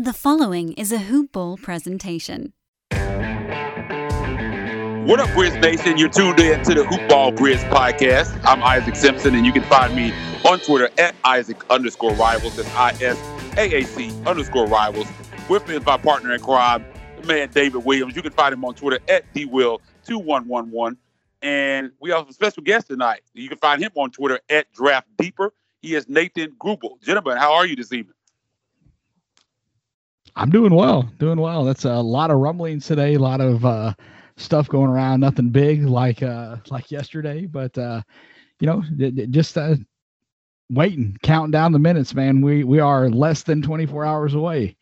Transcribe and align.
The 0.00 0.12
following 0.12 0.74
is 0.74 0.92
a 0.92 0.98
Hoop 0.98 1.32
Ball 1.32 1.56
presentation. 1.56 2.52
What 2.92 3.00
up, 5.18 5.28
Grizz 5.30 5.60
Nation? 5.60 5.98
You're 5.98 6.08
tuned 6.08 6.38
in 6.38 6.62
to 6.62 6.74
the 6.74 6.84
Hoop 6.84 7.08
Ball 7.08 7.32
Grizz 7.32 7.68
podcast. 7.68 8.40
I'm 8.44 8.62
Isaac 8.62 8.94
Simpson, 8.94 9.34
and 9.34 9.44
you 9.44 9.52
can 9.52 9.64
find 9.64 9.96
me 9.96 10.12
on 10.44 10.60
Twitter 10.60 10.88
at 10.98 11.16
Isaac 11.24 11.68
underscore 11.68 12.12
rivals. 12.12 12.54
That's 12.54 12.72
I 12.76 12.90
S 13.02 13.18
A 13.56 13.78
A 13.78 13.82
C 13.82 14.12
underscore 14.24 14.68
rivals. 14.68 15.08
With 15.48 15.66
me 15.66 15.74
is 15.74 15.84
my 15.84 15.96
partner 15.96 16.32
in 16.32 16.40
crime, 16.42 16.84
the 17.20 17.26
man 17.26 17.50
David 17.50 17.84
Williams. 17.84 18.14
You 18.14 18.22
can 18.22 18.30
find 18.30 18.52
him 18.52 18.64
on 18.64 18.74
Twitter 18.74 19.00
at 19.08 19.24
DWill2111. 19.34 20.96
And 21.42 21.90
we 22.00 22.10
have 22.10 22.28
a 22.28 22.32
special 22.32 22.62
guest 22.62 22.86
tonight. 22.86 23.22
You 23.34 23.48
can 23.48 23.58
find 23.58 23.82
him 23.82 23.90
on 23.96 24.12
Twitter 24.12 24.38
at 24.48 24.72
Draft 24.72 25.08
Deeper. 25.16 25.52
He 25.82 25.96
is 25.96 26.08
Nathan 26.08 26.54
Grubel. 26.56 27.02
Gentlemen, 27.02 27.36
how 27.36 27.54
are 27.54 27.66
you 27.66 27.74
this 27.74 27.92
evening? 27.92 28.14
I'm 30.38 30.50
doing 30.50 30.72
well, 30.72 31.02
doing 31.18 31.40
well. 31.40 31.64
That's 31.64 31.84
a 31.84 31.96
lot 31.96 32.30
of 32.30 32.38
rumblings 32.38 32.86
today, 32.86 33.14
a 33.14 33.18
lot 33.18 33.40
of 33.40 33.64
uh, 33.64 33.92
stuff 34.36 34.68
going 34.68 34.88
around. 34.88 35.18
Nothing 35.18 35.50
big 35.50 35.84
like 35.84 36.22
uh, 36.22 36.58
like 36.70 36.92
yesterday, 36.92 37.44
but 37.44 37.76
uh, 37.76 38.02
you 38.60 38.68
know, 38.68 38.84
just 39.30 39.58
uh, 39.58 39.74
waiting, 40.70 41.18
counting 41.24 41.50
down 41.50 41.72
the 41.72 41.80
minutes, 41.80 42.14
man. 42.14 42.40
We 42.40 42.62
we 42.62 42.78
are 42.78 43.10
less 43.10 43.42
than 43.42 43.62
24 43.62 44.04
hours 44.04 44.34
away. 44.34 44.76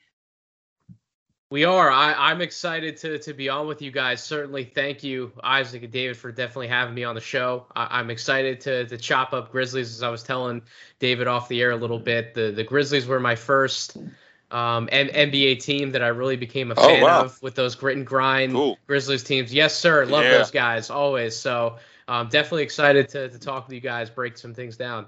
We 1.50 1.64
are. 1.64 1.90
I, 1.90 2.32
am 2.32 2.42
excited 2.42 2.98
to 2.98 3.18
to 3.20 3.32
be 3.32 3.48
on 3.48 3.66
with 3.66 3.80
you 3.80 3.90
guys. 3.90 4.22
Certainly, 4.22 4.72
thank 4.74 5.02
you, 5.02 5.32
Isaac 5.42 5.84
and 5.84 5.92
David, 5.92 6.18
for 6.18 6.30
definitely 6.30 6.68
having 6.68 6.94
me 6.94 7.04
on 7.04 7.14
the 7.14 7.20
show. 7.22 7.64
I, 7.74 7.98
am 7.98 8.10
excited 8.10 8.60
to 8.62 8.86
to 8.88 8.98
chop 8.98 9.32
up 9.32 9.52
Grizzlies. 9.52 9.90
As 9.90 10.02
I 10.02 10.10
was 10.10 10.22
telling 10.22 10.60
David 10.98 11.28
off 11.28 11.48
the 11.48 11.62
air 11.62 11.70
a 11.70 11.76
little 11.76 11.98
bit, 11.98 12.34
the 12.34 12.50
the 12.50 12.64
Grizzlies 12.64 13.06
were 13.06 13.20
my 13.20 13.36
first 13.36 13.96
um, 14.50 14.88
M- 14.92 15.08
NBA 15.08 15.60
team 15.60 15.92
that 15.92 16.02
I 16.02 16.08
really 16.08 16.36
became 16.36 16.70
a 16.70 16.74
oh, 16.76 16.86
fan 16.86 17.02
wow. 17.02 17.24
of 17.24 17.42
with 17.42 17.54
those 17.54 17.74
grit 17.74 17.96
and 17.96 18.06
grind 18.06 18.52
cool. 18.52 18.78
Grizzlies 18.86 19.22
teams. 19.22 19.52
Yes, 19.52 19.76
sir. 19.76 20.04
Love 20.06 20.24
yeah. 20.24 20.38
those 20.38 20.50
guys 20.50 20.90
always. 20.90 21.36
So 21.36 21.76
um, 22.08 22.28
definitely 22.28 22.62
excited 22.62 23.08
to 23.10 23.28
to 23.28 23.38
talk 23.38 23.66
with 23.66 23.74
you 23.74 23.80
guys, 23.80 24.10
break 24.10 24.36
some 24.38 24.54
things 24.54 24.76
down. 24.76 25.06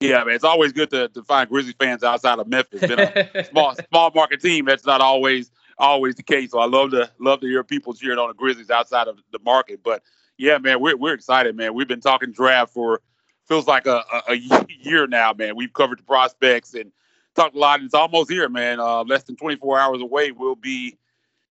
Yeah, 0.00 0.24
man, 0.24 0.34
it's 0.34 0.44
always 0.44 0.72
good 0.72 0.90
to, 0.90 1.08
to 1.08 1.22
find 1.22 1.48
Grizzlies 1.48 1.74
fans 1.78 2.04
outside 2.04 2.38
of 2.38 2.46
Memphis. 2.46 2.80
Been 2.80 3.00
a 3.00 3.44
small 3.50 3.74
small 3.88 4.10
market 4.14 4.40
team. 4.40 4.66
That's 4.66 4.84
not 4.84 5.00
always 5.00 5.50
always 5.78 6.14
the 6.14 6.22
case. 6.22 6.50
So 6.50 6.58
I 6.58 6.66
love 6.66 6.90
to 6.90 7.10
love 7.18 7.40
to 7.40 7.46
hear 7.46 7.64
people 7.64 7.94
cheering 7.94 8.18
on 8.18 8.28
the 8.28 8.34
Grizzlies 8.34 8.70
outside 8.70 9.08
of 9.08 9.18
the 9.32 9.38
market. 9.38 9.80
But 9.82 10.02
yeah, 10.36 10.58
man, 10.58 10.80
we're 10.80 10.96
we're 10.96 11.14
excited, 11.14 11.56
man. 11.56 11.74
We've 11.74 11.88
been 11.88 12.00
talking 12.00 12.32
draft 12.32 12.72
for 12.72 13.00
feels 13.46 13.66
like 13.66 13.86
a, 13.86 14.02
a, 14.28 14.32
a 14.32 14.66
year 14.80 15.06
now, 15.06 15.32
man. 15.32 15.56
We've 15.56 15.72
covered 15.72 15.98
the 15.98 16.04
prospects 16.04 16.74
and 16.74 16.92
talked 17.36 17.54
a 17.54 17.58
lot. 17.58 17.82
It's 17.82 17.94
almost 17.94 18.30
here, 18.30 18.48
man. 18.48 18.80
Uh, 18.80 19.04
less 19.04 19.22
than 19.24 19.36
24 19.36 19.78
hours 19.78 20.00
away. 20.00 20.32
We'll 20.32 20.56
be 20.56 20.96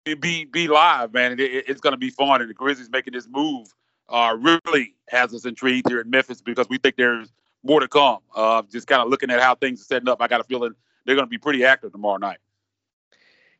be 0.05 0.45
be 0.45 0.67
live, 0.67 1.13
man. 1.13 1.33
It, 1.33 1.41
it's 1.67 1.81
going 1.81 1.93
to 1.93 1.97
be 1.97 2.09
fun. 2.09 2.41
And 2.41 2.49
the 2.49 2.53
Grizzlies 2.53 2.89
making 2.89 3.13
this 3.13 3.27
move 3.27 3.67
uh, 4.09 4.35
really 4.39 4.95
has 5.09 5.33
us 5.33 5.45
intrigued 5.45 5.89
here 5.89 5.99
in 5.99 6.09
Memphis 6.09 6.41
because 6.41 6.67
we 6.69 6.77
think 6.77 6.95
there's 6.95 7.31
more 7.63 7.79
to 7.79 7.87
come. 7.87 8.19
Uh, 8.35 8.63
just 8.71 8.87
kind 8.87 9.01
of 9.01 9.09
looking 9.09 9.29
at 9.29 9.41
how 9.41 9.55
things 9.55 9.81
are 9.81 9.85
setting 9.85 10.09
up, 10.09 10.21
I 10.21 10.27
got 10.27 10.41
a 10.41 10.43
feeling 10.43 10.73
they're 11.05 11.15
going 11.15 11.27
to 11.27 11.29
be 11.29 11.37
pretty 11.37 11.65
active 11.65 11.91
tomorrow 11.91 12.17
night. 12.17 12.37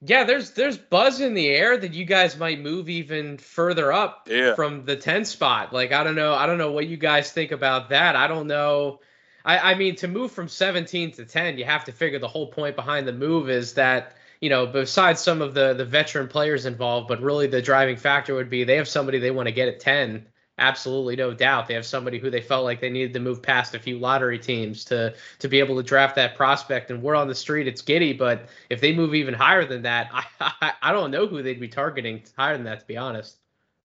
Yeah, 0.04 0.24
there's 0.24 0.52
there's 0.52 0.80
buzz 0.80 1.22
in 1.22 1.36
the 1.36 1.48
air 1.48 1.78
that 1.78 1.94
you 1.94 2.06
guys 2.06 2.36
might 2.36 2.60
move 2.60 2.90
even 2.90 3.38
further 3.38 3.94
up 3.94 4.28
yeah. 4.32 4.56
from 4.56 4.86
the 4.86 4.96
10 4.96 5.26
spot. 5.26 5.74
Like 5.74 5.92
I 5.92 6.04
don't 6.04 6.16
know, 6.16 6.34
I 6.34 6.48
don't 6.48 6.58
know 6.58 6.72
what 6.72 6.88
you 6.88 6.98
guys 6.98 7.32
think 7.32 7.52
about 7.52 7.90
that. 7.90 8.16
I 8.16 8.26
don't 8.26 8.48
know. 8.48 9.00
I, 9.46 9.72
I 9.72 9.76
mean, 9.76 9.96
to 9.98 10.08
move 10.08 10.32
from 10.32 10.48
17 10.48 11.12
to 11.14 11.26
10, 11.26 11.58
you 11.58 11.66
have 11.66 11.86
to 11.86 11.92
figure 11.92 12.20
the 12.20 12.28
whole 12.28 12.48
point 12.48 12.76
behind 12.76 13.08
the 13.08 13.14
move 13.14 13.50
is 13.50 13.74
that 13.76 14.16
you 14.40 14.50
know, 14.50 14.66
besides 14.66 15.22
some 15.22 15.40
of 15.42 15.54
the 15.54 15.74
the 15.74 15.86
veteran 15.86 16.28
players 16.28 16.66
involved, 16.66 17.08
but 17.08 17.22
really 17.22 17.46
the 17.48 17.62
driving 17.62 17.96
factor 17.96 18.34
would 18.34 18.50
be 18.50 18.64
they 18.64 18.76
have 18.78 18.88
somebody 18.88 19.20
they 19.20 19.32
want 19.32 19.48
to 19.48 19.54
get 19.54 19.68
at 19.68 19.80
10 19.80 20.26
absolutely 20.62 21.16
no 21.16 21.34
doubt. 21.34 21.68
They 21.68 21.74
have 21.74 21.86
somebody 21.86 22.20
who 22.20 22.30
they 22.30 22.42
felt 22.42 22.64
like 22.64 22.80
they 22.80 22.90
needed 22.90 23.14
to 23.14 23.20
move 23.20 23.42
past 23.42 23.74
a 23.76 23.80
few 23.80 23.98
lottery 23.98 24.40
teams 24.40 24.86
to 24.86 25.14
to 25.40 25.48
be 25.48 25.60
able 25.60 25.76
to 25.76 25.84
draft 25.84 26.16
that 26.16 26.36
prospect. 26.36 26.92
And 26.92 27.02
we're 27.02 27.16
on 27.16 27.28
the 27.28 27.36
street 27.36 27.68
it's 27.68 27.82
Giddey, 27.82 28.18
but 28.18 28.48
if 28.70 28.80
they 28.80 28.94
move 28.94 29.14
even 29.16 29.34
higher 29.34 29.66
than 29.66 29.82
that 29.82 30.10
I 30.14 30.24
I, 30.40 30.74
I 30.82 30.92
don't 30.92 31.12
know 31.12 31.28
who 31.28 31.42
they'd 31.42 31.60
be 31.60 31.68
targeting 31.68 32.24
higher 32.38 32.56
than 32.56 32.66
that 32.66 32.80
to 32.80 32.86
be 32.86 32.98
honest. 32.98 33.38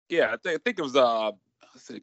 Yeah 0.08 0.32
I, 0.32 0.36
th- 0.36 0.56
I 0.56 0.58
think 0.58 0.78
it 0.78 0.82
was 0.82 0.96
uh 0.96 1.32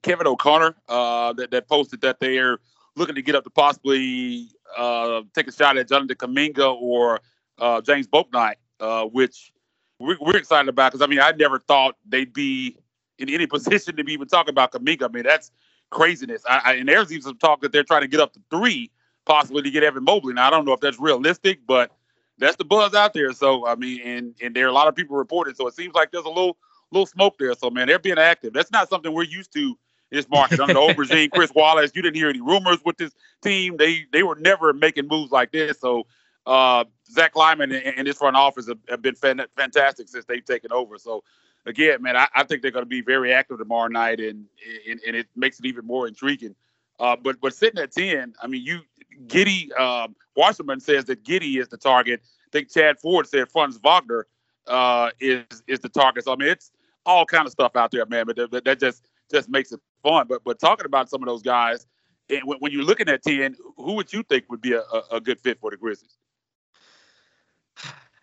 Kevin 0.02 0.28
O'Connor 0.28 0.76
uh 0.88 1.34
that, 1.34 1.52
that 1.52 1.68
posted 1.68 2.02
that 2.02 2.20
they're 2.20 2.60
looking 2.96 3.16
to 3.16 3.22
get 3.22 3.36
up 3.36 3.44
to 3.44 3.50
possibly 3.50 4.50
uh 4.78 5.22
take 5.36 5.48
a 5.48 5.52
shot 5.52 5.78
at 5.78 5.88
Jonathan 5.90 6.16
Kuminga 6.16 6.74
or 6.82 7.22
uh 7.60 7.82
James 7.82 8.08
Bouknight 8.08 8.56
uh 8.80 9.06
which 9.06 9.52
we're, 10.00 10.18
we're 10.20 10.38
excited 10.38 10.70
about 10.70 10.92
because 10.92 11.04
I 11.04 11.08
mean 11.08 11.20
I 11.20 11.32
never 11.32 11.60
thought 11.60 11.96
they'd 12.08 12.34
be 12.34 12.78
in 13.18 13.30
any 13.30 13.48
position 13.48 13.96
to 13.96 14.04
be 14.04 14.14
even 14.14 14.28
talking 14.28 14.52
about 14.52 14.72
Kuminga. 14.72 15.06
I 15.06 15.08
mean, 15.10 15.24
that's 15.24 15.52
craziness. 15.90 16.44
I, 16.48 16.62
I, 16.66 16.74
and 16.76 16.90
there's 16.90 17.12
even 17.12 17.24
some 17.24 17.38
talk 17.38 17.62
that 17.62 17.72
they're 17.72 17.84
trying 17.84 18.02
to 18.02 18.08
get 18.08 18.20
up 18.20 18.34
to 18.34 18.42
three, 18.50 18.92
possibly 19.26 19.62
to 19.64 19.72
get 19.72 19.84
Evan 19.84 20.04
Mobley. 20.04 20.34
Now, 20.34 20.48
I 20.48 20.50
don't 20.50 20.66
know 20.66 20.74
if 20.74 20.80
that's 20.80 21.00
realistic, 21.00 21.60
but 21.68 21.92
that's 22.38 22.56
the 22.56 22.66
buzz 22.66 22.94
out 22.94 23.14
there. 23.14 23.32
So, 23.34 23.68
I 23.68 23.76
mean, 23.76 24.02
and 24.02 24.36
and 24.42 24.56
there 24.56 24.66
are 24.66 24.70
a 24.70 24.74
lot 24.74 24.88
of 24.88 24.96
people 24.96 25.16
reporting. 25.16 25.56
So 25.56 25.68
it 25.68 25.76
seems 25.76 25.94
like 25.94 26.12
there's 26.12 26.26
a 26.26 26.30
little 26.30 26.58
little 26.92 27.06
smoke 27.06 27.38
there. 27.40 27.54
So, 27.56 27.70
man, 27.70 27.88
they're 27.88 28.00
being 28.00 28.18
active. 28.20 28.54
That's 28.54 28.72
not 28.72 28.90
something 28.90 29.14
we're 29.14 29.24
used 29.24 29.54
to 29.54 29.78
this 30.14 30.30
market 30.30 30.60
under 30.60 30.78
old. 30.78 30.96
Chris 30.96 31.52
Wallace, 31.54 31.92
you 31.94 32.02
didn't 32.02 32.16
hear 32.16 32.30
any 32.30 32.42
rumors 32.42 32.80
with 32.86 32.98
this 32.98 33.12
team. 33.42 33.78
They 33.78 34.06
they 34.12 34.24
were 34.24 34.36
never 34.36 34.74
making 34.74 35.08
moves 35.08 35.32
like 35.32 35.52
this. 35.52 35.80
So. 35.80 36.08
Uh, 36.46 36.84
Zach 37.10 37.32
Kleiman 37.32 37.72
and, 37.72 37.86
and 37.86 38.06
his 38.06 38.18
front 38.18 38.36
office 38.36 38.68
have, 38.68 38.78
have 38.90 39.02
been 39.02 39.16
fan- 39.16 39.46
fantastic 39.56 40.10
since 40.10 40.26
they've 40.26 40.44
taken 40.44 40.74
over. 40.74 40.98
So 40.98 41.24
again, 41.66 42.02
man, 42.02 42.16
I, 42.18 42.28
I 42.36 42.44
think 42.44 42.62
they're 42.62 42.72
going 42.72 42.84
to 42.84 42.90
be 42.90 43.02
very 43.02 43.34
active 43.34 43.60
tomorrow 43.60 43.88
night, 43.88 44.20
and, 44.20 44.46
and, 44.90 45.00
and 45.08 45.16
it 45.16 45.28
makes 45.36 45.60
it 45.60 45.66
even 45.66 45.86
more 45.86 46.08
intriguing. 46.08 46.56
Uh, 47.00 47.16
but 47.16 47.40
but 47.42 47.54
sitting 47.54 47.82
at 47.82 47.92
ten, 47.92 48.34
I 48.42 48.48
mean, 48.48 48.64
you 48.64 48.82
Giddy 49.28 49.72
um, 49.74 50.16
Wasserman 50.36 50.80
says 50.80 51.06
that 51.06 51.24
Giddey 51.24 51.60
is 51.60 51.68
the 51.68 51.78
target. 51.78 52.22
I 52.24 52.50
think 52.52 52.72
Chad 52.72 53.00
Ford 53.00 53.28
said 53.28 53.50
Franz 53.50 53.80
Wagner 53.84 54.28
uh, 54.68 55.10
is 55.20 55.64
is 55.68 55.80
the 55.80 55.90
target. 55.90 56.26
So 56.26 56.34
I 56.34 56.36
mean, 56.36 56.50
it's 56.50 56.72
all 57.06 57.26
kind 57.26 57.46
of 57.46 57.52
stuff 57.52 57.76
out 57.76 57.92
there, 57.92 58.06
man. 58.06 58.26
But 58.26 58.52
that, 58.52 58.64
that 58.64 58.80
just 58.80 59.08
just 59.32 59.50
makes 59.50 59.72
it 59.72 59.80
fun. 60.04 60.28
But 60.28 60.44
but 60.44 60.60
talking 60.60 60.86
about 60.86 61.10
some 61.10 61.24
of 61.24 61.28
those 61.28 61.42
guys, 61.42 61.88
and 62.30 62.42
when, 62.46 62.60
when 62.60 62.72
you're 62.72 62.84
looking 62.84 63.10
at 63.10 63.24
ten, 63.24 63.56
who 63.78 63.94
would 63.94 64.14
you 64.14 64.24
think 64.24 64.46
would 64.50 64.62
be 64.62 64.74
a, 64.74 64.82
a, 64.82 65.04
a 65.14 65.22
good 65.22 65.40
fit 65.40 65.60
for 65.60 65.72
the 65.72 65.78
Grizzlies? 65.78 66.16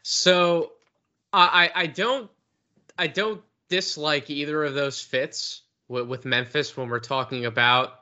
So 0.02 0.72
I 1.32 1.70
I 1.74 1.86
don't 1.86 2.30
I 2.98 3.06
don't 3.06 3.42
dislike 3.68 4.30
either 4.30 4.64
of 4.64 4.74
those 4.74 5.00
fits 5.00 5.62
with, 5.88 6.06
with 6.06 6.24
Memphis 6.24 6.76
when 6.76 6.88
we're 6.88 7.00
talking 7.00 7.46
about 7.46 8.00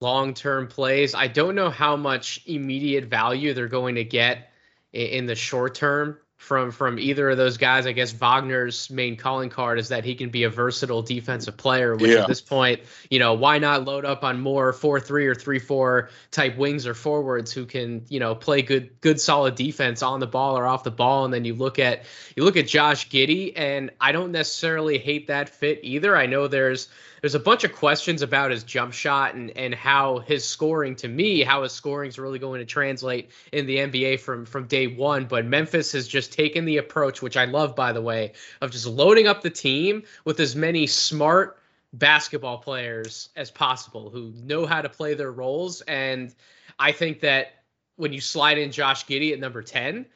long 0.00 0.34
term 0.34 0.66
plays. 0.66 1.14
I 1.14 1.28
don't 1.28 1.54
know 1.54 1.70
how 1.70 1.96
much 1.96 2.42
immediate 2.46 3.04
value 3.04 3.54
they're 3.54 3.68
going 3.68 3.94
to 3.94 4.04
get 4.04 4.50
in, 4.92 5.06
in 5.06 5.26
the 5.26 5.34
short 5.34 5.74
term 5.74 6.18
from 6.42 6.72
from 6.72 6.98
either 6.98 7.30
of 7.30 7.36
those 7.36 7.56
guys. 7.56 7.86
I 7.86 7.92
guess 7.92 8.12
Wagner's 8.12 8.90
main 8.90 9.16
calling 9.16 9.48
card 9.48 9.78
is 9.78 9.88
that 9.88 10.04
he 10.04 10.16
can 10.16 10.28
be 10.28 10.42
a 10.42 10.50
versatile 10.50 11.00
defensive 11.00 11.56
player, 11.56 11.94
which 11.94 12.10
yeah. 12.10 12.22
at 12.22 12.26
this 12.26 12.40
point, 12.40 12.80
you 13.10 13.20
know, 13.20 13.32
why 13.32 13.58
not 13.58 13.84
load 13.84 14.04
up 14.04 14.24
on 14.24 14.40
more 14.40 14.72
four 14.72 14.98
three 14.98 15.28
or 15.28 15.36
three 15.36 15.60
four 15.60 16.10
type 16.32 16.56
wings 16.56 16.84
or 16.84 16.94
forwards 16.94 17.52
who 17.52 17.64
can, 17.64 18.04
you 18.08 18.18
know, 18.18 18.34
play 18.34 18.60
good 18.60 18.90
good 19.00 19.20
solid 19.20 19.54
defense 19.54 20.02
on 20.02 20.18
the 20.18 20.26
ball 20.26 20.58
or 20.58 20.66
off 20.66 20.82
the 20.82 20.90
ball. 20.90 21.24
And 21.24 21.32
then 21.32 21.44
you 21.44 21.54
look 21.54 21.78
at 21.78 22.04
you 22.34 22.42
look 22.42 22.56
at 22.56 22.66
Josh 22.66 23.08
Giddey, 23.08 23.52
and 23.54 23.92
I 24.00 24.10
don't 24.10 24.32
necessarily 24.32 24.98
hate 24.98 25.28
that 25.28 25.48
fit 25.48 25.78
either. 25.84 26.16
I 26.16 26.26
know 26.26 26.48
there's 26.48 26.88
there's 27.22 27.36
a 27.36 27.40
bunch 27.40 27.62
of 27.64 27.72
questions 27.72 28.20
about 28.20 28.50
his 28.50 28.64
jump 28.64 28.92
shot 28.92 29.34
and 29.34 29.50
and 29.56 29.74
how 29.74 30.18
his 30.18 30.44
scoring 30.44 30.94
to 30.96 31.08
me 31.08 31.42
how 31.42 31.62
his 31.62 31.72
scoring 31.72 32.08
is 32.08 32.18
really 32.18 32.38
going 32.38 32.58
to 32.58 32.66
translate 32.66 33.30
in 33.52 33.64
the 33.64 33.76
NBA 33.76 34.20
from 34.20 34.44
from 34.44 34.66
day 34.66 34.88
one. 34.88 35.24
But 35.24 35.46
Memphis 35.46 35.92
has 35.92 36.06
just 36.06 36.32
taken 36.32 36.64
the 36.66 36.76
approach 36.76 37.22
which 37.22 37.36
I 37.36 37.46
love 37.46 37.74
by 37.74 37.92
the 37.92 38.02
way 38.02 38.32
of 38.60 38.70
just 38.70 38.86
loading 38.86 39.26
up 39.26 39.40
the 39.40 39.50
team 39.50 40.02
with 40.24 40.38
as 40.40 40.54
many 40.54 40.86
smart 40.86 41.58
basketball 41.94 42.58
players 42.58 43.30
as 43.36 43.50
possible 43.50 44.10
who 44.10 44.32
know 44.42 44.66
how 44.66 44.82
to 44.82 44.88
play 44.88 45.14
their 45.14 45.32
roles. 45.32 45.80
And 45.82 46.34
I 46.78 46.90
think 46.90 47.20
that 47.20 47.62
when 47.96 48.12
you 48.12 48.20
slide 48.20 48.58
in 48.58 48.72
Josh 48.72 49.06
Giddey 49.06 49.32
at 49.32 49.38
number 49.38 49.62
10 49.62 50.06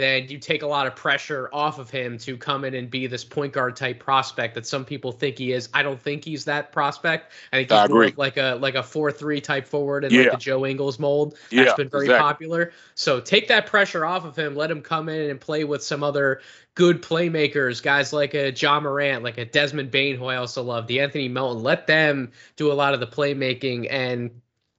then 0.00 0.28
you 0.28 0.38
take 0.38 0.62
a 0.62 0.66
lot 0.66 0.86
of 0.86 0.96
pressure 0.96 1.50
off 1.52 1.78
of 1.78 1.90
him 1.90 2.16
to 2.18 2.36
come 2.36 2.64
in 2.64 2.74
and 2.74 2.90
be 2.90 3.06
this 3.06 3.24
point 3.24 3.52
guard 3.52 3.76
type 3.76 3.98
prospect 3.98 4.54
that 4.54 4.66
some 4.66 4.84
people 4.84 5.12
think 5.12 5.38
he 5.38 5.52
is. 5.52 5.68
I 5.74 5.82
don't 5.82 6.00
think 6.00 6.24
he's 6.24 6.44
that 6.46 6.72
prospect. 6.72 7.32
I 7.52 7.64
think 7.64 7.70
he's 7.70 7.88
more 7.90 8.10
like 8.16 8.36
a 8.36 8.58
like 8.60 8.74
a 8.74 8.82
four 8.82 9.12
three 9.12 9.40
type 9.40 9.66
forward 9.66 10.04
in 10.04 10.12
yeah. 10.12 10.22
like 10.22 10.32
the 10.32 10.38
Joe 10.38 10.64
Ingles 10.64 10.98
mold. 10.98 11.34
That's 11.50 11.52
yeah, 11.52 11.74
been 11.76 11.88
very 11.88 12.06
exactly. 12.06 12.22
popular. 12.22 12.72
So 12.94 13.20
take 13.20 13.48
that 13.48 13.66
pressure 13.66 14.04
off 14.04 14.24
of 14.24 14.36
him. 14.36 14.54
Let 14.54 14.70
him 14.70 14.80
come 14.80 15.08
in 15.08 15.30
and 15.30 15.40
play 15.40 15.64
with 15.64 15.82
some 15.82 16.02
other 16.02 16.40
good 16.74 17.02
playmakers, 17.02 17.82
guys 17.82 18.12
like 18.12 18.34
a 18.34 18.52
Ja 18.52 18.80
Morant, 18.80 19.22
like 19.22 19.38
a 19.38 19.44
Desmond 19.44 19.90
Bane, 19.90 20.16
who 20.16 20.26
I 20.26 20.36
also 20.36 20.62
love, 20.62 20.86
De'Anthony 20.86 21.30
Melton. 21.30 21.62
Let 21.62 21.86
them 21.86 22.32
do 22.56 22.72
a 22.72 22.74
lot 22.74 22.94
of 22.94 23.00
the 23.00 23.06
playmaking 23.06 23.88
and 23.90 24.30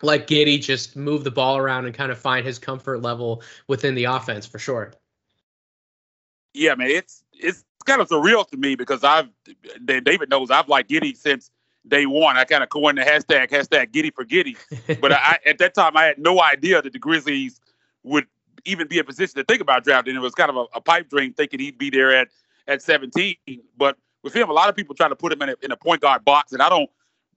let 0.01 0.27
Giddey 0.27 0.61
just 0.61 0.95
move 0.95 1.23
the 1.23 1.31
ball 1.31 1.57
around 1.57 1.85
and 1.85 1.93
kind 1.93 2.11
of 2.11 2.17
find 2.17 2.45
his 2.45 2.59
comfort 2.59 3.01
level 3.01 3.43
within 3.67 3.95
the 3.95 4.05
offense 4.05 4.45
for 4.45 4.59
sure. 4.59 4.93
Yeah, 6.53 6.75
man, 6.75 6.89
it's 6.89 7.23
it's 7.33 7.63
kind 7.85 8.01
of 8.01 8.09
surreal 8.09 8.47
to 8.49 8.57
me 8.57 8.75
because 8.75 9.03
I've 9.03 9.29
David 9.85 10.29
knows 10.29 10.51
I've 10.51 10.67
liked 10.67 10.89
Giddey 10.89 11.15
since 11.15 11.49
day 11.87 12.05
one. 12.05 12.37
I 12.37 12.43
kind 12.43 12.63
of 12.63 12.69
coined 12.69 12.97
the 12.97 13.03
hashtag 13.03 13.49
hashtag 13.49 13.91
Giddey 13.91 14.13
for 14.13 14.25
Giddey, 14.25 14.57
but 15.01 15.11
I, 15.13 15.39
at 15.45 15.57
that 15.59 15.73
time 15.73 15.97
I 15.97 16.03
had 16.03 16.19
no 16.19 16.41
idea 16.41 16.81
that 16.81 16.93
the 16.93 16.99
Grizzlies 16.99 17.59
would 18.03 18.25
even 18.65 18.87
be 18.87 18.99
in 18.99 19.05
position 19.05 19.35
to 19.35 19.43
think 19.43 19.61
about 19.61 19.83
drafting. 19.83 20.15
It 20.15 20.19
was 20.19 20.35
kind 20.35 20.49
of 20.49 20.55
a, 20.55 20.65
a 20.75 20.81
pipe 20.81 21.09
dream 21.09 21.33
thinking 21.33 21.59
he'd 21.59 21.77
be 21.77 21.89
there 21.89 22.15
at 22.15 22.27
at 22.67 22.81
17. 22.81 23.35
But 23.77 23.97
with 24.23 24.35
him, 24.35 24.49
a 24.49 24.53
lot 24.53 24.69
of 24.69 24.75
people 24.75 24.95
try 24.95 25.07
to 25.07 25.15
put 25.15 25.31
him 25.31 25.41
in 25.41 25.49
a, 25.49 25.55
in 25.63 25.71
a 25.71 25.77
point 25.77 26.01
guard 26.01 26.25
box, 26.25 26.51
and 26.53 26.61
I 26.61 26.69
don't. 26.69 26.89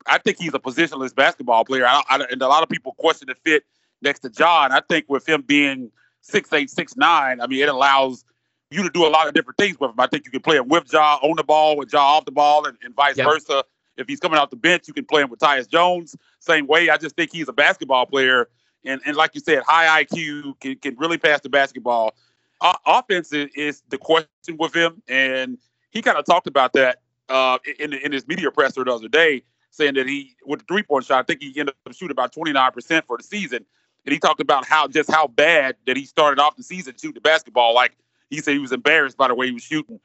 I 0.07 0.19
think 0.19 0.39
he's 0.39 0.53
a 0.53 0.59
positionless 0.59 1.15
basketball 1.15 1.65
player. 1.65 1.87
I, 1.87 2.03
I, 2.11 2.27
and 2.31 2.43
a 2.43 2.49
lot 2.49 2.63
of 2.63 2.69
people 2.69 2.93
question 2.99 3.29
the 3.29 3.35
fit 3.35 3.65
next 4.03 4.21
to 4.21 4.33
Ja. 4.37 4.69
I 4.71 4.83
think 4.87 5.07
with 5.09 5.27
him 5.27 5.41
being 5.41 5.91
six 6.21 6.53
eight, 6.53 6.69
six 6.69 6.97
nine, 6.97 7.41
I 7.41 7.47
mean, 7.47 7.63
it 7.63 7.71
allows 7.71 8.25
you 8.75 8.83
to 8.83 8.91
do 8.91 9.07
a 9.07 9.09
lot 9.09 9.29
of 9.29 9.35
different 9.35 9.57
things 9.57 9.79
with 9.79 9.91
him. 9.91 10.01
I 10.01 10.07
think 10.07 10.25
you 10.25 10.31
can 10.31 10.41
play 10.41 10.57
him 10.57 10.69
with 10.69 10.93
Ja 10.93 11.19
on 11.23 11.37
the 11.37 11.45
ball, 11.45 11.77
with 11.77 11.93
Ja 11.93 12.01
off 12.01 12.25
the 12.25 12.33
ball, 12.33 12.67
and, 12.67 12.77
and 12.83 12.95
vice 12.95 13.17
yep. 13.17 13.27
versa. 13.27 13.65
If 13.97 14.09
he's 14.09 14.21
coming 14.21 14.39
off 14.39 14.51
the 14.51 14.57
bench, 14.57 14.89
you 14.89 14.95
can 14.95 15.05
play 15.05 15.23
him 15.23 15.31
with 15.31 15.39
Tyus 15.39 15.69
Jones. 15.69 16.17
Same 16.41 16.67
way. 16.67 16.91
I 16.91 16.97
just 16.97 17.15
think 17.17 17.33
he's 17.33 17.49
a 17.49 17.53
basketball 17.53 18.07
player. 18.07 18.49
And, 18.85 19.01
and 19.07 19.17
like 19.17 19.35
you 19.35 19.41
said, 19.41 19.63
high 19.67 20.05
IQ, 20.05 20.59
can, 20.61 20.77
can 20.77 20.97
really 20.97 21.17
pass 21.17 21.41
the 21.41 21.49
basketball. 21.49 22.15
O- 22.61 22.75
offense 22.87 23.33
is, 23.33 23.51
is, 23.55 23.83
the 23.89 23.99
question 23.99 24.57
with 24.59 24.75
him. 24.75 25.03
And 25.09 25.59
he 25.91 26.03
kind 26.03 26.19
of 26.19 26.25
talked 26.25 26.47
about 26.47 26.73
that 26.75 27.01
uh, 27.29 27.59
in, 27.79 27.93
in 27.93 28.13
his 28.13 28.27
media 28.27 28.51
presser 28.51 28.85
the 28.85 28.93
other 28.93 29.09
day, 29.09 29.45
saying 29.71 29.95
that 29.95 30.07
he, 30.07 30.35
with 30.45 30.61
the 30.61 30.67
three 30.67 30.83
point 30.83 31.05
shot, 31.05 31.21
I 31.21 31.23
think 31.23 31.41
he 31.41 31.49
ended 31.59 31.75
up 31.87 31.95
shooting 31.95 32.11
about 32.11 32.35
29% 32.35 33.05
for 33.07 33.17
the 33.17 33.23
season. 33.23 33.65
And 34.05 34.13
he 34.13 34.19
talked 34.19 34.41
about 34.41 34.67
how 34.67 34.87
just 34.87 35.11
how 35.11 35.29
bad 35.29 35.77
that 35.87 35.97
he 35.97 36.05
started 36.05 36.41
off 36.41 36.57
the 36.57 36.63
season 36.63 36.95
shooting 37.01 37.15
the 37.15 37.21
basketball. 37.21 37.75
Like 37.75 37.97
he 38.31 38.41
said 38.41 38.53
he 38.53 38.59
was 38.59 38.73
embarrassed 38.73 39.17
by 39.17 39.29
the 39.29 39.35
way 39.35 39.47
he 39.47 39.53
was 39.53 39.63
shooting. 39.63 40.01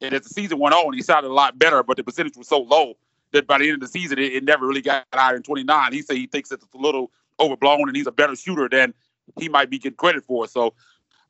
And 0.00 0.14
as 0.14 0.22
the 0.22 0.30
season 0.30 0.58
went 0.58 0.74
on, 0.74 0.92
he 0.92 1.02
shot 1.02 1.24
a 1.24 1.32
lot 1.32 1.58
better, 1.58 1.82
but 1.82 1.96
the 1.96 2.04
percentage 2.04 2.36
was 2.36 2.48
so 2.48 2.60
low 2.60 2.94
that 3.32 3.46
by 3.46 3.58
the 3.58 3.64
end 3.64 3.74
of 3.74 3.80
the 3.80 3.88
season, 3.88 4.18
it, 4.18 4.32
it 4.32 4.44
never 4.44 4.66
really 4.66 4.80
got 4.80 5.06
higher 5.12 5.34
than 5.34 5.42
29. 5.42 5.92
He 5.92 6.02
said 6.02 6.16
he 6.16 6.26
thinks 6.26 6.50
it's 6.50 6.64
a 6.74 6.78
little 6.78 7.10
overblown 7.38 7.88
and 7.88 7.96
he's 7.96 8.06
a 8.06 8.12
better 8.12 8.36
shooter 8.36 8.68
than 8.68 8.94
he 9.38 9.48
might 9.48 9.70
be 9.70 9.78
getting 9.78 9.96
credit 9.96 10.24
for. 10.24 10.46
So 10.48 10.74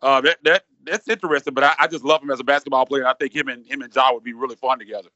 uh, 0.03 0.21
that 0.23 0.39
that 0.45 0.65
that's 0.85 1.09
interesting. 1.09 1.55
But 1.55 1.65
I, 1.65 1.75
I, 1.81 1.87
just 1.87 2.05
love 2.05 2.23
him 2.23 2.31
as 2.31 2.41
a 2.41 2.45
basketball 2.45 2.87
player. 2.87 3.07
I 3.07 3.15
think 3.15 3.35
him 3.35 3.49
and 3.49 3.67
him 3.67 3.83
and 3.83 3.95
Ja 3.95 4.13
would 4.13 4.25
be 4.25 4.33
really 4.33 4.57
fun 4.57 4.79
together. 4.79 5.09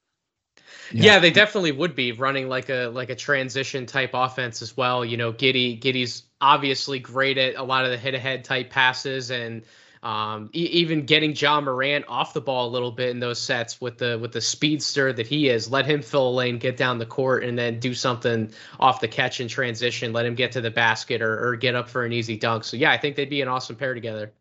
Yeah. 0.93 1.15
yeah. 1.15 1.19
they 1.21 1.31
definitely 1.31 1.73
would 1.73 1.95
be 1.95 2.13
running 2.13 2.49
like 2.49 2.69
a 2.69 2.89
like 2.89 3.11
a 3.11 3.15
transition 3.15 3.87
type 3.87 4.11
offense 4.13 4.63
as 4.63 4.77
well. 4.77 5.05
You 5.05 5.17
know, 5.17 5.33
Giddey 5.33 5.81
Giddey's 5.81 6.25
obviously 6.41 6.99
great 6.99 7.39
at 7.39 7.55
a 7.55 7.63
lot 7.63 7.85
of 7.85 7.91
the 7.91 7.97
hit 7.97 8.15
ahead 8.15 8.45
type 8.45 8.71
passes 8.71 9.31
and 9.31 9.63
um, 10.05 10.51
e- 10.55 10.69
even 10.73 11.07
getting 11.07 11.35
Ja 11.35 11.61
Morant 11.61 12.05
off 12.09 12.35
the 12.35 12.41
ball 12.41 12.69
a 12.69 12.73
little 12.73 12.93
bit 12.93 13.11
in 13.11 13.21
those 13.21 13.41
sets 13.41 13.81
with 13.81 13.99
the 13.99 14.19
with 14.21 14.33
the 14.33 14.41
speedster 14.41 15.13
that 15.13 15.27
he 15.27 15.49
is, 15.49 15.71
let 15.71 15.87
him 15.87 16.03
fill 16.03 16.29
a 16.29 16.31
lane, 16.31 16.59
get 16.59 16.77
down 16.77 16.99
the 16.99 17.07
court, 17.07 17.43
and 17.45 17.59
then 17.59 17.81
do 17.81 17.95
something 17.95 18.53
off 18.79 19.01
the 19.01 19.09
catch 19.09 19.41
and 19.41 19.51
transition. 19.51 20.13
Let 20.13 20.27
him 20.27 20.35
get 20.35 20.53
to 20.53 20.61
the 20.61 20.71
basket 20.71 21.23
or, 21.23 21.49
or 21.49 21.57
get 21.57 21.75
up 21.75 21.89
for 21.89 22.05
an 22.05 22.13
easy 22.13 22.37
dunk. 22.37 22.65
So 22.65 22.77
yeah, 22.77 22.93
I 22.93 22.99
think 22.99 23.17
they'd 23.17 23.31
be 23.31 23.41
an 23.43 23.49
awesome 23.49 23.77
pair 23.77 23.95
together. 23.95 24.33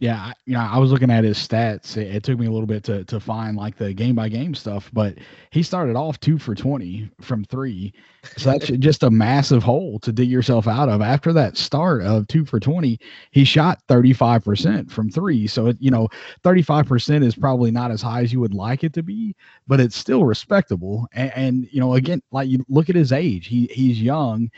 Yeah, 0.00 0.32
you 0.46 0.54
know, 0.54 0.60
I 0.60 0.78
was 0.78 0.92
looking 0.92 1.10
at 1.10 1.24
his 1.24 1.36
stats. 1.36 1.96
It, 1.96 2.14
it, 2.14 2.22
took 2.22 2.38
me 2.38 2.46
a 2.46 2.52
little 2.52 2.68
bit 2.68 2.84
to 2.84 3.02
to 3.06 3.18
find 3.18 3.56
like 3.56 3.76
the 3.76 3.92
game 3.92 4.14
by 4.14 4.28
game 4.28 4.54
stuff, 4.54 4.88
but 4.92 5.18
he 5.50 5.60
started 5.60 5.96
off 5.96 6.20
two 6.20 6.38
for 6.38 6.54
twenty 6.54 7.10
from 7.20 7.44
three. 7.44 7.92
So 8.36 8.52
that's 8.52 8.66
just 8.78 9.02
a 9.02 9.10
massive 9.10 9.64
hole 9.64 9.98
to 10.00 10.12
dig 10.12 10.30
yourself 10.30 10.68
out 10.68 10.88
of. 10.88 11.02
After 11.02 11.32
that 11.32 11.56
start 11.56 12.02
of 12.02 12.28
two 12.28 12.44
for 12.44 12.60
twenty, 12.60 13.00
he 13.32 13.44
shot 13.44 13.82
thirty 13.88 14.12
five 14.12 14.44
percent 14.44 14.88
from 14.88 15.10
three. 15.10 15.48
So 15.48 15.66
it, 15.66 15.76
you 15.80 15.90
know, 15.90 16.06
thirty 16.44 16.62
five 16.62 16.86
percent 16.86 17.24
is 17.24 17.34
probably 17.34 17.72
not 17.72 17.90
as 17.90 18.00
high 18.00 18.22
as 18.22 18.32
you 18.32 18.38
would 18.38 18.54
like 18.54 18.84
it 18.84 18.92
to 18.92 19.02
be, 19.02 19.34
but 19.66 19.80
it's 19.80 19.96
still 19.96 20.24
respectable. 20.24 21.08
And, 21.12 21.32
and 21.34 21.68
you 21.72 21.80
know, 21.80 21.94
again, 21.94 22.22
like 22.30 22.48
you 22.48 22.64
look 22.68 22.88
at 22.88 22.94
his 22.94 23.10
age, 23.10 23.48
he 23.48 23.68
he's 23.72 24.00
young, 24.00 24.48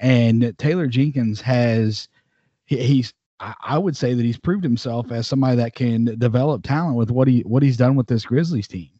and 0.00 0.58
Taylor 0.58 0.88
Jenkins 0.88 1.40
has 1.40 2.08
he, 2.66 2.78
he's 2.82 3.14
I, 3.40 3.78
would 3.78 3.96
say 3.96 4.14
that 4.14 4.24
he's 4.24 4.38
proved 4.38 4.64
himself 4.64 5.12
as 5.12 5.26
somebody 5.26 5.56
that 5.56 5.74
can 5.74 6.18
develop 6.18 6.64
talent 6.64 6.96
with 6.96 7.10
what 7.10 7.28
he 7.28 7.40
what 7.40 7.62
he's 7.62 7.76
done 7.76 7.94
with 7.94 8.08
this 8.08 8.24
Grizzlies 8.24 8.66
team. 8.66 8.90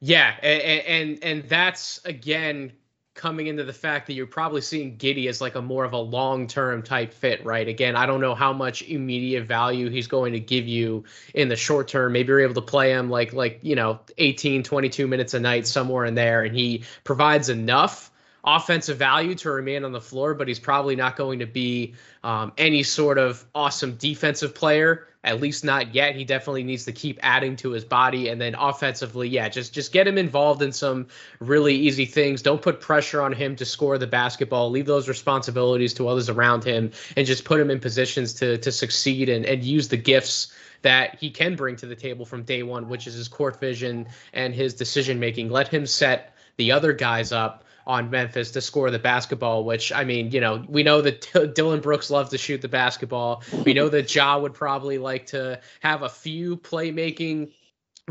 Yeah, 0.00 0.34
and 0.42 0.62
and, 0.62 1.24
and 1.24 1.48
that's 1.48 2.04
again 2.04 2.72
coming 3.14 3.48
into 3.48 3.64
the 3.64 3.72
fact 3.72 4.06
that 4.06 4.14
you're 4.14 4.26
probably 4.26 4.60
seeing 4.60 4.96
Giddey 4.96 5.28
as 5.28 5.40
like 5.40 5.54
a 5.54 5.60
more 5.60 5.84
of 5.84 5.92
a 5.92 5.98
long-term 5.98 6.82
type 6.82 7.12
fit, 7.12 7.44
right? 7.44 7.66
Again, 7.68 7.96
I 7.96 8.06
don't 8.06 8.20
know 8.20 8.34
how 8.34 8.52
much 8.52 8.82
immediate 8.82 9.44
value 9.44 9.90
he's 9.90 10.06
going 10.06 10.32
to 10.32 10.40
give 10.40 10.66
you 10.66 11.04
in 11.34 11.48
the 11.48 11.56
short 11.56 11.88
term. 11.88 12.12
Maybe 12.12 12.28
you're 12.28 12.40
able 12.40 12.54
to 12.54 12.62
play 12.62 12.92
him 12.92 13.10
like 13.10 13.32
like, 13.32 13.58
you 13.62 13.74
know, 13.74 14.00
18, 14.16 14.62
22 14.62 15.06
minutes 15.06 15.34
a 15.34 15.40
night 15.40 15.66
somewhere 15.66 16.04
in 16.04 16.14
there 16.14 16.44
and 16.44 16.54
he 16.54 16.84
provides 17.04 17.48
enough 17.48 18.09
offensive 18.44 18.96
value 18.96 19.34
to 19.36 19.50
remain 19.50 19.84
on 19.84 19.92
the 19.92 20.00
floor, 20.00 20.34
but 20.34 20.48
he's 20.48 20.58
probably 20.58 20.96
not 20.96 21.16
going 21.16 21.38
to 21.38 21.46
be 21.46 21.94
um, 22.24 22.52
any 22.58 22.82
sort 22.82 23.18
of 23.18 23.44
awesome 23.54 23.96
defensive 23.96 24.54
player. 24.54 25.06
At 25.22 25.38
least 25.38 25.66
not 25.66 25.94
yet. 25.94 26.16
He 26.16 26.24
definitely 26.24 26.62
needs 26.64 26.86
to 26.86 26.92
keep 26.92 27.18
adding 27.22 27.54
to 27.56 27.72
his 27.72 27.84
body, 27.84 28.28
and 28.28 28.40
then 28.40 28.54
offensively, 28.54 29.28
yeah, 29.28 29.50
just 29.50 29.74
just 29.74 29.92
get 29.92 30.08
him 30.08 30.16
involved 30.16 30.62
in 30.62 30.72
some 30.72 31.08
really 31.40 31.74
easy 31.74 32.06
things. 32.06 32.40
Don't 32.40 32.62
put 32.62 32.80
pressure 32.80 33.20
on 33.20 33.34
him 33.34 33.54
to 33.56 33.66
score 33.66 33.98
the 33.98 34.06
basketball. 34.06 34.70
Leave 34.70 34.86
those 34.86 35.10
responsibilities 35.10 35.92
to 35.92 36.08
others 36.08 36.30
around 36.30 36.64
him, 36.64 36.90
and 37.18 37.26
just 37.26 37.44
put 37.44 37.60
him 37.60 37.70
in 37.70 37.78
positions 37.78 38.32
to 38.32 38.56
to 38.56 38.72
succeed 38.72 39.28
and 39.28 39.44
and 39.44 39.62
use 39.62 39.88
the 39.88 39.98
gifts 39.98 40.54
that 40.80 41.18
he 41.20 41.28
can 41.28 41.54
bring 41.54 41.76
to 41.76 41.84
the 41.84 41.94
table 41.94 42.24
from 42.24 42.42
day 42.42 42.62
one, 42.62 42.88
which 42.88 43.06
is 43.06 43.12
his 43.12 43.28
court 43.28 43.60
vision 43.60 44.06
and 44.32 44.54
his 44.54 44.72
decision 44.72 45.20
making. 45.20 45.50
Let 45.50 45.68
him 45.68 45.84
set 45.84 46.34
the 46.56 46.72
other 46.72 46.94
guys 46.94 47.30
up 47.30 47.64
on 47.86 48.10
Memphis 48.10 48.50
to 48.52 48.60
score 48.60 48.90
the 48.90 48.98
basketball, 48.98 49.64
which 49.64 49.92
I 49.92 50.04
mean, 50.04 50.30
you 50.30 50.40
know, 50.40 50.64
we 50.68 50.82
know 50.82 51.00
that 51.00 51.54
Dillon 51.54 51.80
Brooks 51.80 52.10
loves 52.10 52.30
to 52.30 52.38
shoot 52.38 52.60
the 52.60 52.68
basketball. 52.68 53.42
We 53.64 53.74
know 53.74 53.88
that 53.88 54.14
Ja 54.14 54.38
would 54.38 54.54
probably 54.54 54.98
like 54.98 55.26
to 55.26 55.60
have 55.80 56.02
a 56.02 56.08
few 56.08 56.56
playmaking 56.56 57.50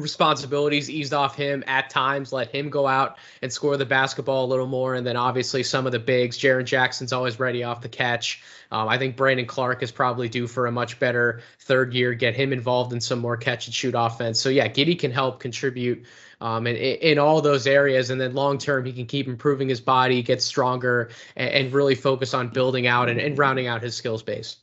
responsibilities 0.01 0.89
eased 0.89 1.13
off 1.13 1.35
him 1.35 1.63
at 1.67 1.89
times, 1.89 2.33
let 2.33 2.49
him 2.49 2.69
go 2.69 2.87
out 2.87 3.17
and 3.41 3.51
score 3.51 3.77
the 3.77 3.85
basketball 3.85 4.45
a 4.45 4.47
little 4.47 4.67
more. 4.67 4.95
And 4.95 5.05
then 5.05 5.15
obviously 5.15 5.63
some 5.63 5.85
of 5.85 5.91
the 5.91 5.99
bigs, 5.99 6.37
Jaren 6.37 6.65
Jackson's 6.65 7.13
always 7.13 7.39
ready 7.39 7.63
off 7.63 7.81
the 7.81 7.89
catch. 7.89 8.41
Um, 8.71 8.87
I 8.87 8.97
think 8.97 9.15
Brandon 9.15 9.45
Clarke 9.45 9.83
is 9.83 9.91
probably 9.91 10.29
due 10.29 10.47
for 10.47 10.67
a 10.67 10.71
much 10.71 10.99
better 10.99 11.41
third 11.59 11.93
year, 11.93 12.13
get 12.13 12.35
him 12.35 12.53
involved 12.53 12.93
in 12.93 13.01
some 13.01 13.19
more 13.19 13.37
catch 13.37 13.67
and 13.67 13.73
shoot 13.73 13.95
offense. 13.97 14.39
So 14.39 14.49
yeah, 14.49 14.67
Giddey 14.67 14.97
can 14.97 15.11
help 15.11 15.39
contribute 15.39 16.05
um, 16.41 16.67
and 16.67 16.77
in 16.77 17.19
all 17.19 17.41
those 17.41 17.67
areas. 17.67 18.09
And 18.09 18.19
then 18.19 18.33
long 18.33 18.57
term, 18.57 18.85
he 18.85 18.93
can 18.93 19.05
keep 19.05 19.27
improving 19.27 19.69
his 19.69 19.81
body, 19.81 20.21
get 20.21 20.41
stronger, 20.41 21.09
and, 21.35 21.49
and 21.49 21.73
really 21.73 21.95
focus 21.95 22.33
on 22.33 22.49
building 22.49 22.87
out 22.87 23.09
and, 23.09 23.19
and 23.19 23.37
rounding 23.37 23.67
out 23.67 23.81
his 23.81 23.95
skills 23.95 24.23
base. 24.23 24.57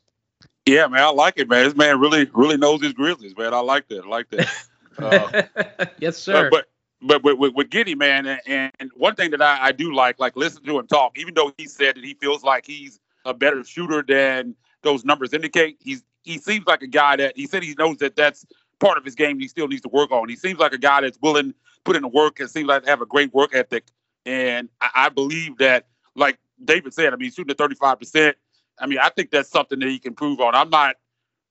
Yeah, 0.66 0.88
man, 0.88 1.02
I 1.02 1.10
like 1.10 1.34
it, 1.36 1.48
man. 1.48 1.64
This 1.64 1.76
man 1.76 2.00
really, 2.00 2.28
really 2.34 2.56
knows 2.56 2.82
his 2.82 2.92
Grizzlies, 2.92 3.36
man. 3.36 3.54
I 3.54 3.60
like 3.60 3.88
that. 3.88 4.04
I 4.04 4.08
like 4.08 4.28
that. 4.30 4.48
Uh, 4.98 5.42
yes, 5.98 6.16
sir. 6.16 6.48
But, 6.50 6.50
but 6.50 6.66
but 7.02 7.22
with, 7.22 7.54
with 7.54 7.68
Giddey, 7.68 7.96
man, 7.96 8.26
and, 8.46 8.72
and 8.78 8.90
one 8.96 9.14
thing 9.14 9.30
that 9.32 9.42
I, 9.42 9.66
I 9.66 9.72
do 9.72 9.94
like, 9.94 10.18
like 10.18 10.36
listen 10.36 10.64
to 10.64 10.78
him 10.78 10.86
talk, 10.86 11.18
even 11.18 11.34
though 11.34 11.52
he 11.58 11.66
said 11.66 11.96
that 11.96 12.04
he 12.04 12.14
feels 12.14 12.42
like 12.42 12.66
he's 12.66 13.00
a 13.24 13.34
better 13.34 13.62
shooter 13.64 14.02
than 14.02 14.54
those 14.82 15.04
numbers 15.04 15.32
indicate, 15.32 15.78
he's 15.80 16.04
he 16.22 16.38
seems 16.38 16.66
like 16.66 16.82
a 16.82 16.86
guy 16.86 17.16
that 17.16 17.36
he 17.36 17.46
said 17.46 17.62
he 17.62 17.74
knows 17.78 17.98
that 17.98 18.16
that's 18.16 18.44
part 18.80 18.98
of 18.98 19.04
his 19.04 19.14
game 19.14 19.38
he 19.38 19.48
still 19.48 19.68
needs 19.68 19.82
to 19.82 19.88
work 19.88 20.10
on. 20.10 20.28
He 20.28 20.36
seems 20.36 20.58
like 20.58 20.72
a 20.72 20.78
guy 20.78 21.00
that's 21.02 21.18
willing 21.20 21.52
to 21.52 21.56
put 21.84 21.96
in 21.96 22.02
the 22.02 22.08
work 22.08 22.40
and 22.40 22.50
seems 22.50 22.66
like 22.66 22.86
have 22.86 23.00
a 23.00 23.06
great 23.06 23.32
work 23.32 23.54
ethic. 23.54 23.84
And 24.24 24.68
I, 24.80 24.90
I 24.94 25.08
believe 25.08 25.58
that, 25.58 25.86
like 26.14 26.38
David 26.64 26.94
said, 26.94 27.12
I 27.12 27.16
mean, 27.16 27.30
shooting 27.30 27.50
at 27.50 27.58
35%, 27.58 28.34
I 28.78 28.86
mean, 28.86 28.98
I 28.98 29.10
think 29.10 29.30
that's 29.30 29.48
something 29.48 29.78
that 29.78 29.88
he 29.88 29.98
can 29.98 30.14
prove 30.14 30.40
on. 30.40 30.54
I'm 30.54 30.70
not 30.70 30.96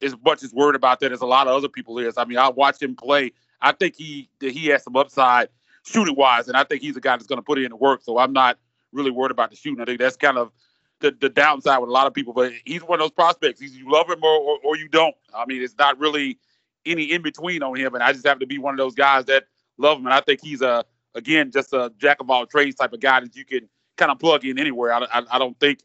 as 0.01 0.15
much 0.23 0.43
as 0.43 0.53
worried 0.53 0.75
about 0.75 0.99
that 0.99 1.11
as 1.11 1.21
a 1.21 1.25
lot 1.25 1.47
of 1.47 1.53
other 1.53 1.69
people 1.69 1.97
is. 1.99 2.17
I 2.17 2.25
mean, 2.25 2.37
I 2.37 2.49
watch 2.49 2.81
him 2.81 2.95
play. 2.95 3.31
I 3.61 3.71
think 3.71 3.95
he 3.95 4.29
that 4.39 4.51
he 4.51 4.67
has 4.67 4.83
some 4.83 4.95
upside 4.95 5.49
shooting 5.85 6.15
wise, 6.15 6.47
and 6.47 6.57
I 6.57 6.63
think 6.63 6.81
he's 6.81 6.97
a 6.97 7.01
guy 7.01 7.15
that's 7.15 7.27
going 7.27 7.37
to 7.37 7.43
put 7.43 7.57
in 7.57 7.69
the 7.69 7.75
work. 7.75 8.01
So 8.01 8.17
I'm 8.17 8.33
not 8.33 8.57
really 8.91 9.11
worried 9.11 9.31
about 9.31 9.49
the 9.49 9.55
shooting. 9.55 9.81
I 9.81 9.85
think 9.85 9.99
that's 9.99 10.17
kind 10.17 10.37
of 10.37 10.51
the, 10.99 11.15
the 11.19 11.29
downside 11.29 11.79
with 11.79 11.89
a 11.89 11.93
lot 11.93 12.07
of 12.07 12.13
people. 12.13 12.33
But 12.33 12.53
he's 12.65 12.83
one 12.83 12.99
of 12.99 13.03
those 13.03 13.11
prospects. 13.11 13.59
He's, 13.59 13.75
you 13.75 13.91
love 13.91 14.09
him 14.09 14.23
or, 14.23 14.37
or, 14.37 14.59
or 14.63 14.77
you 14.77 14.87
don't. 14.87 15.15
I 15.33 15.45
mean, 15.45 15.61
it's 15.61 15.77
not 15.77 15.99
really 15.99 16.37
any 16.85 17.11
in 17.11 17.21
between 17.21 17.63
on 17.63 17.75
him. 17.75 17.93
And 17.93 18.03
I 18.03 18.13
just 18.13 18.25
have 18.25 18.39
to 18.39 18.47
be 18.47 18.57
one 18.57 18.73
of 18.73 18.77
those 18.77 18.95
guys 18.95 19.25
that 19.25 19.45
love 19.77 19.99
him. 19.99 20.05
And 20.05 20.13
I 20.13 20.21
think 20.21 20.41
he's 20.41 20.61
a 20.61 20.85
again 21.13 21.51
just 21.51 21.73
a 21.73 21.91
jack 21.97 22.17
of 22.19 22.29
all 22.29 22.45
trades 22.45 22.75
type 22.75 22.93
of 22.93 22.99
guy 22.99 23.21
that 23.21 23.35
you 23.35 23.45
can 23.45 23.69
kind 23.97 24.11
of 24.11 24.19
plug 24.19 24.45
in 24.45 24.59
anywhere. 24.59 24.93
I, 24.93 25.05
I, 25.11 25.23
I 25.31 25.39
don't 25.39 25.59
think 25.59 25.79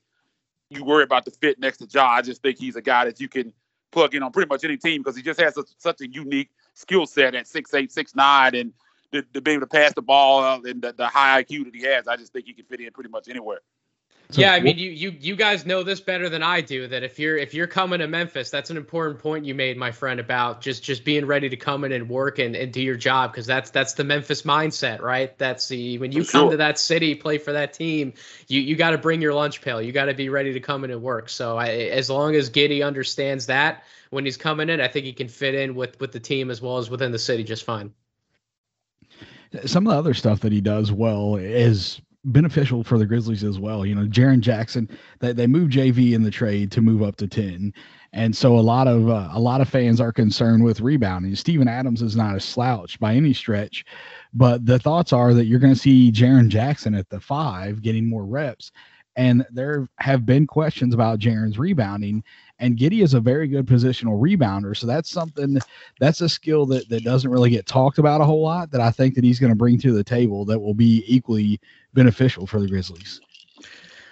you 0.70 0.84
worry 0.84 1.04
about 1.04 1.24
the 1.24 1.30
fit 1.30 1.58
next 1.58 1.78
to 1.78 1.88
Ja. 1.90 2.06
I 2.06 2.22
just 2.22 2.42
think 2.42 2.58
he's 2.58 2.76
a 2.76 2.82
guy 2.82 3.04
that 3.04 3.20
you 3.20 3.28
can 3.28 3.52
plug 3.90 4.14
in 4.14 4.22
on 4.22 4.32
pretty 4.32 4.48
much 4.48 4.64
any 4.64 4.76
team 4.76 5.02
because 5.02 5.16
he 5.16 5.22
just 5.22 5.40
has 5.40 5.56
a, 5.56 5.64
such 5.78 6.00
a 6.00 6.08
unique 6.08 6.50
skill 6.74 7.06
set 7.06 7.34
at 7.34 7.46
six 7.46 7.74
eight, 7.74 7.92
six 7.92 8.14
nine, 8.14 8.54
and 8.54 8.72
to, 9.12 9.22
to 9.34 9.40
be 9.40 9.52
able 9.52 9.62
to 9.62 9.66
pass 9.66 9.92
the 9.94 10.02
ball 10.02 10.42
uh, 10.42 10.60
and 10.64 10.82
the, 10.82 10.92
the 10.92 11.06
high 11.06 11.42
IQ 11.42 11.64
that 11.64 11.74
he 11.74 11.82
has. 11.82 12.06
I 12.06 12.16
just 12.16 12.32
think 12.32 12.46
he 12.46 12.52
can 12.52 12.64
fit 12.64 12.80
in 12.80 12.92
pretty 12.92 13.10
much 13.10 13.28
anywhere. 13.28 13.60
So 14.32 14.40
yeah, 14.40 14.52
I 14.52 14.60
mean, 14.60 14.78
you 14.78 14.90
you 14.90 15.14
you 15.18 15.34
guys 15.34 15.66
know 15.66 15.82
this 15.82 16.00
better 16.00 16.28
than 16.28 16.42
I 16.42 16.60
do. 16.60 16.86
That 16.86 17.02
if 17.02 17.18
you're 17.18 17.36
if 17.36 17.52
you're 17.52 17.66
coming 17.66 17.98
to 17.98 18.06
Memphis, 18.06 18.48
that's 18.48 18.70
an 18.70 18.76
important 18.76 19.18
point 19.18 19.44
you 19.44 19.56
made, 19.56 19.76
my 19.76 19.90
friend, 19.90 20.20
about 20.20 20.60
just 20.60 20.84
just 20.84 21.04
being 21.04 21.26
ready 21.26 21.48
to 21.48 21.56
come 21.56 21.84
in 21.84 21.90
and 21.90 22.08
work 22.08 22.38
and, 22.38 22.54
and 22.54 22.72
do 22.72 22.80
your 22.80 22.96
job 22.96 23.32
because 23.32 23.46
that's 23.46 23.70
that's 23.70 23.94
the 23.94 24.04
Memphis 24.04 24.42
mindset, 24.42 25.00
right? 25.00 25.36
That's 25.38 25.66
the 25.66 25.98
when 25.98 26.12
you 26.12 26.20
come 26.20 26.42
sure. 26.42 26.50
to 26.52 26.56
that 26.58 26.78
city, 26.78 27.16
play 27.16 27.38
for 27.38 27.52
that 27.52 27.72
team, 27.72 28.12
you 28.46 28.60
you 28.60 28.76
got 28.76 28.90
to 28.90 28.98
bring 28.98 29.20
your 29.20 29.34
lunch 29.34 29.62
pail. 29.62 29.82
You 29.82 29.90
got 29.90 30.04
to 30.04 30.14
be 30.14 30.28
ready 30.28 30.52
to 30.52 30.60
come 30.60 30.84
in 30.84 30.92
and 30.92 31.02
work. 31.02 31.28
So 31.28 31.56
I, 31.56 31.68
as 31.68 32.08
long 32.08 32.36
as 32.36 32.50
Giddey 32.50 32.86
understands 32.86 33.46
that 33.46 33.82
when 34.10 34.24
he's 34.24 34.36
coming 34.36 34.68
in, 34.68 34.80
I 34.80 34.86
think 34.86 35.06
he 35.06 35.12
can 35.12 35.28
fit 35.28 35.56
in 35.56 35.74
with 35.74 35.98
with 35.98 36.12
the 36.12 36.20
team 36.20 36.50
as 36.50 36.62
well 36.62 36.78
as 36.78 36.88
within 36.88 37.10
the 37.10 37.18
city 37.18 37.42
just 37.42 37.64
fine. 37.64 37.92
some 39.66 39.88
of 39.88 39.92
the 39.92 39.98
other 39.98 40.14
stuff 40.14 40.40
that 40.40 40.52
he 40.52 40.60
does 40.60 40.92
well 40.92 41.34
is 41.34 42.00
beneficial 42.24 42.84
for 42.84 42.98
the 42.98 43.06
Grizzlies 43.06 43.44
as 43.44 43.58
well. 43.58 43.86
You 43.86 43.94
know, 43.94 44.06
Jaren 44.06 44.40
Jackson, 44.40 44.88
they, 45.20 45.32
they 45.32 45.46
moved 45.46 45.72
JV 45.72 46.12
in 46.12 46.22
the 46.22 46.30
trade 46.30 46.70
to 46.72 46.80
move 46.80 47.02
up 47.02 47.16
to 47.16 47.26
10. 47.26 47.72
And 48.12 48.36
so 48.36 48.58
a 48.58 48.60
lot 48.60 48.88
of 48.88 49.08
uh, 49.08 49.28
a 49.32 49.38
lot 49.38 49.60
of 49.60 49.68
fans 49.68 50.00
are 50.00 50.12
concerned 50.12 50.64
with 50.64 50.80
rebounding. 50.80 51.34
Steven 51.36 51.68
Adams 51.68 52.02
is 52.02 52.16
not 52.16 52.34
a 52.34 52.40
slouch 52.40 52.98
by 52.98 53.14
any 53.14 53.32
stretch, 53.32 53.84
but 54.34 54.66
the 54.66 54.78
thoughts 54.80 55.12
are 55.12 55.32
that 55.32 55.46
you're 55.46 55.60
going 55.60 55.72
to 55.72 55.78
see 55.78 56.10
Jaren 56.10 56.48
Jackson 56.48 56.94
at 56.94 57.08
the 57.08 57.20
five 57.20 57.82
getting 57.82 58.08
more 58.08 58.24
reps. 58.24 58.72
And 59.16 59.46
there 59.52 59.88
have 59.98 60.24
been 60.26 60.46
questions 60.46 60.94
about 60.94 61.18
Jaren's 61.18 61.58
rebounding, 61.58 62.24
and 62.60 62.76
Giddey 62.76 63.02
is 63.02 63.14
a 63.14 63.20
very 63.20 63.48
good 63.48 63.66
positional 63.66 64.20
rebounder. 64.20 64.76
So 64.76 64.86
that's 64.86 65.10
something 65.10 65.58
that's 65.98 66.20
a 66.20 66.28
skill 66.28 66.66
that 66.66 66.88
that 66.90 67.02
doesn't 67.02 67.30
really 67.30 67.50
get 67.50 67.66
talked 67.66 67.98
about 67.98 68.20
a 68.20 68.24
whole 68.24 68.42
lot 68.42 68.70
that 68.70 68.80
I 68.80 68.90
think 68.90 69.14
that 69.14 69.24
he's 69.24 69.40
going 69.40 69.50
to 69.50 69.56
bring 69.56 69.78
to 69.80 69.92
the 69.92 70.04
table 70.04 70.44
that 70.44 70.60
will 70.60 70.74
be 70.74 71.02
equally 71.06 71.60
beneficial 71.94 72.46
for 72.46 72.60
the 72.60 72.68
Grizzlies. 72.68 73.20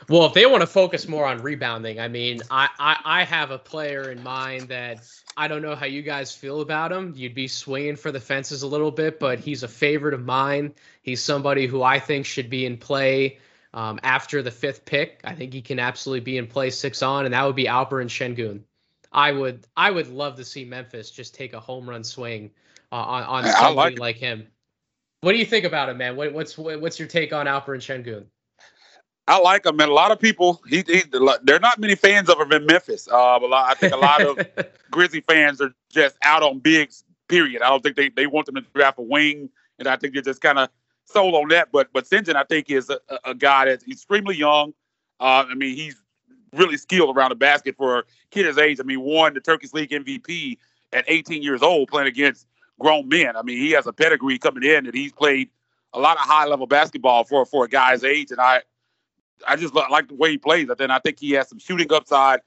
Well, 0.08 0.24
if 0.24 0.32
they 0.32 0.46
want 0.46 0.62
to 0.62 0.66
focus 0.66 1.06
more 1.06 1.26
on 1.26 1.42
rebounding, 1.42 2.00
I 2.00 2.08
mean, 2.08 2.40
I, 2.50 2.68
I 2.78 2.96
I 3.04 3.24
have 3.24 3.50
a 3.50 3.58
player 3.58 4.10
in 4.10 4.22
mind 4.22 4.68
that 4.68 5.06
I 5.36 5.48
don't 5.48 5.60
know 5.60 5.76
how 5.76 5.84
you 5.84 6.00
guys 6.00 6.34
feel 6.34 6.62
about 6.62 6.90
him. 6.90 7.12
You'd 7.14 7.34
be 7.34 7.46
swinging 7.46 7.96
for 7.96 8.10
the 8.10 8.20
fences 8.20 8.62
a 8.62 8.66
little 8.66 8.90
bit, 8.90 9.20
but 9.20 9.38
he's 9.38 9.62
a 9.62 9.68
favorite 9.68 10.14
of 10.14 10.24
mine. 10.24 10.72
He's 11.02 11.22
somebody 11.22 11.66
who 11.66 11.82
I 11.82 12.00
think 12.00 12.24
should 12.24 12.48
be 12.48 12.64
in 12.64 12.78
play 12.78 13.38
um, 13.74 13.98
after 14.02 14.42
the 14.42 14.50
fifth 14.50 14.84
pick. 14.84 15.20
I 15.24 15.34
think 15.34 15.52
he 15.52 15.62
can 15.62 15.78
absolutely 15.78 16.20
be 16.20 16.38
in 16.38 16.46
play 16.46 16.70
six 16.70 17.02
on, 17.02 17.24
and 17.24 17.34
that 17.34 17.44
would 17.44 17.56
be 17.56 17.64
Alperen 17.64 18.08
Sengun. 18.08 18.60
I 19.12 19.32
would 19.32 19.66
I 19.76 19.90
would 19.90 20.08
love 20.08 20.36
to 20.36 20.44
see 20.44 20.64
Memphis 20.64 21.10
just 21.10 21.34
take 21.34 21.54
a 21.54 21.60
home 21.60 21.88
run 21.88 22.04
swing 22.04 22.50
uh, 22.92 22.96
on 22.96 23.22
on 23.24 23.44
I 23.44 23.50
somebody 23.50 23.96
like 23.96 24.00
like, 24.00 24.16
him. 24.16 24.46
What 25.20 25.32
do 25.32 25.38
you 25.38 25.46
think 25.46 25.64
about 25.64 25.88
him, 25.88 25.98
man? 25.98 26.16
What, 26.16 26.32
what's 26.32 26.56
what's 26.56 26.98
your 26.98 27.08
take 27.08 27.32
on 27.32 27.46
Alperen 27.46 27.80
Sengun? 27.80 28.26
I 29.26 29.38
like 29.38 29.66
him, 29.66 29.78
and 29.78 29.90
a 29.90 29.94
lot 29.94 30.10
of 30.10 30.18
people. 30.18 30.60
He, 30.66 30.82
he 30.86 31.02
there 31.42 31.56
are 31.56 31.60
not 31.60 31.78
many 31.78 31.94
fans 31.94 32.30
of 32.30 32.40
him 32.40 32.50
in 32.52 32.66
Memphis. 32.66 33.08
Uh, 33.08 33.38
but 33.38 33.52
I 33.52 33.74
think 33.74 33.92
a 33.92 33.96
lot 33.96 34.22
of 34.22 34.38
Grizzly 34.90 35.20
fans 35.20 35.60
are 35.60 35.72
just 35.90 36.16
out 36.22 36.42
on 36.42 36.58
bigs. 36.60 37.04
Period. 37.28 37.60
I 37.60 37.68
don't 37.68 37.82
think 37.82 37.96
they, 37.96 38.08
they 38.08 38.26
want 38.26 38.46
them 38.46 38.54
to 38.54 38.62
draft 38.74 38.98
a 38.98 39.02
wing, 39.02 39.50
and 39.78 39.86
I 39.86 39.96
think 39.96 40.14
they're 40.14 40.22
just 40.22 40.40
kind 40.40 40.58
of 40.58 40.70
sold 41.08 41.34
on 41.34 41.48
that. 41.48 41.68
But 41.72 41.88
but 41.92 42.04
Sengun, 42.04 42.36
I 42.36 42.44
think, 42.44 42.70
is 42.70 42.90
a, 42.90 42.98
a- 43.24 43.34
guy 43.34 43.66
that's 43.66 43.86
extremely 43.88 44.36
young. 44.36 44.72
Uh, 45.20 45.44
I 45.48 45.54
mean, 45.54 45.74
he's 45.74 46.00
really 46.54 46.76
skilled 46.76 47.16
around 47.16 47.30
the 47.30 47.34
basket 47.36 47.76
for 47.76 47.98
a 48.00 48.04
kid 48.30 48.46
his 48.46 48.58
age. 48.58 48.78
I 48.80 48.82
mean, 48.84 49.00
won 49.00 49.34
the 49.34 49.40
Turkish 49.40 49.72
League 49.72 49.90
MVP 49.90 50.58
at 50.92 51.04
18 51.08 51.42
years 51.42 51.62
old, 51.62 51.88
playing 51.88 52.08
against 52.08 52.46
grown 52.78 53.08
men. 53.08 53.36
I 53.36 53.42
mean, 53.42 53.58
he 53.58 53.72
has 53.72 53.86
a 53.86 53.92
pedigree 53.92 54.38
coming 54.38 54.62
in 54.62 54.84
that 54.84 54.94
he's 54.94 55.12
played 55.12 55.50
a 55.92 55.98
lot 55.98 56.16
of 56.16 56.22
high 56.22 56.46
level 56.46 56.66
basketball 56.66 57.24
for 57.24 57.44
for 57.46 57.64
a 57.64 57.68
guy's 57.68 58.04
age, 58.04 58.30
and 58.30 58.40
I 58.40 58.62
I 59.46 59.56
just 59.56 59.74
li- 59.74 59.84
like 59.90 60.08
the 60.08 60.14
way 60.14 60.30
he 60.32 60.38
plays. 60.38 60.68
And 60.68 60.78
then 60.78 60.90
I 60.90 60.98
think 60.98 61.18
he 61.18 61.32
has 61.32 61.48
some 61.48 61.58
shooting 61.58 61.92
upside. 61.92 62.40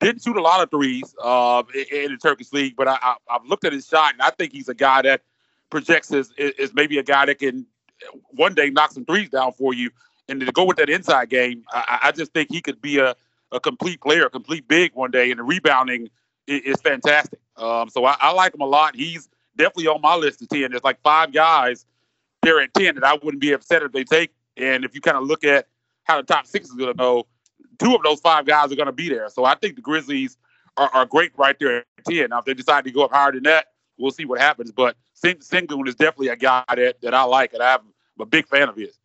Didn't 0.00 0.22
shoot 0.22 0.36
a 0.36 0.42
lot 0.42 0.62
of 0.62 0.70
threes 0.70 1.14
uh, 1.22 1.62
in, 1.90 2.12
the 2.12 2.18
Turkish 2.22 2.52
league, 2.52 2.76
but 2.76 2.86
I, 2.86 2.98
I, 3.02 3.14
I've 3.30 3.44
looked 3.44 3.64
at 3.64 3.72
his 3.72 3.86
shot, 3.88 4.12
and 4.12 4.22
I 4.22 4.30
think 4.30 4.52
he's 4.52 4.68
a 4.68 4.74
guy 4.74 5.02
that 5.02 5.22
projects 5.70 6.12
as 6.12 6.30
is 6.36 6.72
maybe 6.74 6.98
a 6.98 7.02
guy 7.02 7.26
that 7.26 7.38
can 7.40 7.66
one 8.30 8.54
day 8.54 8.70
knock 8.70 8.92
some 8.92 9.04
threes 9.04 9.30
down 9.30 9.52
for 9.52 9.74
you. 9.74 9.90
And 10.28 10.40
to 10.40 10.52
go 10.52 10.64
with 10.64 10.76
that 10.76 10.88
inside 10.88 11.30
game, 11.30 11.64
I, 11.70 11.98
I 12.02 12.08
I 12.08 12.12
just 12.12 12.32
think 12.32 12.48
he 12.50 12.60
could 12.60 12.80
be 12.80 12.98
a, 12.98 13.14
a 13.50 13.60
complete 13.60 14.00
player, 14.00 14.26
a 14.26 14.30
complete 14.30 14.66
big 14.68 14.94
one 14.94 15.10
day, 15.10 15.30
and 15.30 15.38
the 15.38 15.44
rebounding 15.44 16.08
is, 16.46 16.60
is 16.62 16.80
fantastic. 16.80 17.40
Um, 17.56 17.88
so 17.88 18.04
I, 18.04 18.16
I 18.20 18.32
like 18.32 18.54
him 18.54 18.60
a 18.60 18.66
lot. 18.66 18.96
He's 18.96 19.28
definitely 19.56 19.88
on 19.88 20.00
my 20.00 20.16
list 20.16 20.42
of 20.42 20.48
ten. 20.48 20.70
There's 20.70 20.84
like 20.84 21.00
five 21.02 21.32
guys 21.32 21.86
there 22.42 22.60
at 22.60 22.72
ten 22.74 22.94
that 22.94 23.04
I 23.04 23.14
wouldn't 23.14 23.40
be 23.40 23.52
upset 23.52 23.82
if 23.82 23.92
they 23.92 24.04
take. 24.04 24.30
And 24.56 24.84
if 24.84 24.94
you 24.94 25.00
kind 25.00 25.16
of 25.16 25.24
look 25.24 25.44
at 25.44 25.66
how 26.04 26.18
the 26.18 26.22
top 26.22 26.46
six 26.46 26.68
is 26.68 26.74
going 26.74 26.92
to 26.92 26.94
go, 26.94 27.26
two 27.78 27.94
of 27.94 28.02
those 28.02 28.20
five 28.20 28.46
guys 28.46 28.72
are 28.72 28.76
going 28.76 28.86
to 28.86 28.92
be 28.92 29.08
there. 29.08 29.28
So 29.28 29.44
I 29.44 29.54
think 29.54 29.76
the 29.76 29.82
Grizzlies 29.82 30.36
are, 30.76 30.90
are 30.92 31.06
great 31.06 31.32
right 31.36 31.56
there 31.58 31.78
at 31.78 32.04
10. 32.08 32.30
Now, 32.30 32.38
if 32.38 32.44
they 32.44 32.54
decide 32.54 32.84
to 32.84 32.90
go 32.90 33.04
up 33.04 33.12
higher 33.12 33.32
than 33.32 33.42
that, 33.44 33.66
we'll 33.98 34.10
see 34.10 34.24
what 34.24 34.40
happens. 34.40 34.72
But 34.72 34.96
Sing- 35.14 35.36
Sengun 35.36 35.86
is 35.88 35.94
definitely 35.94 36.28
a 36.28 36.36
guy 36.36 36.64
that, 36.68 37.00
that 37.02 37.14
I 37.14 37.22
like, 37.24 37.54
and 37.54 37.62
I'm 38.18 38.22
a 38.22 38.26
big 38.26 38.46
fan 38.48 38.68
of 38.68 38.76
his. 38.76 38.98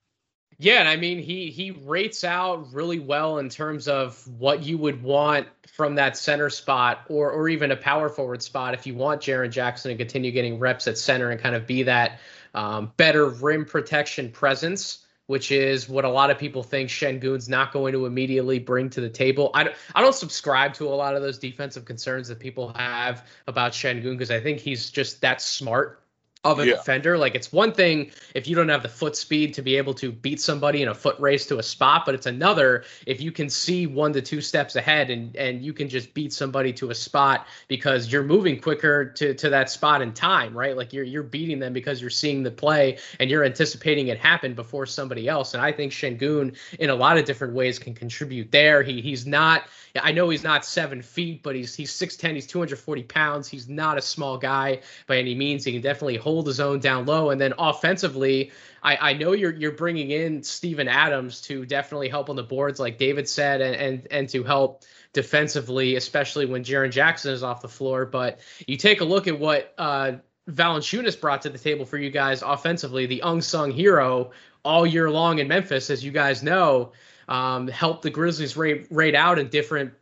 Yeah, 0.59 0.79
and 0.79 0.89
I 0.89 0.95
mean 0.95 1.19
he 1.19 1.51
he 1.51 1.69
rates 1.69 2.23
out 2.23 2.73
really 2.73 2.99
well 2.99 3.37
in 3.37 3.47
terms 3.47 3.87
of 3.87 4.27
what 4.39 4.63
you 4.63 4.77
would 4.79 5.03
want 5.03 5.47
from 5.67 5.95
that 5.95 6.17
center 6.17 6.49
spot 6.49 7.05
or 7.09 7.29
or 7.29 7.47
even 7.47 7.69
a 7.69 7.75
power 7.75 8.09
forward 8.09 8.41
spot 8.41 8.73
if 8.73 8.87
you 8.87 8.95
want 8.95 9.21
Jaren 9.21 9.51
Jackson 9.51 9.91
to 9.91 9.97
continue 9.97 10.31
getting 10.31 10.57
reps 10.57 10.87
at 10.87 10.97
center 10.97 11.29
and 11.29 11.39
kind 11.39 11.55
of 11.55 11.67
be 11.67 11.83
that 11.83 12.19
um, 12.55 12.91
better 12.97 13.27
rim 13.29 13.65
protection 13.65 14.31
presence, 14.31 15.05
which 15.27 15.51
is 15.51 15.87
what 15.87 16.05
a 16.05 16.09
lot 16.09 16.31
of 16.31 16.39
people 16.39 16.63
think 16.63 16.89
Sengun's 16.89 17.47
not 17.47 17.71
going 17.71 17.93
to 17.93 18.07
immediately 18.07 18.57
bring 18.57 18.89
to 18.89 19.01
the 19.01 19.09
table. 19.09 19.51
I 19.53 19.65
don't, 19.65 19.75
I 19.93 20.01
don't 20.01 20.15
subscribe 20.15 20.73
to 20.75 20.87
a 20.87 20.95
lot 20.95 21.15
of 21.15 21.21
those 21.21 21.37
defensive 21.37 21.85
concerns 21.85 22.29
that 22.29 22.39
people 22.39 22.73
have 22.73 23.27
about 23.45 23.73
Sengun 23.73 24.13
because 24.13 24.31
I 24.31 24.39
think 24.39 24.59
he's 24.59 24.89
just 24.89 25.21
that 25.21 25.39
smart 25.39 26.01
of 26.51 26.59
a 26.59 26.65
Yeah. 26.65 26.73
defender. 26.75 27.17
Like 27.17 27.35
it's 27.35 27.51
one 27.51 27.71
thing 27.71 28.11
if 28.35 28.47
you 28.47 28.55
don't 28.55 28.69
have 28.69 28.83
the 28.83 28.89
foot 28.89 29.15
speed 29.15 29.53
to 29.55 29.61
be 29.61 29.75
able 29.77 29.93
to 29.95 30.11
beat 30.11 30.39
somebody 30.39 30.81
in 30.81 30.89
a 30.89 30.95
foot 30.95 31.19
race 31.19 31.45
to 31.47 31.59
a 31.59 31.63
spot, 31.63 32.05
but 32.05 32.15
it's 32.15 32.25
another 32.25 32.83
if 33.05 33.21
you 33.21 33.31
can 33.31 33.49
see 33.49 33.87
one 33.87 34.13
to 34.13 34.21
two 34.21 34.41
steps 34.41 34.75
ahead 34.75 35.09
and 35.09 35.35
and 35.35 35.63
you 35.63 35.73
can 35.73 35.89
just 35.89 36.13
beat 36.13 36.33
somebody 36.33 36.71
to 36.73 36.89
a 36.89 36.95
spot 36.95 37.47
because 37.67 38.11
you're 38.11 38.23
moving 38.23 38.59
quicker 38.59 39.05
to 39.05 39.33
to 39.33 39.49
that 39.49 39.69
spot 39.69 40.01
in 40.01 40.13
time, 40.13 40.55
right? 40.57 40.75
Like 40.77 40.93
you're 40.93 41.03
you're 41.05 41.23
beating 41.23 41.59
them 41.59 41.73
because 41.73 42.01
you're 42.01 42.09
seeing 42.09 42.43
the 42.43 42.51
play 42.51 42.97
and 43.19 43.29
you're 43.29 43.43
anticipating 43.43 44.07
it 44.07 44.19
happen 44.19 44.53
before 44.53 44.85
somebody 44.85 45.27
else. 45.27 45.53
And 45.53 45.63
I 45.63 45.71
think 45.71 45.91
Sengun 45.91 46.55
in 46.79 46.89
a 46.89 46.95
lot 46.95 47.17
of 47.17 47.25
different 47.25 47.53
ways 47.53 47.79
can 47.79 47.93
contribute 47.93 48.51
there. 48.51 48.83
He 48.83 49.01
he's 49.01 49.25
not 49.25 49.63
I 50.03 50.11
know 50.11 50.29
he's 50.29 50.43
not 50.43 50.63
seven 50.63 51.01
feet, 51.01 51.41
but 51.41 51.55
he's 51.55 51.73
he's 51.73 51.91
6'10, 51.91 52.35
he's 52.35 52.45
240 52.45 53.03
pounds. 53.03 53.47
He's 53.47 53.67
not 53.67 53.97
a 53.97 54.01
small 54.01 54.37
guy 54.37 54.81
by 55.07 55.17
any 55.17 55.33
means. 55.33 55.63
He 55.63 55.71
can 55.71 55.81
definitely 55.81 56.17
hold 56.17 56.36
his 56.45 56.57
zone 56.57 56.79
down 56.79 57.05
low. 57.05 57.31
And 57.31 57.41
then 57.41 57.53
offensively, 57.57 58.51
I, 58.83 58.97
I 58.97 59.13
know 59.13 59.31
you're 59.31 59.53
you're 59.53 59.71
bringing 59.71 60.11
in 60.11 60.43
Steven 60.43 60.87
Adams 60.87 61.41
to 61.41 61.65
definitely 61.65 62.09
help 62.09 62.29
on 62.29 62.35
the 62.35 62.43
boards, 62.43 62.79
like 62.79 62.97
David 62.97 63.27
said, 63.27 63.61
and 63.61 63.75
and, 63.75 64.07
and 64.11 64.29
to 64.29 64.43
help 64.43 64.83
defensively, 65.13 65.95
especially 65.95 66.45
when 66.45 66.63
Jaren 66.63 66.91
Jackson 66.91 67.33
is 67.33 67.43
off 67.43 67.61
the 67.61 67.67
floor. 67.67 68.05
But 68.05 68.39
you 68.67 68.77
take 68.77 69.01
a 69.01 69.05
look 69.05 69.27
at 69.27 69.39
what 69.39 69.73
uh, 69.77 70.13
Valanciunas 70.49 71.19
brought 71.19 71.41
to 71.41 71.49
the 71.49 71.57
table 71.57 71.85
for 71.85 71.97
you 71.97 72.09
guys 72.09 72.41
offensively, 72.41 73.05
the 73.05 73.21
unsung 73.21 73.71
hero 73.71 74.31
all 74.63 74.85
year 74.85 75.09
long 75.09 75.39
in 75.39 75.47
Memphis, 75.47 75.89
as 75.89 76.03
you 76.03 76.11
guys 76.11 76.43
know, 76.43 76.91
um, 77.27 77.67
helped 77.67 78.03
the 78.03 78.09
Grizzlies 78.09 78.55
rate 78.55 78.87
rate 78.89 79.15
out 79.15 79.39
in 79.39 79.47
different 79.47 79.93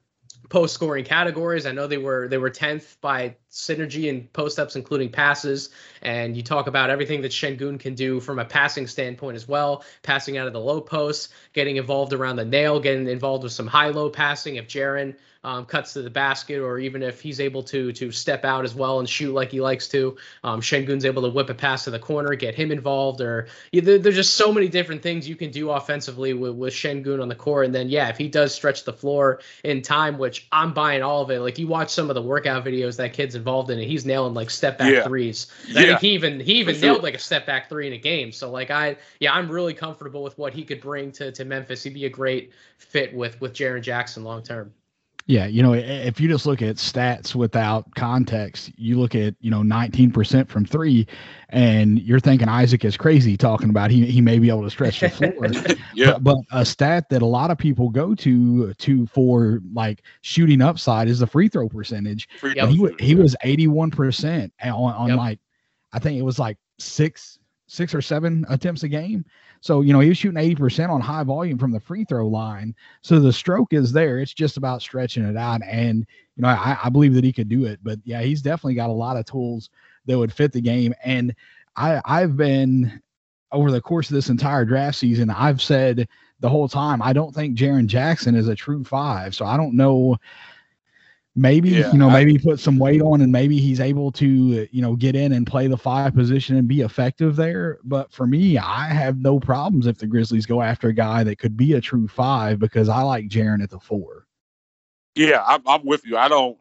post 0.49 0.73
scoring 0.73 1.05
categories. 1.05 1.65
I 1.65 1.71
know 1.71 1.87
they 1.87 1.97
were 1.97 2.27
they 2.27 2.37
were 2.37 2.49
tenth 2.49 2.97
by 3.01 3.35
synergy 3.51 4.09
and 4.09 4.31
post 4.33 4.59
ups, 4.59 4.75
including 4.75 5.11
passes. 5.11 5.69
And 6.01 6.35
you 6.35 6.43
talk 6.43 6.67
about 6.67 6.89
everything 6.89 7.21
that 7.21 7.31
Sengun 7.31 7.79
can 7.79 7.95
do 7.95 8.19
from 8.19 8.39
a 8.39 8.45
passing 8.45 8.87
standpoint 8.87 9.35
as 9.35 9.47
well, 9.47 9.83
passing 10.03 10.37
out 10.37 10.47
of 10.47 10.53
the 10.53 10.59
low 10.59 10.81
post, 10.81 11.33
getting 11.53 11.77
involved 11.77 12.13
around 12.13 12.35
the 12.35 12.45
nail, 12.45 12.79
getting 12.79 13.07
involved 13.07 13.43
with 13.43 13.53
some 13.53 13.67
high 13.67 13.89
low 13.89 14.09
passing. 14.09 14.55
If 14.55 14.67
Jaren 14.67 15.15
um, 15.45 15.65
cuts 15.65 15.93
to 15.93 16.01
the 16.01 16.09
basket, 16.09 16.59
or 16.59 16.79
even 16.79 17.03
if 17.03 17.21
he's 17.21 17.39
able 17.39 17.63
to 17.63 17.91
to 17.93 18.11
step 18.11 18.43
out 18.43 18.65
as 18.65 18.73
well 18.75 18.99
and 18.99 19.07
shoot 19.07 19.33
like 19.33 19.51
he 19.51 19.61
likes 19.61 19.87
to, 19.89 20.17
um, 20.43 20.59
Sengun's 20.61 21.05
able 21.05 21.21
to 21.21 21.29
whip 21.29 21.49
a 21.49 21.53
pass 21.53 21.83
to 21.85 21.91
the 21.91 21.99
corner, 21.99 22.33
get 22.35 22.55
him 22.55 22.71
involved. 22.71 23.21
Or 23.21 23.47
yeah, 23.71 23.81
there, 23.81 23.99
there's 23.99 24.15
just 24.15 24.35
so 24.35 24.51
many 24.51 24.67
different 24.67 25.01
things 25.03 25.29
you 25.29 25.35
can 25.35 25.51
do 25.51 25.69
offensively 25.69 26.33
with 26.33 26.55
with 26.55 26.73
Sengun 26.73 27.21
on 27.21 27.29
the 27.29 27.35
court. 27.35 27.65
And 27.65 27.75
then 27.75 27.89
yeah, 27.89 28.09
if 28.09 28.17
he 28.17 28.27
does 28.27 28.53
stretch 28.53 28.83
the 28.83 28.93
floor 28.93 29.39
in 29.63 29.81
time, 29.81 30.17
which 30.17 30.47
I'm 30.51 30.73
buying 30.73 31.03
all 31.03 31.21
of 31.21 31.29
it. 31.31 31.39
Like 31.39 31.59
you 31.59 31.67
watch 31.67 31.89
some 31.91 32.09
of 32.09 32.15
the 32.15 32.21
workout 32.21 32.65
videos 32.65 32.97
that 32.97 33.13
kid's 33.13 33.35
involved 33.35 33.69
in, 33.69 33.79
and 33.79 33.87
he's 33.87 34.05
nailing 34.05 34.33
like 34.33 34.49
step 34.49 34.77
back 34.79 34.87
Yeah. 34.91 35.03
threes. 35.03 35.47
I 35.75 35.83
Yeah, 35.83 35.85
think 35.85 35.99
he 36.01 36.09
even 36.13 36.39
he 36.39 36.53
even 36.53 36.75
sure. 36.75 36.81
nailed 36.81 37.03
like 37.03 37.15
a 37.15 37.19
step 37.19 37.45
back 37.45 37.69
three 37.69 37.87
in 37.87 37.93
a 37.93 37.97
game. 37.97 38.31
So 38.31 38.49
like 38.51 38.71
I 38.71 38.97
yeah, 39.19 39.33
I'm 39.33 39.49
really 39.51 39.73
comfortable 39.73 40.23
with 40.23 40.37
what 40.37 40.53
he 40.53 40.63
could 40.63 40.81
bring 40.81 41.11
to 41.13 41.31
to 41.31 41.45
Memphis. 41.45 41.83
He'd 41.83 41.93
be 41.93 42.05
a 42.05 42.09
great 42.09 42.51
fit 42.77 43.13
with 43.13 43.39
with 43.41 43.53
Jaren 43.53 43.81
Jackson 43.81 44.23
long 44.23 44.41
term. 44.43 44.73
Yeah, 45.27 45.47
you 45.47 45.63
know, 45.63 45.73
if 45.73 46.19
you 46.19 46.27
just 46.27 46.45
look 46.45 46.61
at 46.61 46.75
stats 46.75 47.33
without 47.33 47.95
context, 47.95 48.71
you 48.77 48.99
look 48.99 49.15
at, 49.15 49.33
you 49.39 49.49
know, 49.49 49.61
19% 49.61 50.47
from 50.47 50.65
three, 50.65 51.07
and 51.49 51.99
you're 51.99 52.19
thinking 52.19 52.47
Isaac 52.47 52.85
is 52.85 52.95
crazy 52.95 53.35
talking 53.35 53.71
about 53.71 53.89
he, 53.89 54.05
he 54.05 54.21
may 54.21 54.37
be 54.37 54.49
able 54.49 54.61
to 54.61 54.69
stretch 54.69 54.99
the 54.99 55.09
floor. 55.09 55.47
yeah. 55.95 56.11
But, 56.19 56.23
but 56.23 56.37
a 56.51 56.63
stat 56.63 57.09
that 57.09 57.23
a 57.23 57.25
lot 57.25 57.49
of 57.49 57.57
people 57.57 57.89
go 57.89 58.13
to 58.13 58.73
to 58.75 59.07
for 59.07 59.61
like 59.73 60.03
shooting 60.21 60.61
upside 60.61 61.07
is 61.07 61.17
the 61.17 61.27
free 61.27 61.47
throw 61.47 61.69
percentage. 61.69 62.29
Free 62.37 62.53
he, 62.53 62.87
he 62.99 63.15
was 63.15 63.35
81% 63.43 64.51
on, 64.63 64.71
on 64.71 65.09
Yep. 65.09 65.17
like, 65.17 65.39
I 65.91 65.97
think 65.97 66.19
it 66.19 66.23
was 66.23 66.37
like 66.37 66.57
six, 66.77 67.39
six 67.67 67.95
or 67.95 68.01
seven 68.01 68.45
attempts 68.49 68.83
a 68.83 68.87
game. 68.87 69.25
So, 69.61 69.81
you 69.81 69.93
know, 69.93 69.99
he 69.99 70.09
was 70.09 70.17
shooting 70.17 70.41
80% 70.55 70.89
on 70.89 71.01
high 71.01 71.23
volume 71.23 71.57
from 71.57 71.71
the 71.71 71.79
free 71.79 72.05
throw 72.05 72.27
line. 72.27 72.75
So 73.01 73.19
the 73.19 73.33
stroke 73.33 73.73
is 73.73 73.91
there. 73.91 74.19
It's 74.19 74.33
just 74.33 74.57
about 74.57 74.81
stretching 74.81 75.23
it 75.23 75.37
out. 75.37 75.61
And, 75.63 76.05
you 76.35 76.41
know, 76.41 76.49
I, 76.49 76.77
I 76.83 76.89
believe 76.89 77.15
that 77.15 77.23
he 77.23 77.33
could 77.33 77.49
do 77.49 77.65
it. 77.65 77.79
But 77.81 77.99
yeah, 78.03 78.21
he's 78.21 78.41
definitely 78.41 78.75
got 78.75 78.91
a 78.91 78.93
lot 78.93 79.17
of 79.17 79.25
tools 79.25 79.69
that 80.05 80.17
would 80.17 80.31
fit 80.31 80.51
the 80.51 80.61
game. 80.61 80.93
And 81.03 81.33
I, 81.75 82.01
I've 82.05 82.37
been 82.37 83.01
over 83.51 83.71
the 83.71 83.81
course 83.81 84.09
of 84.09 84.15
this 84.15 84.29
entire 84.29 84.65
draft 84.65 84.97
season, 84.97 85.29
I've 85.29 85.61
said 85.61 86.07
the 86.41 86.49
whole 86.49 86.67
time, 86.67 87.01
I 87.01 87.13
don't 87.13 87.33
think 87.33 87.57
Jaren 87.57 87.87
Jackson 87.87 88.35
is 88.35 88.47
a 88.47 88.55
true 88.55 88.83
five. 88.83 89.33
So 89.33 89.45
I 89.45 89.57
don't 89.57 89.75
know. 89.75 90.17
Maybe, 91.37 91.69
Yeah, 91.71 91.91
you 91.91 91.97
know, 91.97 92.09
I- 92.09 92.23
maybe 92.23 92.37
put 92.37 92.59
some 92.59 92.77
weight 92.77 93.01
on 93.01 93.21
and 93.21 93.31
maybe 93.31 93.59
he's 93.59 93.81
able 93.81 94.11
to, 94.13 94.67
you 94.71 94.81
know, 94.81 94.95
get 94.95 95.15
in 95.15 95.33
and 95.33 95.45
play 95.45 95.67
the 95.67 95.77
five 95.77 96.15
position 96.15 96.55
and 96.55 96.67
be 96.67 96.81
effective 96.81 97.35
there. 97.35 97.79
But 97.83 98.13
for 98.13 98.25
me, 98.25 98.57
I 98.57 98.87
have 98.87 99.19
no 99.19 99.39
problems 99.39 99.85
if 99.85 99.97
the 99.97 100.07
Grizzlies 100.07 100.45
go 100.45 100.61
after 100.61 100.87
a 100.87 100.93
guy 100.93 101.25
that 101.25 101.37
could 101.37 101.57
be 101.57 101.73
a 101.73 101.81
true 101.81 102.07
five 102.07 102.57
because 102.59 102.87
I 102.87 103.01
like 103.01 103.27
Jaren 103.27 103.61
at 103.61 103.69
the 103.69 103.79
four. 103.79 104.27
Yeah, 105.15 105.43
I'm, 105.45 105.61
I'm 105.67 105.85
with 105.85 106.05
you. 106.05 106.17
I 106.17 106.29
don't 106.29 106.57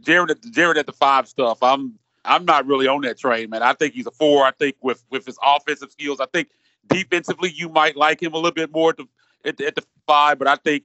Jared 0.00 0.30
at 0.30 0.42
the 0.42 0.74
at 0.78 0.86
the 0.86 0.92
five 0.92 1.28
stuff. 1.28 1.62
I'm 1.62 1.98
I'm 2.24 2.44
not 2.44 2.66
really 2.66 2.86
on 2.88 3.02
that 3.02 3.18
train, 3.18 3.50
man. 3.50 3.62
I 3.62 3.72
think 3.72 3.94
he's 3.94 4.06
a 4.06 4.10
four. 4.10 4.44
I 4.44 4.52
think 4.52 4.76
with 4.82 5.04
with 5.10 5.26
his 5.26 5.38
offensive 5.42 5.90
skills, 5.90 6.20
I 6.20 6.26
think 6.32 6.48
defensively 6.86 7.50
you 7.50 7.68
might 7.68 7.96
like 7.96 8.22
him 8.22 8.34
a 8.34 8.36
little 8.36 8.52
bit 8.52 8.72
more 8.72 8.90
at 8.90 8.96
the 8.96 9.06
at 9.44 9.56
the, 9.56 9.66
at 9.66 9.74
the 9.74 9.84
five. 10.06 10.38
But 10.38 10.48
I 10.48 10.56
think 10.56 10.84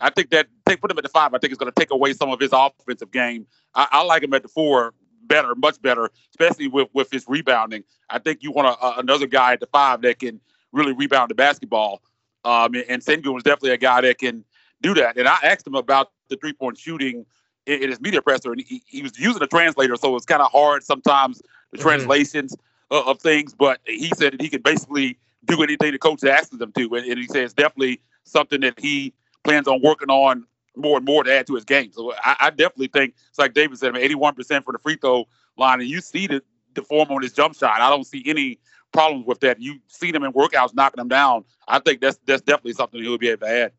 I 0.00 0.10
think 0.10 0.30
that 0.30 0.46
take 0.66 0.80
put 0.80 0.90
him 0.90 0.98
at 0.98 1.04
the 1.04 1.10
five. 1.10 1.34
I 1.34 1.38
think 1.38 1.52
it's 1.52 1.58
going 1.58 1.72
to 1.72 1.80
take 1.80 1.90
away 1.90 2.12
some 2.12 2.30
of 2.30 2.40
his 2.40 2.50
offensive 2.52 3.10
game. 3.10 3.46
I, 3.74 3.88
I 3.92 4.02
like 4.02 4.22
him 4.22 4.34
at 4.34 4.42
the 4.42 4.48
four 4.48 4.94
better, 5.24 5.54
much 5.54 5.80
better, 5.82 6.10
especially 6.30 6.68
with 6.68 6.88
with 6.92 7.10
his 7.10 7.24
rebounding. 7.28 7.84
I 8.10 8.18
think 8.18 8.42
you 8.42 8.52
want 8.52 8.68
a, 8.68 8.84
a, 8.84 8.98
another 8.98 9.26
guy 9.26 9.54
at 9.54 9.60
the 9.60 9.66
five 9.66 10.02
that 10.02 10.18
can 10.18 10.40
really 10.72 10.92
rebound 10.92 11.30
the 11.30 11.34
basketball. 11.34 12.02
Um, 12.44 12.74
and, 12.74 12.84
and 12.88 13.02
Sengun 13.02 13.36
is 13.36 13.42
definitely 13.42 13.70
a 13.72 13.78
guy 13.78 14.00
that 14.02 14.18
can 14.18 14.44
do 14.82 14.94
that. 14.94 15.16
And 15.16 15.26
I 15.26 15.38
asked 15.42 15.66
him 15.66 15.74
about 15.74 16.12
the 16.28 16.36
three 16.36 16.52
point 16.52 16.78
shooting 16.78 17.26
in, 17.66 17.82
in 17.82 17.90
his 17.90 18.00
media 18.00 18.22
presser, 18.22 18.52
and 18.52 18.62
he, 18.66 18.82
he 18.86 19.02
was 19.02 19.18
using 19.18 19.42
a 19.42 19.46
translator, 19.46 19.96
so 19.96 20.14
it's 20.16 20.26
kind 20.26 20.42
of 20.42 20.50
hard 20.52 20.84
sometimes 20.84 21.42
the 21.72 21.78
Mhm. 21.78 21.82
translations 21.82 22.56
of, 22.90 23.06
of 23.08 23.20
things. 23.20 23.54
But 23.54 23.80
he 23.86 24.10
said 24.16 24.34
that 24.34 24.40
he 24.40 24.48
could 24.48 24.62
basically 24.62 25.18
do 25.44 25.62
anything 25.62 25.92
the 25.92 25.98
coach 25.98 26.22
asks 26.24 26.52
him 26.52 26.72
to, 26.72 26.94
and, 26.94 27.06
and 27.06 27.18
he 27.18 27.26
says 27.26 27.52
definitely 27.54 28.00
something 28.24 28.60
that 28.60 28.78
he 28.78 29.12
plans 29.46 29.68
on 29.68 29.80
working 29.82 30.10
on 30.10 30.46
more 30.76 30.96
and 30.98 31.06
more 31.06 31.24
to 31.24 31.32
add 31.32 31.46
to 31.46 31.54
his 31.54 31.64
game. 31.64 31.90
So 31.92 32.12
I, 32.22 32.36
I 32.40 32.50
definitely 32.50 32.88
think 32.88 33.14
it's 33.30 33.38
like 33.38 33.54
David 33.54 33.78
said, 33.78 33.94
I 33.94 33.98
mean, 33.98 34.10
81% 34.18 34.64
for 34.64 34.72
the 34.72 34.78
free 34.78 34.96
throw 34.96 35.26
line, 35.56 35.80
and 35.80 35.88
you 35.88 36.00
see 36.00 36.26
the, 36.26 36.42
the 36.74 36.82
form 36.82 37.10
on 37.10 37.22
his 37.22 37.32
jump 37.32 37.56
shot. 37.56 37.80
I 37.80 37.88
don't 37.88 38.04
see 38.04 38.22
any 38.26 38.58
problems 38.92 39.26
with 39.26 39.40
that. 39.40 39.60
You 39.60 39.78
see 39.88 40.12
him 40.12 40.22
in 40.24 40.32
workouts 40.32 40.74
knocking 40.74 40.98
them 40.98 41.08
down. 41.08 41.44
I 41.66 41.78
think 41.78 42.00
that's 42.00 42.18
that's 42.26 42.42
definitely 42.42 42.74
something 42.74 43.02
he'll 43.02 43.18
be 43.18 43.28
able 43.28 43.46
to 43.46 43.52
add. 43.52 43.72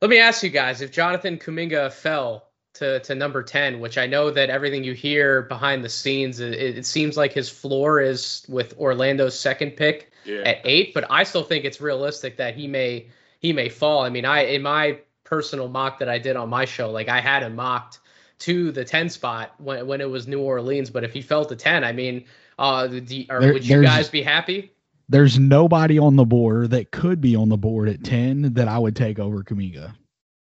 Let 0.00 0.10
me 0.10 0.18
ask 0.20 0.42
you 0.44 0.50
guys 0.50 0.80
if 0.80 0.92
Jonathan 0.92 1.36
Kuminga 1.38 1.92
fell 1.92 2.44
to, 2.74 3.00
to 3.00 3.14
number 3.16 3.42
10, 3.42 3.80
which 3.80 3.98
I 3.98 4.06
know 4.06 4.30
that 4.30 4.48
everything 4.50 4.84
you 4.84 4.92
hear 4.92 5.42
behind 5.42 5.84
the 5.84 5.88
scenes, 5.88 6.38
it, 6.38 6.54
it 6.54 6.86
seems 6.86 7.16
like 7.16 7.32
his 7.32 7.48
floor 7.48 8.00
is 8.00 8.46
with 8.48 8.78
Orlando's 8.78 9.36
second 9.38 9.72
pick 9.72 10.12
Yeah. 10.24 10.42
at 10.42 10.60
eight, 10.64 10.94
but 10.94 11.04
I 11.10 11.24
still 11.24 11.42
think 11.42 11.64
it's 11.64 11.80
realistic 11.80 12.36
that 12.36 12.54
he 12.54 12.68
may 12.68 13.08
he 13.40 13.52
may 13.52 13.68
fall. 13.68 14.02
I 14.04 14.10
mean, 14.10 14.24
I 14.24 14.44
in 14.46 14.62
my 14.62 14.98
personal 15.24 15.68
mock 15.68 15.98
that 15.98 16.08
I 16.08 16.18
did 16.18 16.36
on 16.36 16.48
my 16.48 16.64
show, 16.64 16.90
like 16.90 17.08
I 17.08 17.20
had 17.20 17.42
him 17.42 17.54
mocked 17.56 18.00
to 18.40 18.70
the 18.72 18.84
10 18.84 19.08
spot 19.08 19.54
when 19.58 19.86
when 19.86 20.00
it 20.00 20.08
was 20.08 20.26
New 20.28 20.40
Orleans, 20.40 20.90
but 20.90 21.04
if 21.04 21.12
he 21.12 21.22
fell 21.22 21.44
to 21.44 21.56
10, 21.56 21.84
I 21.84 21.92
mean, 21.92 22.24
uh, 22.58 22.86
do, 22.86 23.24
or 23.30 23.40
There- 23.40 23.52
would 23.52 23.66
you 23.66 23.82
guys 23.82 24.08
be 24.08 24.22
happy? 24.22 24.72
There's 25.10 25.38
nobody 25.38 25.98
on 25.98 26.16
the 26.16 26.24
board 26.26 26.70
that 26.70 26.90
could 26.90 27.20
be 27.20 27.34
on 27.34 27.48
the 27.48 27.56
board 27.56 27.88
at 27.88 28.04
10 28.04 28.52
that 28.54 28.68
I 28.68 28.78
would 28.78 28.94
take 28.94 29.18
over 29.18 29.42
Kuminga. 29.42 29.94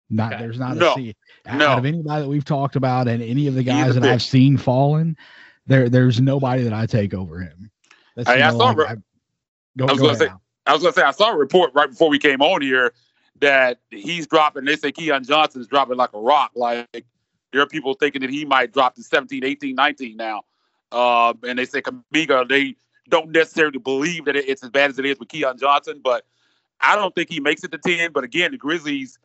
Not 0.09 0.33
Okay. 0.33 0.43
there's 0.43 0.59
not 0.59 0.77
No. 0.79 0.93
a 0.93 0.95
C. 0.95 1.15
Out 1.47 1.59
No. 1.59 1.67
of 1.77 1.85
anybody 1.85 2.23
that 2.23 2.29
we've 2.29 2.45
talked 2.47 2.75
about 2.77 3.07
and 3.07 3.23
any 3.23 3.47
of 3.47 3.55
the 3.55 3.63
guys 3.63 3.97
a 3.97 4.01
that 4.01 4.11
I've 4.11 4.23
seen 4.23 4.57
fallen, 4.57 5.17
there 5.67 5.89
there's 5.91 6.19
nobody 6.21 6.63
that 6.63 6.73
I 6.73 6.87
take 6.87 7.13
over 7.15 7.41
him. 7.41 7.71
That's, 8.17 8.29
Hey, 8.29 8.41
I 8.43 8.51
know, 8.51 8.59
saw 8.59 8.71
like, 8.71 8.89
I- 8.89 8.95
go, 9.77 9.87
I 9.87 9.93
was 9.93 10.01
go 10.01 10.07
gonna 10.07 10.09
ahead 10.09 10.19
say- 10.19 10.29
Al. 10.29 10.43
I 10.67 10.73
was 10.73 10.83
gonna 10.83 10.95
say 10.95 11.03
I 11.03 11.11
saw 11.11 11.31
a 11.33 11.37
report 11.37 11.73
right 11.75 11.91
before 11.91 12.09
we 12.09 12.19
came 12.19 12.41
on 12.41 12.63
here 12.63 12.93
that 13.41 13.81
he's 13.91 14.27
dropping. 14.27 14.65
They 14.65 14.77
say 14.77 14.93
Keon 14.93 15.25
Johnson 15.25 15.61
is 15.61 15.67
dropping 15.67 15.97
like 15.97 16.13
a 16.15 16.21
rock. 16.21 16.53
Like 16.55 17.07
there 17.53 17.61
are 17.63 17.67
people 17.67 17.95
thinking 17.95 18.23
that 18.23 18.31
he 18.31 18.45
might 18.45 18.73
drop 18.73 18.95
to 18.97 19.03
17, 19.03 19.45
18, 19.45 19.75
19 19.75 20.17
now. 20.17 20.43
Uh, 20.91 21.35
and 21.47 21.59
they 21.59 21.65
say 21.65 21.83
Kuminga, 21.83 22.49
they 22.49 22.77
don't 23.09 23.31
necessarily 23.31 23.79
believe 23.79 24.25
that 24.25 24.37
it's 24.37 24.63
as 24.63 24.71
bad 24.71 24.91
as 24.91 24.99
it 24.99 25.05
is 25.05 25.19
with 25.19 25.29
Keon 25.29 25.59
Johnson, 25.59 26.01
but 26.03 26.25
I 26.81 26.97
don't 26.97 27.15
think 27.15 27.31
he 27.31 27.41
makes 27.41 27.65
it 27.65 27.73
to 27.73 27.79
10. 27.79 28.13
But 28.13 28.25
again, 28.25 28.53
the 28.53 28.57
Grizzlies 28.57 29.19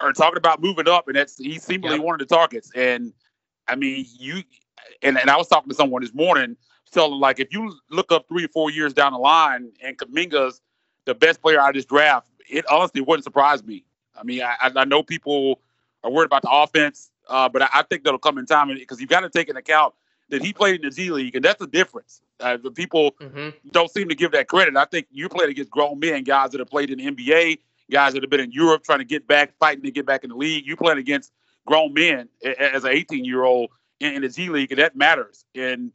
are 0.00 0.12
talking 0.12 0.36
about 0.36 0.62
moving 0.62 0.88
up, 0.88 1.08
and 1.08 1.16
that's 1.16 1.36
he's 1.36 1.62
seemingly 1.62 1.96
Yep. 1.96 2.04
one 2.04 2.20
of 2.20 2.26
the 2.26 2.34
targets. 2.34 2.70
And 2.74 3.12
I 3.66 3.76
mean, 3.76 4.06
you 4.18 4.42
and, 5.02 5.18
and 5.18 5.30
I 5.30 5.36
was 5.36 5.48
talking 5.48 5.68
to 5.68 5.74
someone 5.74 6.02
this 6.02 6.14
morning, 6.14 6.56
telling 6.90 7.12
them, 7.12 7.20
like 7.20 7.40
if 7.40 7.52
you 7.52 7.74
look 7.90 8.12
up 8.12 8.28
three 8.28 8.44
or 8.44 8.48
four 8.48 8.70
years 8.70 8.92
down 8.92 9.12
the 9.12 9.18
line, 9.18 9.72
and 9.82 9.96
Kuminga's 9.98 10.60
the 11.04 11.14
best 11.14 11.40
player 11.40 11.60
out 11.60 11.70
of 11.70 11.74
this 11.74 11.84
draft, 11.84 12.28
it 12.48 12.64
honestly 12.70 13.00
wouldn't 13.00 13.24
surprise 13.24 13.64
me. 13.64 13.84
I 14.18 14.22
mean, 14.24 14.42
I, 14.42 14.70
I- 14.74 14.84
know 14.84 15.02
people 15.02 15.60
are 16.02 16.10
worried 16.10 16.26
about 16.26 16.42
the 16.42 16.50
offense, 16.50 17.10
uh, 17.28 17.48
but 17.48 17.62
I, 17.62 17.68
I 17.74 17.82
think 17.82 18.04
that'll 18.04 18.18
come 18.18 18.38
in 18.38 18.46
time 18.46 18.68
because 18.68 19.00
you've 19.00 19.10
got 19.10 19.20
to 19.20 19.30
take 19.30 19.48
into 19.48 19.60
account 19.60 19.94
that 20.30 20.42
he 20.42 20.52
played 20.52 20.76
in 20.76 20.82
the 20.88 20.94
G 20.94 21.10
League, 21.10 21.34
and 21.36 21.44
that's 21.44 21.58
the 21.58 21.66
difference. 21.66 22.20
Uh, 22.40 22.56
the 22.56 22.70
people 22.70 23.14
hmm 23.20 23.50
don't 23.72 23.90
seem 23.90 24.08
to 24.08 24.14
give 24.14 24.32
that 24.32 24.48
credit. 24.48 24.76
I 24.76 24.84
think 24.86 25.06
you're 25.10 25.28
playing 25.28 25.50
against 25.50 25.70
grown 25.70 25.98
men, 25.98 26.24
guys 26.24 26.50
that 26.52 26.58
have 26.58 26.68
played 26.70 26.90
in 26.90 26.98
the 26.98 27.10
NBA, 27.10 27.58
guys 27.90 28.14
that 28.14 28.22
have 28.22 28.30
been 28.30 28.40
in 28.40 28.52
Europe 28.52 28.82
trying 28.84 29.00
to 29.00 29.04
get 29.04 29.26
back, 29.26 29.52
fighting 29.58 29.82
to 29.84 29.90
get 29.90 30.06
back 30.06 30.24
in 30.24 30.30
the 30.30 30.36
league. 30.36 30.66
You're 30.66 30.76
playing 30.76 30.98
against 30.98 31.32
grown 31.66 31.92
men 31.92 32.28
as 32.58 32.84
an 32.84 32.92
18 32.92 33.24
year 33.24 33.44
old 33.44 33.70
in, 34.00 34.14
in 34.14 34.22
the 34.22 34.28
G 34.28 34.48
League, 34.48 34.70
and 34.72 34.80
that 34.80 34.96
matters. 34.96 35.44
And 35.54 35.92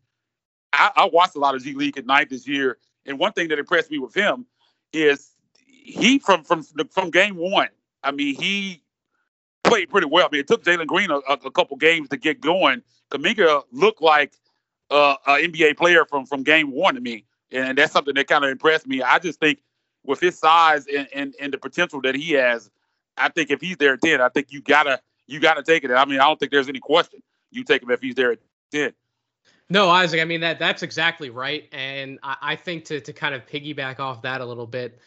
I, 0.74 0.92
I 0.96 1.06
watched 1.06 1.36
a 1.36 1.40
lot 1.40 1.56
of 1.56 1.64
G 1.64 1.74
League 1.74 1.98
at 1.98 2.06
night 2.06 2.30
this 2.30 2.48
year, 2.48 2.78
and 3.06 3.20
one 3.20 3.32
thing 3.32 3.48
that 3.50 3.60
impressed 3.60 3.92
me 3.92 4.00
with 4.00 4.14
him 4.14 4.46
is 4.92 5.32
he 5.66 6.20
from 6.20 6.44
from 6.44 6.64
from 6.64 7.12
game 7.12 7.36
one. 7.36 7.70
I 8.04 8.12
mean, 8.12 8.36
he 8.36 8.82
played 9.64 9.90
pretty 9.90 10.08
well. 10.08 10.26
I 10.26 10.30
mean, 10.32 10.42
it 10.42 10.48
took 10.48 10.64
Jalen 10.64 10.88
Green 10.88 11.12
a, 11.12 11.18
a, 11.18 11.52
couple 11.52 11.78
games 11.78 12.10
to 12.10 12.18
get 12.18 12.42
going. 12.42 12.82
Kuminga 13.12 13.64
looked 13.72 14.02
like 14.02 14.34
uh, 14.92 15.16
an 15.28 15.52
NBA 15.52 15.78
player 15.78 16.06
from 16.06 16.26
from 16.26 16.44
game 16.44 16.72
one 16.72 16.96
to 16.96 17.02
me, 17.02 17.26
and 17.52 17.78
that's 17.78 17.94
something 17.94 18.16
that 18.16 18.28
kind 18.28 18.44
of 18.44 18.50
impressed 18.50 18.88
me. 18.88 19.02
I 19.02 19.20
just 19.20 19.40
think 19.40 19.60
with 20.04 20.20
his 20.20 20.38
size 20.38 20.86
and, 20.88 21.08
and 21.14 21.36
and 21.40 21.54
the 21.54 21.58
potential 21.58 22.02
that 22.02 22.16
he 22.16 22.32
has, 22.34 22.70
I 23.18 23.30
think 23.30 23.52
if 23.52 23.62
he's 23.62 23.78
there 23.78 23.94
at 23.94 24.02
ten, 24.02 24.22
I 24.22 24.30
think 24.30 24.52
you 24.52 24.62
gotta 24.62 25.00
you 25.28 25.40
gotta 25.40 25.64
take 25.64 25.84
it. 25.84 25.92
I 25.92 26.06
mean, 26.06 26.20
I 26.20 26.26
don't 26.26 26.40
think 26.40 26.52
there's 26.52 26.70
any 26.70 26.80
question. 26.80 27.22
You 27.52 27.64
take 27.64 27.84
him 27.84 27.92
if 27.92 28.02
he's 28.02 28.16
there 28.16 28.32
at 28.32 28.40
ten. 28.72 28.94
No, 29.70 29.90
Isaac. 29.90 30.20
I 30.22 30.26
mean 30.26 30.42
that 30.42 30.60
that's 30.60 30.84
exactly 30.84 31.30
right, 31.30 31.68
and 31.72 32.20
I, 32.22 32.38
I 32.42 32.56
think 32.56 32.86
to 32.86 33.00
to 33.02 33.14
kind 33.14 33.34
of 33.34 33.46
piggyback 33.46 34.00
off 34.00 34.22
that 34.24 34.42
a 34.42 34.46
little 34.46 34.68
bit, 34.68 35.00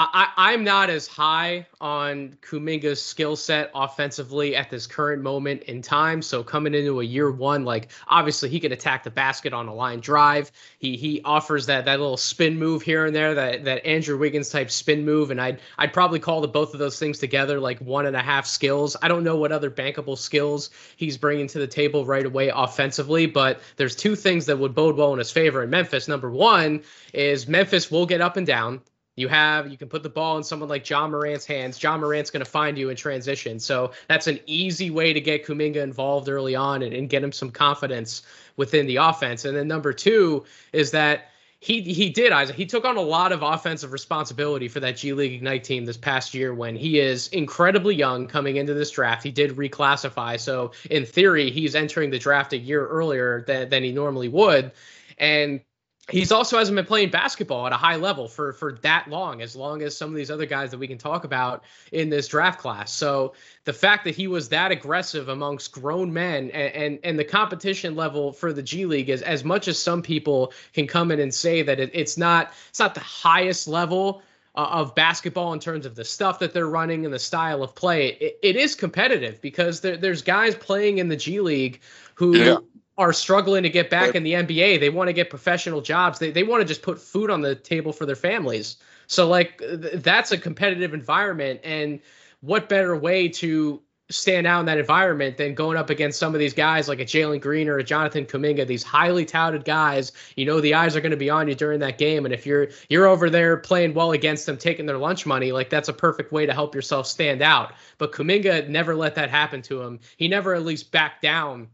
I, 0.00 0.28
I'm 0.36 0.62
not 0.62 0.90
as 0.90 1.08
high 1.08 1.66
on 1.80 2.38
Kuminga's 2.40 3.02
skill 3.02 3.34
set 3.34 3.68
offensively 3.74 4.54
at 4.54 4.70
this 4.70 4.86
current 4.86 5.22
moment 5.22 5.64
in 5.64 5.82
time. 5.82 6.22
So 6.22 6.44
coming 6.44 6.72
into 6.72 7.00
a 7.00 7.04
year 7.04 7.32
one, 7.32 7.64
like 7.64 7.90
obviously 8.06 8.48
he 8.48 8.60
can 8.60 8.70
attack 8.70 9.02
the 9.02 9.10
basket 9.10 9.52
on 9.52 9.66
a 9.66 9.74
line 9.74 9.98
drive. 9.98 10.52
He 10.78 10.96
he 10.96 11.20
offers 11.24 11.66
that 11.66 11.84
that 11.86 11.98
little 11.98 12.16
spin 12.16 12.60
move 12.60 12.82
here 12.82 13.06
and 13.06 13.16
there, 13.16 13.34
that 13.34 13.64
that 13.64 13.84
Andrew 13.84 14.16
Wiggins 14.16 14.50
type 14.50 14.70
spin 14.70 15.04
move, 15.04 15.32
and 15.32 15.40
I'd 15.40 15.58
I'd 15.78 15.92
probably 15.92 16.20
call 16.20 16.40
the 16.40 16.46
both 16.46 16.74
of 16.74 16.78
those 16.78 17.00
things 17.00 17.18
together 17.18 17.58
like 17.58 17.80
one 17.80 18.06
and 18.06 18.14
a 18.14 18.22
half 18.22 18.46
skills. 18.46 18.96
I 19.02 19.08
don't 19.08 19.24
know 19.24 19.36
what 19.36 19.50
other 19.50 19.70
bankable 19.70 20.16
skills 20.16 20.70
he's 20.96 21.18
bringing 21.18 21.48
to 21.48 21.58
the 21.58 21.66
table 21.66 22.06
right 22.06 22.24
away 22.24 22.52
offensively, 22.54 23.26
but 23.26 23.60
there's 23.74 23.96
two 23.96 24.14
things 24.14 24.46
that 24.46 24.60
would 24.60 24.76
bode 24.76 24.96
well 24.96 25.12
in 25.12 25.18
his 25.18 25.32
favor 25.32 25.64
in 25.64 25.70
Memphis. 25.70 26.06
Number 26.06 26.30
one 26.30 26.84
is 27.12 27.48
Memphis 27.48 27.90
will 27.90 28.06
get 28.06 28.20
up 28.20 28.36
and 28.36 28.46
down. 28.46 28.80
You 29.18 29.28
have 29.28 29.68
you 29.68 29.76
can 29.76 29.88
put 29.88 30.02
the 30.02 30.08
ball 30.08 30.36
in 30.36 30.44
someone 30.44 30.68
like 30.68 30.88
Ja 30.88 31.06
Morant's 31.06 31.44
hands. 31.44 31.82
Ja 31.82 31.96
Morant's 31.96 32.30
going 32.30 32.44
to 32.44 32.50
find 32.50 32.78
you 32.78 32.90
in 32.90 32.96
transition, 32.96 33.58
so 33.58 33.92
that's 34.08 34.26
an 34.26 34.38
easy 34.46 34.90
way 34.90 35.12
to 35.12 35.20
get 35.20 35.44
Kuminga 35.44 35.82
involved 35.82 36.28
early 36.28 36.54
on 36.54 36.82
and, 36.82 36.94
and 36.94 37.08
get 37.08 37.22
him 37.22 37.32
some 37.32 37.50
confidence 37.50 38.22
within 38.56 38.86
the 38.86 38.96
offense. 38.96 39.44
And 39.44 39.56
then 39.56 39.68
number 39.68 39.92
two 39.92 40.44
is 40.72 40.90
that 40.92 41.30
he 41.60 41.80
he 41.82 42.10
did 42.10 42.32
Isaac. 42.32 42.54
He 42.54 42.66
took 42.66 42.84
on 42.84 42.96
a 42.96 43.02
lot 43.02 43.32
of 43.32 43.42
offensive 43.42 43.92
responsibility 43.92 44.68
for 44.68 44.78
that 44.80 44.96
G 44.96 45.12
League 45.12 45.32
Ignite 45.32 45.64
team 45.64 45.84
this 45.84 45.96
past 45.96 46.32
year 46.32 46.54
when 46.54 46.76
he 46.76 47.00
is 47.00 47.28
incredibly 47.28 47.96
young 47.96 48.28
coming 48.28 48.56
into 48.56 48.74
this 48.74 48.92
draft. 48.92 49.24
He 49.24 49.32
did 49.32 49.56
reclassify, 49.56 50.38
so 50.38 50.72
in 50.90 51.04
theory, 51.04 51.50
he's 51.50 51.74
entering 51.74 52.10
the 52.10 52.18
draft 52.18 52.52
a 52.52 52.58
year 52.58 52.86
earlier 52.86 53.44
than, 53.46 53.68
than 53.68 53.82
he 53.82 53.90
normally 53.90 54.28
would. 54.28 54.70
And 55.18 55.60
he's 56.10 56.32
also 56.32 56.58
hasn't 56.58 56.76
been 56.76 56.86
playing 56.86 57.10
basketball 57.10 57.66
at 57.66 57.72
a 57.72 57.76
high 57.76 57.96
level 57.96 58.28
for 58.28 58.52
for 58.52 58.72
that 58.82 59.08
long 59.08 59.42
as 59.42 59.54
long 59.54 59.82
as 59.82 59.96
some 59.96 60.10
of 60.10 60.16
these 60.16 60.30
other 60.30 60.46
guys 60.46 60.70
that 60.70 60.78
we 60.78 60.86
can 60.86 60.98
talk 60.98 61.24
about 61.24 61.64
in 61.92 62.08
this 62.08 62.28
draft 62.28 62.58
class. 62.58 62.92
So 62.92 63.34
the 63.64 63.72
fact 63.72 64.04
that 64.04 64.14
he 64.14 64.26
was 64.26 64.48
that 64.48 64.70
aggressive 64.70 65.28
amongst 65.28 65.72
grown 65.72 66.12
men 66.12 66.50
and 66.50 66.74
and, 66.74 66.98
and 67.04 67.18
the 67.18 67.24
competition 67.24 67.94
level 67.94 68.32
for 68.32 68.52
the 68.52 68.62
g 68.62 68.86
league 68.86 69.10
is 69.10 69.22
as 69.22 69.44
much 69.44 69.68
as 69.68 69.78
some 69.78 70.02
people 70.02 70.52
can 70.72 70.86
come 70.86 71.10
in 71.10 71.20
and 71.20 71.32
say 71.32 71.62
that 71.62 71.78
it, 71.78 71.90
it's 71.92 72.16
not 72.16 72.52
it's 72.68 72.80
not 72.80 72.94
the 72.94 73.00
highest 73.00 73.68
level 73.68 74.22
uh, 74.54 74.68
of 74.70 74.94
basketball 74.94 75.52
in 75.52 75.60
terms 75.60 75.86
of 75.86 75.94
the 75.94 76.04
stuff 76.04 76.38
that 76.38 76.52
they're 76.52 76.68
running 76.68 77.04
and 77.04 77.12
the 77.12 77.18
style 77.18 77.62
of 77.62 77.74
play. 77.74 78.08
It, 78.08 78.38
it 78.42 78.56
is 78.56 78.74
competitive 78.74 79.40
because 79.40 79.80
there, 79.80 79.96
there's 79.96 80.22
guys 80.22 80.54
playing 80.54 80.98
in 80.98 81.08
the 81.08 81.16
g 81.16 81.40
league 81.40 81.80
who 82.14 82.36
yeah 82.36 82.56
are 82.98 83.12
struggling 83.12 83.62
to 83.62 83.70
get 83.70 83.88
back 83.88 84.16
in 84.16 84.24
the 84.24 84.32
NBA. 84.32 84.80
They 84.80 84.90
want 84.90 85.08
to 85.08 85.12
get 85.12 85.30
professional 85.30 85.80
jobs. 85.80 86.18
They 86.18 86.32
they 86.32 86.42
want 86.42 86.60
to 86.60 86.66
just 86.66 86.82
put 86.82 87.00
food 87.00 87.30
on 87.30 87.40
the 87.40 87.54
table 87.54 87.92
for 87.92 88.04
their 88.04 88.16
families. 88.16 88.76
So 89.06 89.28
like 89.28 89.58
th- 89.58 90.02
that's 90.02 90.32
a 90.32 90.38
competitive 90.38 90.92
environment 90.92 91.60
and 91.62 92.00
what 92.40 92.68
better 92.68 92.96
way 92.96 93.28
to 93.28 93.80
stand 94.10 94.46
out 94.46 94.60
in 94.60 94.66
that 94.66 94.78
environment 94.78 95.36
than 95.36 95.54
going 95.54 95.76
up 95.76 95.90
against 95.90 96.18
some 96.18 96.34
of 96.34 96.38
these 96.38 96.54
guys 96.54 96.88
like 96.88 96.98
a 96.98 97.04
Jalen 97.04 97.40
Green 97.40 97.68
or 97.68 97.78
a 97.78 97.84
Jonathan 97.84 98.24
Kuminga, 98.24 98.66
these 98.66 98.82
highly 98.82 99.24
touted 99.24 99.64
guys. 99.64 100.12
You 100.34 100.46
know 100.46 100.60
the 100.60 100.74
eyes 100.74 100.96
are 100.96 101.00
going 101.00 101.10
to 101.10 101.16
be 101.16 101.30
on 101.30 101.46
you 101.46 101.54
during 101.54 101.78
that 101.80 101.98
game, 101.98 102.24
and 102.24 102.34
if 102.34 102.46
you're 102.46 102.68
you're 102.88 103.06
over 103.06 103.30
there 103.30 103.56
playing 103.58 103.94
well 103.94 104.12
against 104.12 104.46
them, 104.46 104.56
taking 104.56 104.86
their 104.86 104.98
lunch 104.98 105.24
money, 105.24 105.52
like 105.52 105.70
that's 105.70 105.88
a 105.88 105.92
perfect 105.92 106.32
way 106.32 106.46
to 106.46 106.52
help 106.52 106.74
yourself 106.74 107.06
stand 107.06 107.42
out. 107.42 107.74
But 107.98 108.10
Kuminga 108.10 108.68
never 108.68 108.96
let 108.96 109.14
that 109.14 109.30
happen 109.30 109.62
to 109.62 109.82
him. 109.82 110.00
He 110.16 110.26
never 110.26 110.54
at 110.54 110.64
least 110.64 110.90
backed 110.90 111.22
down 111.22 111.68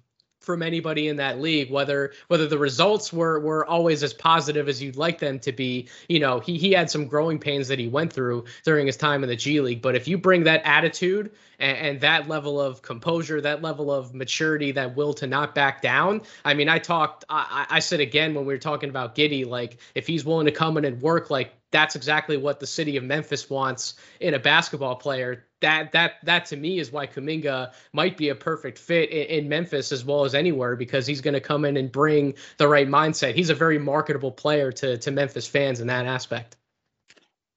from 0.44 0.62
anybody 0.62 1.08
in 1.08 1.16
that 1.16 1.40
league 1.40 1.70
whether 1.70 2.12
whether 2.28 2.46
the 2.46 2.58
results 2.58 3.12
were 3.12 3.40
were 3.40 3.66
always 3.66 4.02
as 4.02 4.12
positive 4.12 4.68
as 4.68 4.82
you'd 4.82 4.96
like 4.96 5.18
them 5.18 5.38
to 5.40 5.52
be. 5.52 5.88
You 6.08 6.20
know 6.20 6.40
he 6.40 6.58
he 6.58 6.72
had 6.72 6.90
some 6.90 7.06
growing 7.06 7.38
pains 7.38 7.68
that 7.68 7.78
he 7.78 7.88
went 7.88 8.12
through 8.12 8.44
during 8.64 8.86
his 8.86 8.96
time 8.96 9.22
in 9.22 9.28
the 9.28 9.36
G 9.36 9.60
League 9.60 9.82
but 9.82 9.94
if 9.94 10.06
you 10.06 10.18
bring 10.18 10.44
that 10.44 10.62
attitude 10.64 11.30
and, 11.58 11.78
and 11.78 12.00
that 12.00 12.28
level 12.28 12.60
of 12.60 12.82
composure 12.82 13.40
that 13.40 13.62
level 13.62 13.92
of 13.92 14.14
maturity 14.14 14.72
that 14.72 14.96
will 14.96 15.14
to 15.14 15.26
not 15.26 15.54
back 15.54 15.82
down 15.82 16.22
I 16.44 16.54
mean 16.54 16.68
I 16.68 16.78
talked 16.78 17.24
I 17.28 17.66
I 17.70 17.78
said 17.78 18.00
again 18.00 18.34
when 18.34 18.44
we 18.44 18.54
were 18.54 18.58
talking 18.58 18.90
about 18.90 19.14
Giddey 19.14 19.46
like 19.46 19.78
if 19.94 20.06
he's 20.06 20.24
willing 20.24 20.46
to 20.46 20.52
come 20.52 20.76
in 20.76 20.84
and 20.84 21.00
work 21.00 21.30
like 21.30 21.52
that's 21.74 21.96
exactly 21.96 22.36
what 22.36 22.60
the 22.60 22.68
city 22.68 22.96
of 22.96 23.02
Memphis 23.02 23.50
wants 23.50 23.94
in 24.20 24.34
a 24.34 24.38
basketball 24.38 24.94
player. 24.94 25.44
That 25.60 25.90
that 25.90 26.12
that 26.22 26.44
to 26.46 26.56
me 26.56 26.78
is 26.78 26.92
why 26.92 27.08
Kuminga 27.08 27.72
might 27.92 28.16
be 28.16 28.28
a 28.28 28.34
perfect 28.36 28.78
fit 28.78 29.10
in, 29.10 29.26
in 29.26 29.48
Memphis 29.48 29.90
as 29.90 30.04
well 30.04 30.24
as 30.24 30.36
anywhere 30.36 30.76
because 30.76 31.04
he's 31.04 31.20
going 31.20 31.34
to 31.34 31.40
come 31.40 31.64
in 31.64 31.76
and 31.76 31.90
bring 31.90 32.34
the 32.58 32.68
right 32.68 32.86
mindset. 32.86 33.34
He's 33.34 33.50
a 33.50 33.56
very 33.56 33.80
marketable 33.80 34.30
player 34.30 34.70
to 34.70 34.98
to 34.98 35.10
Memphis 35.10 35.48
fans 35.48 35.80
in 35.80 35.88
that 35.88 36.06
aspect. 36.06 36.56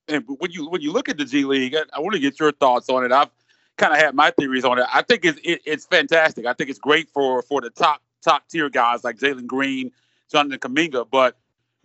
And 0.08 0.26
when 0.40 0.50
you 0.50 0.68
when 0.68 0.82
you 0.82 0.92
look 0.92 1.10
at 1.10 1.20
the 1.20 1.26
G 1.26 1.46
League, 1.46 1.76
I, 1.76 1.84
I 1.94 2.00
want 2.00 2.16
to 2.16 2.20
get 2.20 2.40
your 2.40 2.52
thoughts 2.52 2.90
on 2.90 3.06
it. 3.06 3.12
I've 3.12 3.30
kind 3.78 3.94
of 3.94 4.00
had 4.00 4.16
my 4.16 4.32
theories 4.32 4.66
on 4.66 4.80
it. 4.80 4.86
I 4.92 5.04
think 5.04 5.26
it's 5.26 5.40
it, 5.44 5.62
it's 5.64 5.86
fantastic. 5.86 6.48
I 6.48 6.54
think 6.54 6.72
it's 6.72 6.80
great 6.80 7.08
for 7.14 7.44
for 7.44 7.62
the 7.62 7.70
top 7.70 8.02
top 8.24 8.48
tier 8.50 8.72
guys 8.72 9.04
like 9.04 9.20
Jalen 9.20 9.46
Green, 9.46 9.92
Jonathan 10.32 10.58
Kuminga, 10.58 11.08
but 11.08 11.38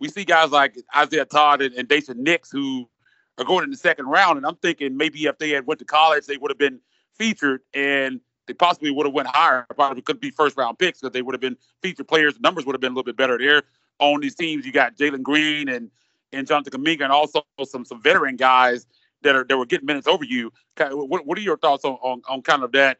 we 0.03 0.09
see 0.09 0.25
guys 0.25 0.51
like 0.51 0.77
Isaiah 0.93 1.23
Todd 1.23 1.61
and, 1.61 1.73
and 1.75 1.87
Daishen 1.87 2.17
Nix 2.17 2.51
who 2.51 2.89
are 3.37 3.45
going 3.45 3.63
in 3.63 3.71
the 3.71 3.77
second 3.77 4.07
round, 4.07 4.35
and 4.35 4.45
I'm 4.45 4.57
thinking 4.57 4.97
maybe 4.97 5.23
if 5.23 5.37
they 5.37 5.51
had 5.51 5.65
went 5.65 5.79
to 5.79 5.85
college, 5.85 6.25
they 6.25 6.35
would 6.35 6.51
have 6.51 6.57
been 6.57 6.81
featured 7.15 7.61
and 7.73 8.19
they 8.45 8.53
possibly 8.53 8.91
would 8.91 9.05
have 9.05 9.15
went 9.15 9.29
higher. 9.29 9.65
Probably 9.73 10.01
could 10.01 10.19
be 10.19 10.29
first 10.29 10.57
round 10.57 10.77
picks 10.77 10.99
because 10.99 11.13
they 11.13 11.21
would 11.21 11.33
have 11.33 11.39
been 11.39 11.55
featured 11.81 12.09
players. 12.09 12.33
The 12.33 12.41
numbers 12.41 12.65
would 12.65 12.73
have 12.73 12.81
been 12.81 12.91
a 12.91 12.95
little 12.95 13.05
bit 13.05 13.15
better 13.15 13.37
there 13.37 13.63
on 13.99 14.19
these 14.19 14.35
teams. 14.35 14.65
You 14.65 14.73
got 14.73 14.97
Jalen 14.97 15.23
Green 15.23 15.69
and 15.69 15.89
and 16.33 16.45
Jonathan 16.45 16.81
Kuminga, 16.81 17.03
and 17.03 17.13
also 17.13 17.43
some 17.65 17.85
some 17.85 18.01
veteran 18.01 18.35
guys 18.35 18.85
that 19.21 19.37
are 19.37 19.45
that 19.45 19.57
were 19.57 19.65
getting 19.65 19.85
minutes 19.85 20.07
over 20.07 20.25
you. 20.25 20.51
What, 20.77 21.25
what 21.25 21.37
are 21.37 21.41
your 21.41 21.57
thoughts 21.57 21.85
on, 21.85 21.93
on, 22.01 22.21
on 22.27 22.41
kind 22.41 22.63
of 22.63 22.73
that 22.73 22.99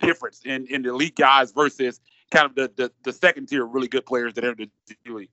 difference 0.00 0.40
in 0.46 0.66
in 0.68 0.80
the 0.80 0.88
elite 0.88 1.16
guys 1.16 1.52
versus 1.52 2.00
kind 2.30 2.46
of 2.46 2.54
the 2.54 2.72
the, 2.76 2.92
the 3.04 3.12
second 3.12 3.50
tier 3.50 3.66
really 3.66 3.88
good 3.88 4.06
players 4.06 4.32
that 4.34 4.44
are 4.44 4.54
the 4.54 4.70
league? 5.06 5.28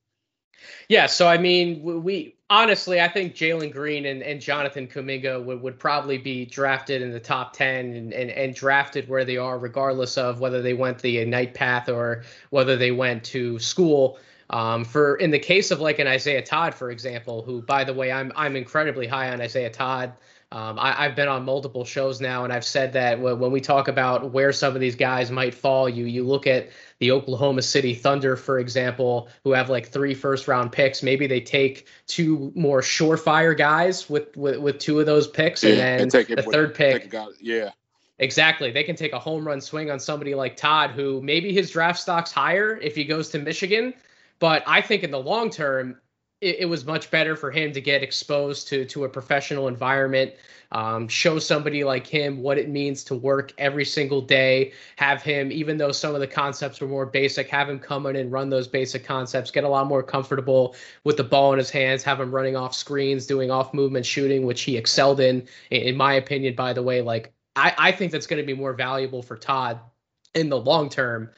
Yeah, 0.88 1.06
so 1.06 1.28
I 1.28 1.38
mean, 1.38 2.02
we 2.02 2.36
honestly, 2.50 3.00
I 3.00 3.08
think 3.08 3.34
Jalen 3.34 3.72
Green 3.72 4.06
and, 4.06 4.22
and 4.22 4.40
Jonathan 4.40 4.86
Kuminga 4.86 5.42
would, 5.42 5.62
would 5.62 5.78
probably 5.78 6.18
be 6.18 6.44
drafted 6.44 7.02
in 7.02 7.10
the 7.10 7.20
top 7.20 7.54
10 7.54 7.94
and, 7.94 8.12
and, 8.12 8.30
and 8.30 8.54
drafted 8.54 9.08
where 9.08 9.24
they 9.24 9.38
are, 9.38 9.58
regardless 9.58 10.18
of 10.18 10.40
whether 10.40 10.60
they 10.60 10.74
went 10.74 10.98
the 10.98 11.18
Ignite 11.18 11.54
path 11.54 11.88
or 11.88 12.24
whether 12.50 12.76
they 12.76 12.90
went 12.90 13.24
to 13.24 13.58
school. 13.58 14.18
Um, 14.50 14.84
for 14.84 15.16
in 15.16 15.30
the 15.30 15.38
case 15.38 15.70
of 15.70 15.80
like 15.80 15.98
an 15.98 16.06
Isaiah 16.06 16.42
Todd, 16.42 16.74
for 16.74 16.90
example, 16.90 17.42
who, 17.42 17.62
by 17.62 17.84
the 17.84 17.94
way, 17.94 18.12
I'm 18.12 18.30
I'm 18.36 18.54
incredibly 18.54 19.06
high 19.06 19.30
on 19.30 19.40
Isaiah 19.40 19.70
Todd. 19.70 20.12
Um, 20.52 20.78
I, 20.78 21.04
have 21.04 21.16
been 21.16 21.28
on 21.28 21.46
multiple 21.46 21.82
shows 21.86 22.20
now, 22.20 22.44
and 22.44 22.52
I've 22.52 22.64
said 22.64 22.92
that 22.92 23.18
when 23.18 23.50
we 23.50 23.58
talk 23.58 23.88
about 23.88 24.32
where 24.32 24.52
some 24.52 24.74
of 24.74 24.82
these 24.82 24.94
guys 24.94 25.30
might 25.30 25.54
fall, 25.54 25.88
you 25.88 26.04
you 26.04 26.24
look 26.24 26.46
at 26.46 26.68
the 26.98 27.10
Oklahoma 27.10 27.62
City 27.62 27.94
Thunder, 27.94 28.36
for 28.36 28.58
example, 28.58 29.30
who 29.44 29.52
have 29.52 29.70
like 29.70 29.88
three 29.88 30.12
first 30.12 30.48
round 30.48 30.70
picks. 30.70 31.02
Maybe 31.02 31.26
they 31.26 31.40
take 31.40 31.86
two 32.06 32.52
more 32.54 32.82
surefire 32.82 33.56
guys 33.56 34.10
with 34.10 34.36
with, 34.36 34.58
with 34.58 34.78
two 34.78 35.00
of 35.00 35.06
those 35.06 35.26
picks, 35.26 35.64
and 35.64 35.78
then 35.78 36.08
the 36.08 36.42
third 36.42 36.74
pick. 36.74 37.10
Yeah. 37.40 37.70
Exactly. 38.18 38.70
They 38.70 38.84
can 38.84 38.94
take 38.94 39.14
a 39.14 39.18
home 39.18 39.48
run 39.48 39.60
swing 39.62 39.90
on 39.90 39.98
somebody 39.98 40.34
like 40.34 40.56
Todd, 40.56 40.90
who 40.90 41.22
maybe 41.22 41.54
his 41.54 41.70
draft 41.70 41.98
stock's 41.98 42.30
higher 42.30 42.76
if 42.76 42.94
he 42.94 43.04
goes 43.04 43.30
to 43.30 43.38
Michigan. 43.38 43.94
But 44.38 44.64
I 44.66 44.82
think 44.82 45.02
in 45.02 45.10
the 45.10 45.18
long 45.18 45.48
term, 45.48 45.96
it, 46.42 46.56
it, 46.60 46.64
was 46.66 46.84
much 46.84 47.10
better 47.10 47.36
for 47.36 47.50
him 47.50 47.72
to 47.72 47.80
get 47.80 48.02
exposed 48.02 48.68
to 48.68 48.84
to 48.84 49.04
a 49.04 49.08
professional 49.08 49.68
environment 49.68 50.32
um, 50.72 51.06
show 51.06 51.38
somebody 51.38 51.84
like 51.84 52.06
him 52.06 52.42
what 52.42 52.58
it 52.58 52.68
means 52.68 53.04
to 53.04 53.14
work 53.14 53.52
every 53.58 53.84
single 53.84 54.20
day 54.20 54.72
have 54.96 55.22
him 55.22 55.52
even 55.52 55.76
though 55.78 55.92
some 55.92 56.14
of 56.14 56.20
the 56.20 56.26
concepts 56.26 56.80
were 56.80 56.88
more 56.88 57.06
basic 57.06 57.48
have 57.48 57.70
him 57.70 57.78
come 57.78 58.06
in 58.06 58.16
and 58.16 58.32
run 58.32 58.50
those 58.50 58.66
basic 58.66 59.04
concepts 59.04 59.50
get 59.50 59.64
a 59.64 59.68
lot 59.68 59.86
more 59.86 60.02
comfortable 60.02 60.74
with 61.04 61.16
the 61.16 61.24
ball 61.24 61.52
in 61.52 61.58
his 61.58 61.70
hands 61.70 62.02
have 62.02 62.20
him 62.20 62.34
running 62.34 62.56
off 62.56 62.74
screens 62.74 63.24
doing 63.24 63.50
off 63.50 63.72
movement 63.72 64.04
shooting 64.04 64.44
which 64.44 64.62
he 64.62 64.76
excelled 64.76 65.20
in 65.20 65.46
in 65.70 65.96
my 65.96 66.14
opinion 66.14 66.54
by 66.54 66.72
the 66.72 66.82
way. 66.82 67.00
Like 67.00 67.32
i, 67.56 67.72
I 67.78 67.92
think 67.92 68.10
that's 68.10 68.26
going 68.26 68.42
to 68.42 68.46
be 68.46 68.58
more 68.58 68.72
valuable 68.72 69.22
for 69.22 69.36
todd 69.36 69.78
in 70.34 70.48
the 70.48 70.58
long 70.58 70.88
term 70.88 71.30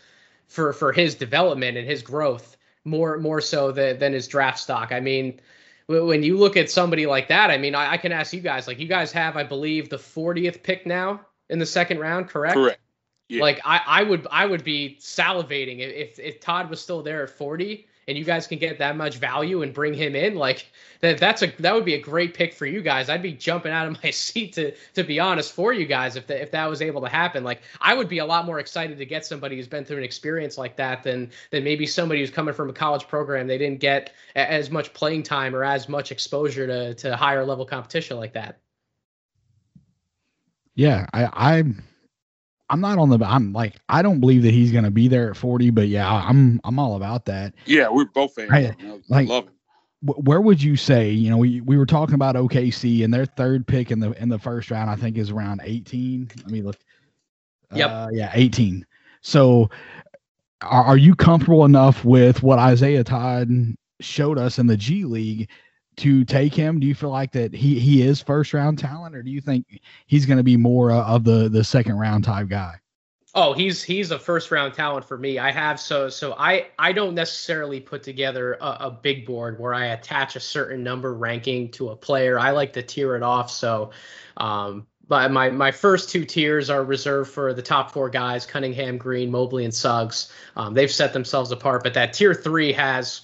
for 0.47 0.73
for 0.73 0.93
his 0.93 1.15
development 1.15 1.77
and 1.77 1.87
his 1.87 2.03
growth 2.03 2.57
more 2.85 3.19
more 3.19 3.41
so 3.41 3.73
than, 3.73 3.99
than 3.99 4.13
his 4.13 4.29
draft 4.29 4.59
stock. 4.59 4.93
I 4.93 5.01
mean, 5.01 5.41
when 5.87 6.23
you 6.23 6.37
look 6.37 6.57
at 6.57 6.71
somebody 6.71 7.07
like 7.07 7.29
that, 7.29 7.51
I 7.51 7.59
mean, 7.59 7.75
I, 7.75 7.93
I, 7.93 7.97
can 7.99 8.13
ask 8.13 8.33
you 8.33 8.41
guys, 8.41 8.67
like 8.67 8.79
you 8.79 8.89
guys 8.89 9.13
have, 9.13 9.37
I 9.37 9.45
believe, 9.45 9.91
the 9.91 9.97
40th 9.99 10.63
pick 10.63 10.87
now 10.87 11.21
in 11.51 11.59
the 11.59 11.67
second 11.67 11.99
round, 11.99 12.29
correct? 12.29 12.55
Correct. 12.55 12.81
Yeah. 13.29 13.43
Like 13.43 13.61
I, 13.65 13.81
I 13.87 14.03
would 14.03 14.27
I 14.31 14.45
would 14.45 14.65
be 14.65 14.99
salivating 15.01 15.79
if 15.81 16.19
if 16.19 16.41
Todd 16.41 16.69
was 16.69 16.81
still 16.81 17.03
there 17.03 17.23
at 17.23 17.31
40 17.31 17.87
and 18.09 18.19
you 18.19 18.25
guys 18.25 18.47
can 18.47 18.59
get 18.59 18.79
that 18.79 18.97
much 18.97 19.17
value 19.17 19.63
and 19.63 19.73
bring 19.73 19.95
him 19.95 20.15
in, 20.15 20.35
like 20.35 20.67
that 21.01 21.19
that's 21.19 21.43
a 21.43 21.53
that 21.59 21.75
would 21.75 21.85
be 21.85 21.95
a 21.95 22.01
great 22.01 22.35
pick 22.35 22.55
for 22.55 22.67
you 22.67 22.83
guys. 22.83 23.09
I'd 23.09 23.23
be 23.23 23.33
jumping 23.33 23.73
out 23.73 23.87
of 23.87 23.97
my 24.05 24.11
seat 24.11 24.53
to 24.55 24.75
to 24.95 25.03
be 25.03 25.21
honest 25.21 25.53
for 25.53 25.73
you 25.73 25.87
guys 25.87 26.17
if 26.17 26.27
the, 26.27 26.41
if 26.41 26.51
that 26.53 26.67
was 26.67 26.83
able 26.83 27.01
to 27.03 27.09
happen. 27.09 27.45
Like 27.45 27.63
I 27.81 27.95
would 27.95 28.09
be 28.09 28.19
a 28.19 28.27
lot 28.27 28.47
more 28.47 28.59
excited 28.59 28.99
to 28.99 29.07
get 29.07 29.27
somebody 29.27 29.57
who's 29.57 29.69
been 29.69 29.85
through 29.85 29.99
an 29.99 30.05
experience 30.05 30.59
like 30.59 30.77
that 30.77 31.03
than 31.03 31.31
than 31.51 31.65
maybe 31.65 31.87
somebody 31.87 32.21
who's 32.21 32.31
coming 32.31 32.55
from 32.55 32.71
a 32.71 32.73
college 32.73 33.07
program. 33.09 33.47
They 33.47 33.59
didn't 33.59 33.81
get 33.81 34.13
as 34.35 34.71
much 34.71 34.93
playing 34.95 35.23
time 35.23 35.55
or 35.55 35.65
as 35.65 35.89
much 35.89 36.13
exposure 36.13 36.67
to 36.67 36.95
to 36.95 37.17
higher 37.17 37.45
level 37.45 37.65
competition 37.65 38.17
like 38.17 38.33
that. 38.35 38.59
Yeah, 40.75 41.07
I 41.13 41.29
I'm 41.33 41.83
I'm 42.75 42.81
not 42.81 42.99
on 42.99 43.09
the. 43.09 43.25
I'm 43.25 43.53
like 43.53 43.77
I 43.89 44.03
don't 44.03 44.19
believe 44.19 44.43
that 44.43 44.51
he's 44.51 44.73
going 44.73 44.83
to 44.83 44.91
be 44.91 45.07
there 45.07 45.31
at 45.31 45.37
40, 45.37 45.71
but 45.71 45.87
yeah, 45.87 46.13
I'm 46.13 46.61
I'm 46.65 46.81
all 46.81 46.97
about 46.97 47.25
that. 47.27 47.55
Yeah, 47.67 47.89
we're 47.89 48.07
both 48.07 48.35
fans. 48.35 48.51
I, 48.53 48.75
like, 49.09 49.29
love 49.29 49.45
him. 49.45 49.53
Where 50.03 50.41
would 50.41 50.61
you 50.61 50.75
say? 50.75 51.11
You 51.11 51.31
know, 51.31 51.37
we, 51.37 51.61
we 51.61 51.79
were 51.79 51.87
talking 51.87 52.17
about 52.17 52.35
OKC 52.35 53.05
and 53.05 53.15
their 53.15 53.27
third 53.27 53.65
pick 53.65 53.93
in 53.93 54.01
the 54.01 54.11
in 54.21 54.29
the 54.29 54.41
first 54.41 54.73
round. 54.73 54.91
I 54.91 54.97
think 54.97 55.17
is 55.17 55.31
around 55.31 55.61
18. 55.63 56.33
Let 56.37 56.51
me 56.51 56.63
look. 56.63 56.77
Yep. 57.73 57.91
Uh, 57.91 58.09
yeah, 58.13 58.33
18. 58.35 58.85
So, 59.21 59.71
are, 60.63 60.83
are 60.83 60.97
you 60.97 61.15
comfortable 61.15 61.65
enough 61.65 62.05
with 62.05 62.43
what 62.43 62.59
Isaiah 62.59 63.05
Todd 63.05 63.51
showed 64.01 64.37
us 64.37 64.59
in 64.59 64.67
the 64.67 64.77
G 64.77 65.05
League 65.05 65.49
to 65.97 66.25
take 66.25 66.55
him? 66.55 66.81
Do 66.81 66.87
you 66.87 66.95
feel 66.95 67.11
like 67.11 67.33
that 67.33 67.53
he 67.53 67.79
he 67.79 68.03
is 68.03 68.21
first 68.21 68.55
round 68.55 68.79
talent, 68.79 69.15
or 69.15 69.23
do 69.23 69.31
you 69.31 69.41
think 69.41 69.81
he's 70.07 70.27
going 70.27 70.39
to 70.39 70.45
be 70.45 70.57
more 70.57 70.91
uh, 70.91 71.05
of 71.05 71.25
the 71.25 71.49
the 71.49 71.65
second 71.65 71.99
round 71.99 72.25
type 72.25 72.49
guy? 72.49 72.75
Oh, 73.37 73.53
he's 73.53 73.83
he's 73.83 74.13
a 74.13 74.19
first 74.19 74.53
round 74.53 74.75
talent 74.75 75.05
for 75.05 75.19
me. 75.19 75.41
I 75.41 75.51
have 75.51 75.81
so 75.81 76.09
so 76.09 76.35
I 76.39 76.69
I 76.79 76.93
don't 76.93 77.15
necessarily 77.15 77.81
put 77.81 78.05
together 78.05 78.55
a, 78.61 78.77
a, 78.81 78.91
big 78.91 79.27
board 79.27 79.59
where 79.59 79.75
I 79.75 79.87
attach 79.87 80.37
a 80.37 80.41
certain 80.41 80.85
number 80.85 81.13
ranking 81.13 81.73
to 81.73 81.89
a 81.89 81.97
player. 81.97 82.39
I 82.39 82.53
like 82.53 82.73
to 82.75 82.83
tier 82.83 83.17
it 83.17 83.25
off. 83.25 83.51
So, 83.51 83.91
um, 84.37 84.87
but 85.09 85.33
my 85.33 85.51
my 85.51 85.73
first 85.73 86.11
two 86.11 86.25
tiers 86.25 86.71
are 86.71 86.85
reserved 86.85 87.29
for 87.29 87.53
the 87.53 87.63
top 87.63 87.91
four 87.91 88.09
guys: 88.09 88.47
Cunningham, 88.47 88.99
Green, 88.99 89.33
Mobley, 89.33 89.65
and 89.65 89.75
Suggs. 89.75 90.33
Um, 90.55 90.75
they've 90.75 90.91
set 90.91 91.13
themselves 91.13 91.51
apart. 91.51 91.83
But 91.83 91.95
that 91.95 92.13
tier 92.13 92.35
three 92.35 92.73
has 92.73 93.23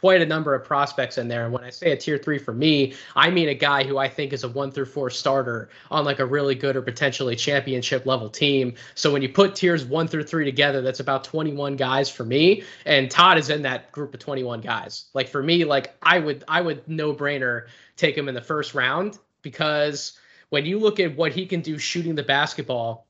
quite 0.00 0.22
a 0.22 0.26
number 0.26 0.54
of 0.54 0.64
prospects 0.64 1.18
in 1.18 1.26
there. 1.26 1.44
And 1.44 1.52
when 1.52 1.64
I 1.64 1.70
say 1.70 1.90
a 1.90 1.96
tier 1.96 2.18
three 2.18 2.38
for 2.38 2.52
me, 2.52 2.94
I 3.16 3.30
mean 3.30 3.48
a 3.48 3.54
guy 3.54 3.82
who 3.82 3.98
I 3.98 4.08
think 4.08 4.32
is 4.32 4.44
a 4.44 4.48
one 4.48 4.70
through 4.70 4.84
four 4.86 5.10
starter 5.10 5.70
on 5.90 6.04
like 6.04 6.20
a 6.20 6.26
really 6.26 6.54
good 6.54 6.76
or 6.76 6.82
potentially 6.82 7.34
championship 7.34 8.06
level 8.06 8.28
team. 8.28 8.74
So 8.94 9.12
when 9.12 9.22
you 9.22 9.28
put 9.28 9.56
tiers 9.56 9.84
one 9.84 10.06
through 10.06 10.24
three 10.24 10.44
together, 10.44 10.82
that's 10.82 11.00
about 11.00 11.24
21 11.24 11.76
guys 11.76 12.08
for 12.08 12.24
me. 12.24 12.62
And 12.84 13.10
Todd 13.10 13.38
is 13.38 13.50
in 13.50 13.62
that 13.62 13.90
group 13.90 14.14
of 14.14 14.20
21 14.20 14.60
guys. 14.60 15.06
Like 15.14 15.28
for 15.28 15.42
me, 15.42 15.64
like 15.64 15.96
I 16.00 16.20
would, 16.20 16.44
I 16.46 16.60
would 16.60 16.86
no 16.88 17.12
brainer 17.12 17.66
take 17.96 18.16
him 18.16 18.28
in 18.28 18.34
the 18.34 18.40
first 18.40 18.74
round 18.74 19.18
because 19.42 20.18
when 20.50 20.64
you 20.64 20.78
look 20.78 21.00
at 21.00 21.16
what 21.16 21.32
he 21.32 21.44
can 21.44 21.60
do 21.60 21.76
shooting 21.76 22.14
the 22.14 22.22
basketball 22.22 23.06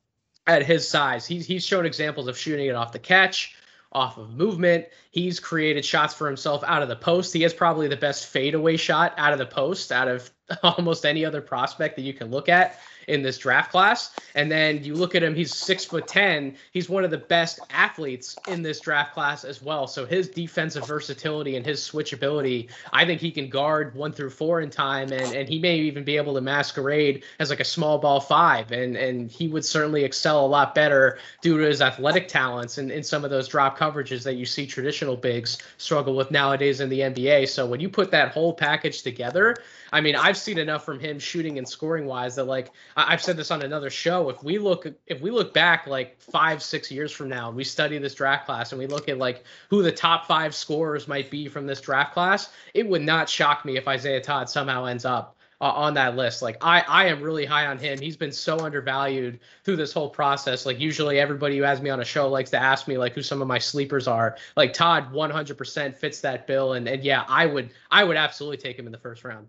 at 0.46 0.64
his 0.64 0.88
size, 0.88 1.26
he's, 1.26 1.46
he's 1.46 1.66
shown 1.66 1.84
examples 1.84 2.28
of 2.28 2.38
shooting 2.38 2.66
it 2.66 2.74
off 2.74 2.92
the 2.92 2.98
catch 2.98 3.54
off 3.92 4.18
of 4.18 4.34
movement. 4.34 4.86
He's 5.10 5.40
created 5.40 5.84
shots 5.84 6.14
for 6.14 6.26
himself 6.26 6.62
out 6.66 6.82
of 6.82 6.88
the 6.88 6.96
post. 6.96 7.32
He 7.32 7.42
has 7.42 7.54
probably 7.54 7.88
the 7.88 7.96
best 7.96 8.26
fadeaway 8.26 8.76
shot 8.76 9.14
out 9.16 9.32
of 9.32 9.38
the 9.38 9.46
post 9.46 9.92
out 9.92 10.08
of 10.08 10.30
almost 10.62 11.06
any 11.06 11.24
other 11.24 11.40
prospect 11.40 11.96
that 11.96 12.02
you 12.02 12.12
can 12.12 12.30
look 12.30 12.48
at 12.48 12.78
in 13.08 13.22
this 13.22 13.38
draft 13.38 13.70
class. 13.70 14.10
And 14.34 14.50
then 14.50 14.84
you 14.84 14.94
look 14.94 15.14
at 15.14 15.22
him, 15.22 15.34
he's 15.34 15.52
six 15.52 15.84
foot 15.84 16.06
10. 16.06 16.54
He's 16.72 16.88
one 16.88 17.04
of 17.04 17.10
the 17.10 17.18
best 17.18 17.60
athletes 17.70 18.36
in 18.46 18.62
this 18.62 18.80
draft 18.80 19.14
class 19.14 19.44
as 19.44 19.62
well. 19.62 19.86
So 19.86 20.06
his 20.06 20.28
defensive 20.28 20.86
versatility 20.86 21.56
and 21.56 21.64
his 21.64 21.80
switchability, 21.80 22.68
I 22.92 23.04
think 23.04 23.20
he 23.20 23.30
can 23.30 23.48
guard 23.48 23.94
one 23.94 24.12
through 24.12 24.30
four 24.30 24.60
in 24.60 24.70
time. 24.70 25.12
And, 25.12 25.34
and 25.34 25.48
he 25.48 25.58
may 25.58 25.78
even 25.78 26.04
be 26.04 26.16
able 26.16 26.34
to 26.34 26.40
masquerade 26.40 27.24
as 27.38 27.50
like 27.50 27.60
a 27.60 27.64
small 27.64 27.98
ball 27.98 28.20
five. 28.20 28.70
And, 28.70 28.96
and 28.96 29.30
he 29.30 29.48
would 29.48 29.64
certainly 29.64 30.04
excel 30.04 30.44
a 30.44 30.46
lot 30.46 30.74
better 30.74 31.18
due 31.40 31.58
to 31.58 31.64
his 31.64 31.80
athletic 31.80 32.28
talents 32.28 32.78
and 32.78 32.92
in 32.92 33.02
some 33.02 33.24
of 33.24 33.30
those 33.30 33.48
drop 33.48 33.78
coverages 33.78 34.22
that 34.24 34.34
you 34.34 34.44
see 34.44 34.66
traditional 34.66 35.16
bigs 35.16 35.58
struggle 35.78 36.14
with 36.14 36.30
nowadays 36.30 36.80
in 36.80 36.88
the 36.90 37.00
NBA. 37.00 37.48
So 37.48 37.66
when 37.66 37.80
you 37.80 37.88
put 37.88 38.10
that 38.10 38.32
whole 38.32 38.52
package 38.52 39.02
together, 39.02 39.56
I 39.92 40.00
mean, 40.00 40.16
I've 40.16 40.36
seen 40.36 40.58
enough 40.58 40.84
from 40.84 40.98
him 41.00 41.18
shooting 41.18 41.58
and 41.58 41.68
scoring 41.68 42.06
wise 42.06 42.34
that 42.36 42.44
like 42.44 42.70
I've 42.96 43.22
said 43.22 43.36
this 43.36 43.50
on 43.50 43.62
another 43.62 43.90
show. 43.90 44.28
If 44.28 44.42
we 44.42 44.58
look 44.58 44.86
if 45.06 45.20
we 45.20 45.30
look 45.30 45.54
back 45.54 45.86
like 45.86 46.20
five 46.20 46.62
six 46.62 46.90
years 46.90 47.12
from 47.12 47.28
now, 47.28 47.48
and 47.48 47.56
we 47.56 47.64
study 47.64 47.98
this 47.98 48.14
draft 48.14 48.46
class 48.46 48.72
and 48.72 48.78
we 48.78 48.86
look 48.86 49.08
at 49.08 49.18
like 49.18 49.44
who 49.70 49.82
the 49.82 49.92
top 49.92 50.26
five 50.26 50.54
scorers 50.54 51.08
might 51.08 51.30
be 51.30 51.48
from 51.48 51.66
this 51.66 51.80
draft 51.80 52.12
class, 52.12 52.50
it 52.74 52.88
would 52.88 53.02
not 53.02 53.28
shock 53.28 53.64
me 53.64 53.76
if 53.76 53.88
Isaiah 53.88 54.20
Todd 54.20 54.48
somehow 54.50 54.84
ends 54.84 55.04
up 55.04 55.36
uh, 55.60 55.64
on 55.64 55.94
that 55.94 56.16
list. 56.16 56.42
Like 56.42 56.56
I, 56.60 56.80
I 56.86 57.06
am 57.06 57.22
really 57.22 57.44
high 57.44 57.66
on 57.66 57.78
him. 57.78 57.98
He's 57.98 58.16
been 58.16 58.32
so 58.32 58.58
undervalued 58.58 59.40
through 59.64 59.76
this 59.76 59.92
whole 59.92 60.10
process. 60.10 60.66
Like 60.66 60.78
usually 60.78 61.18
everybody 61.18 61.56
who 61.56 61.64
has 61.64 61.80
me 61.80 61.90
on 61.90 62.00
a 62.00 62.04
show 62.04 62.28
likes 62.28 62.50
to 62.50 62.58
ask 62.58 62.88
me 62.88 62.98
like 62.98 63.14
who 63.14 63.22
some 63.22 63.42
of 63.42 63.48
my 63.48 63.58
sleepers 63.58 64.06
are. 64.06 64.36
Like 64.56 64.72
Todd 64.72 65.12
100% 65.12 65.96
fits 65.96 66.20
that 66.20 66.46
bill. 66.46 66.74
And, 66.74 66.88
and 66.88 67.02
yeah, 67.02 67.24
I 67.28 67.46
would, 67.46 67.70
I 67.90 68.04
would 68.04 68.16
absolutely 68.16 68.58
take 68.58 68.78
him 68.78 68.86
in 68.86 68.92
the 68.92 68.98
first 68.98 69.24
round 69.24 69.48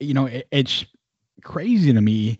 you 0.00 0.14
know, 0.14 0.26
it, 0.26 0.46
it's 0.50 0.84
crazy 1.42 1.92
to 1.92 2.00
me. 2.00 2.38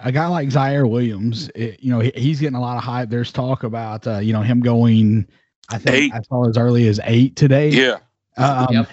A 0.00 0.10
guy 0.10 0.26
like 0.26 0.48
Ziaire 0.48 0.90
Williams, 0.90 1.48
it, 1.54 1.80
you 1.80 1.90
know, 1.90 2.00
he, 2.00 2.12
he's 2.16 2.40
getting 2.40 2.56
a 2.56 2.60
lot 2.60 2.76
of 2.76 2.82
hype. 2.82 3.08
There's 3.08 3.30
talk 3.30 3.62
about, 3.62 4.06
uh, 4.06 4.18
you 4.18 4.32
know, 4.32 4.42
him 4.42 4.60
going. 4.60 5.28
I 5.70 5.78
think 5.78 5.96
eight. 5.96 6.12
I 6.12 6.20
saw 6.22 6.48
as 6.48 6.58
early 6.58 6.88
as 6.88 6.98
eight 7.04 7.36
today. 7.36 7.68
Yeah. 7.68 7.98
Um, 8.36 8.66
yep. 8.70 8.88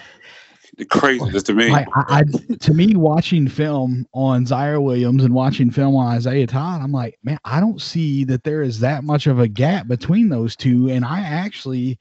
The 0.76 0.84
craziness 0.84 1.42
to 1.42 1.52
me. 1.52 1.70
I, 1.70 1.84
I, 1.94 2.22
to 2.60 2.72
me, 2.72 2.94
watching 2.94 3.48
film 3.48 4.06
on 4.14 4.46
Ziaire 4.46 4.82
Williams 4.82 5.24
and 5.24 5.34
watching 5.34 5.70
film 5.70 5.96
on 5.96 6.14
Isaiah 6.14 6.46
Todd, 6.46 6.80
I'm 6.80 6.92
like, 6.92 7.18
man, 7.24 7.38
I 7.44 7.58
don't 7.58 7.82
see 7.82 8.24
that 8.24 8.44
there 8.44 8.62
is 8.62 8.78
that 8.80 9.02
much 9.02 9.26
of 9.26 9.40
a 9.40 9.48
gap 9.48 9.88
between 9.88 10.28
those 10.28 10.54
two. 10.54 10.88
And 10.88 11.04
I 11.04 11.20
actually, 11.20 11.98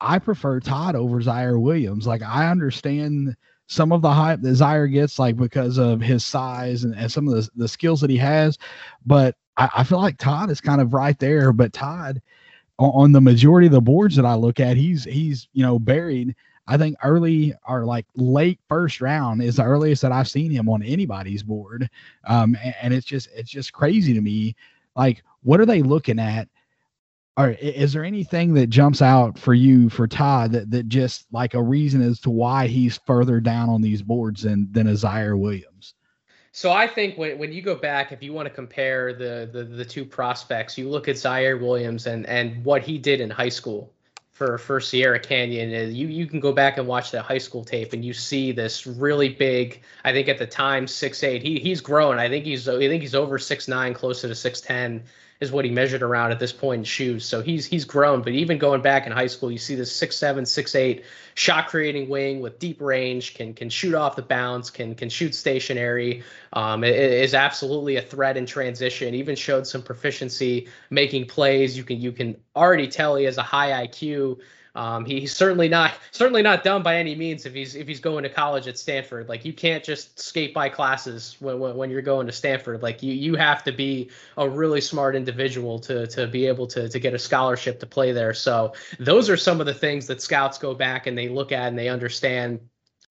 I 0.00 0.18
prefer 0.18 0.60
Todd 0.60 0.94
over 0.94 1.22
Ziaire 1.22 1.60
Williams. 1.60 2.06
Like, 2.06 2.22
I 2.22 2.50
understand 2.50 3.34
some 3.66 3.92
of 3.92 4.02
the 4.02 4.12
hype 4.12 4.40
that 4.42 4.48
Ziaire 4.48 4.90
gets, 4.90 5.18
like 5.18 5.36
because 5.36 5.78
of 5.78 6.00
his 6.00 6.24
size 6.24 6.84
and, 6.84 6.94
and 6.94 7.10
some 7.10 7.28
of 7.28 7.34
the, 7.34 7.48
the 7.56 7.68
skills 7.68 8.00
that 8.00 8.10
he 8.10 8.16
has. 8.18 8.58
But 9.06 9.36
I, 9.56 9.70
I, 9.78 9.84
feel 9.84 9.98
like 9.98 10.18
Todd 10.18 10.50
is 10.50 10.60
kind 10.60 10.80
of 10.80 10.92
right 10.92 11.18
there. 11.18 11.52
But 11.52 11.72
Todd, 11.72 12.20
on, 12.78 12.90
on, 12.94 13.12
the 13.12 13.20
majority 13.20 13.66
of 13.66 13.72
the 13.72 13.80
boards 13.80 14.16
that 14.16 14.26
I 14.26 14.34
look 14.34 14.60
at, 14.60 14.76
he's 14.76 15.04
he's 15.04 15.48
you 15.52 15.62
know 15.62 15.78
buried. 15.78 16.34
I 16.66 16.78
think 16.78 16.96
early 17.02 17.54
or 17.68 17.84
like 17.84 18.06
late 18.16 18.58
first 18.68 19.00
round 19.00 19.42
is 19.42 19.56
the 19.56 19.64
earliest 19.64 20.00
that 20.02 20.12
I've 20.12 20.28
seen 20.28 20.50
him 20.50 20.68
on 20.68 20.82
anybody's 20.82 21.42
board. 21.42 21.90
Um, 22.26 22.56
and, 22.62 22.74
and 22.80 22.94
it's 22.94 23.06
just 23.06 23.28
it's 23.34 23.50
just 23.50 23.72
crazy 23.72 24.14
to 24.14 24.20
me. 24.20 24.56
Like, 24.96 25.22
what 25.42 25.60
are 25.60 25.66
they 25.66 25.82
looking 25.82 26.18
at 26.18 26.48
all 27.36 27.46
right 27.46 27.60
is 27.60 27.92
there 27.92 28.04
anything 28.04 28.54
that 28.54 28.68
jumps 28.68 29.02
out 29.02 29.38
for 29.38 29.54
you 29.54 29.88
for 29.88 30.06
todd 30.06 30.52
that, 30.52 30.70
that 30.70 30.88
just 30.88 31.26
like 31.32 31.54
a 31.54 31.62
reason 31.62 32.00
as 32.02 32.20
to 32.20 32.30
why 32.30 32.66
he's 32.66 32.98
further 33.06 33.40
down 33.40 33.68
on 33.68 33.82
these 33.82 34.02
boards 34.02 34.42
than 34.42 34.70
than 34.72 34.88
a 34.88 34.92
Ziaire 34.92 35.38
williams 35.38 35.94
so 36.56 36.70
I 36.70 36.86
think 36.86 37.18
when, 37.18 37.36
when 37.36 37.52
you 37.52 37.62
go 37.62 37.74
back, 37.74 38.12
if 38.12 38.22
you 38.22 38.32
want 38.32 38.46
to 38.46 38.54
compare 38.54 39.12
the, 39.12 39.50
the 39.52 39.64
the 39.64 39.84
two 39.84 40.04
prospects, 40.04 40.78
you 40.78 40.88
look 40.88 41.08
at 41.08 41.16
Ziaire 41.16 41.60
Williams 41.60 42.06
and 42.06 42.24
and 42.26 42.64
what 42.64 42.82
he 42.82 42.96
did 42.96 43.20
in 43.20 43.28
high 43.28 43.48
school 43.48 43.92
for 44.30 44.56
for 44.58 44.80
Sierra 44.80 45.18
Canyon. 45.18 45.70
is 45.72 45.94
You 45.94 46.06
you 46.06 46.26
can 46.26 46.38
go 46.38 46.52
back 46.52 46.78
and 46.78 46.86
watch 46.86 47.10
that 47.10 47.22
high 47.22 47.38
school 47.38 47.64
tape, 47.64 47.92
and 47.92 48.04
you 48.04 48.12
see 48.12 48.52
this 48.52 48.86
really 48.86 49.30
big. 49.30 49.82
I 50.04 50.12
think 50.12 50.28
at 50.28 50.38
the 50.38 50.46
time 50.46 50.86
six 50.86 51.24
eight. 51.24 51.42
He 51.42 51.58
he's 51.58 51.80
grown. 51.80 52.20
I 52.20 52.28
think 52.28 52.44
he's 52.44 52.68
I 52.68 52.78
think 52.78 53.02
he's 53.02 53.16
over 53.16 53.36
six 53.36 53.66
nine, 53.66 53.92
closer 53.92 54.28
to 54.28 54.34
six 54.36 54.60
ten 54.60 55.02
is 55.40 55.50
what 55.50 55.64
he 55.64 55.70
measured 55.70 56.02
around 56.02 56.30
at 56.30 56.38
this 56.38 56.52
point 56.52 56.78
in 56.80 56.84
shoes. 56.84 57.24
So 57.24 57.42
he's 57.42 57.66
he's 57.66 57.84
grown. 57.84 58.22
But 58.22 58.32
even 58.32 58.58
going 58.58 58.82
back 58.82 59.06
in 59.06 59.12
high 59.12 59.26
school, 59.26 59.50
you 59.50 59.58
see 59.58 59.74
this 59.74 59.94
six 59.94 60.16
seven, 60.16 60.46
six 60.46 60.74
eight 60.74 61.04
shot 61.34 61.68
creating 61.68 62.08
wing 62.08 62.40
with 62.40 62.58
deep 62.58 62.80
range, 62.80 63.34
can 63.34 63.54
can 63.54 63.68
shoot 63.68 63.94
off 63.94 64.16
the 64.16 64.22
bounce, 64.22 64.70
can 64.70 64.94
can 64.94 65.08
shoot 65.08 65.34
stationary. 65.34 66.22
Um, 66.52 66.84
is 66.84 67.34
absolutely 67.34 67.96
a 67.96 68.02
threat 68.02 68.36
in 68.36 68.46
transition. 68.46 69.14
Even 69.14 69.36
showed 69.36 69.66
some 69.66 69.82
proficiency 69.82 70.68
making 70.90 71.26
plays. 71.26 71.76
You 71.76 71.84
can 71.84 72.00
you 72.00 72.12
can 72.12 72.36
already 72.54 72.88
tell 72.88 73.16
he 73.16 73.24
has 73.24 73.38
a 73.38 73.42
high 73.42 73.86
IQ. 73.86 74.38
Um, 74.76 75.04
he, 75.04 75.20
he's 75.20 75.36
certainly 75.36 75.68
not 75.68 75.94
certainly 76.10 76.42
not 76.42 76.64
dumb 76.64 76.82
by 76.82 76.96
any 76.96 77.14
means 77.14 77.46
if 77.46 77.54
he's 77.54 77.76
if 77.76 77.86
he's 77.86 78.00
going 78.00 78.24
to 78.24 78.28
college 78.28 78.66
at 78.66 78.76
Stanford. 78.76 79.28
Like 79.28 79.44
you 79.44 79.52
can't 79.52 79.84
just 79.84 80.18
skate 80.18 80.52
by 80.52 80.68
classes 80.68 81.36
when, 81.38 81.60
when, 81.60 81.76
when 81.76 81.90
you're 81.90 82.02
going 82.02 82.26
to 82.26 82.32
Stanford. 82.32 82.82
Like 82.82 83.02
you 83.02 83.12
you 83.12 83.36
have 83.36 83.62
to 83.64 83.72
be 83.72 84.10
a 84.36 84.48
really 84.48 84.80
smart 84.80 85.14
individual 85.14 85.78
to 85.80 86.06
to 86.08 86.26
be 86.26 86.46
able 86.46 86.66
to 86.68 86.88
to 86.88 86.98
get 86.98 87.14
a 87.14 87.18
scholarship 87.18 87.78
to 87.80 87.86
play 87.86 88.10
there. 88.10 88.34
So 88.34 88.72
those 88.98 89.30
are 89.30 89.36
some 89.36 89.60
of 89.60 89.66
the 89.66 89.74
things 89.74 90.08
that 90.08 90.20
scouts 90.20 90.58
go 90.58 90.74
back 90.74 91.06
and 91.06 91.16
they 91.16 91.28
look 91.28 91.52
at 91.52 91.68
and 91.68 91.78
they 91.78 91.88
understand. 91.88 92.60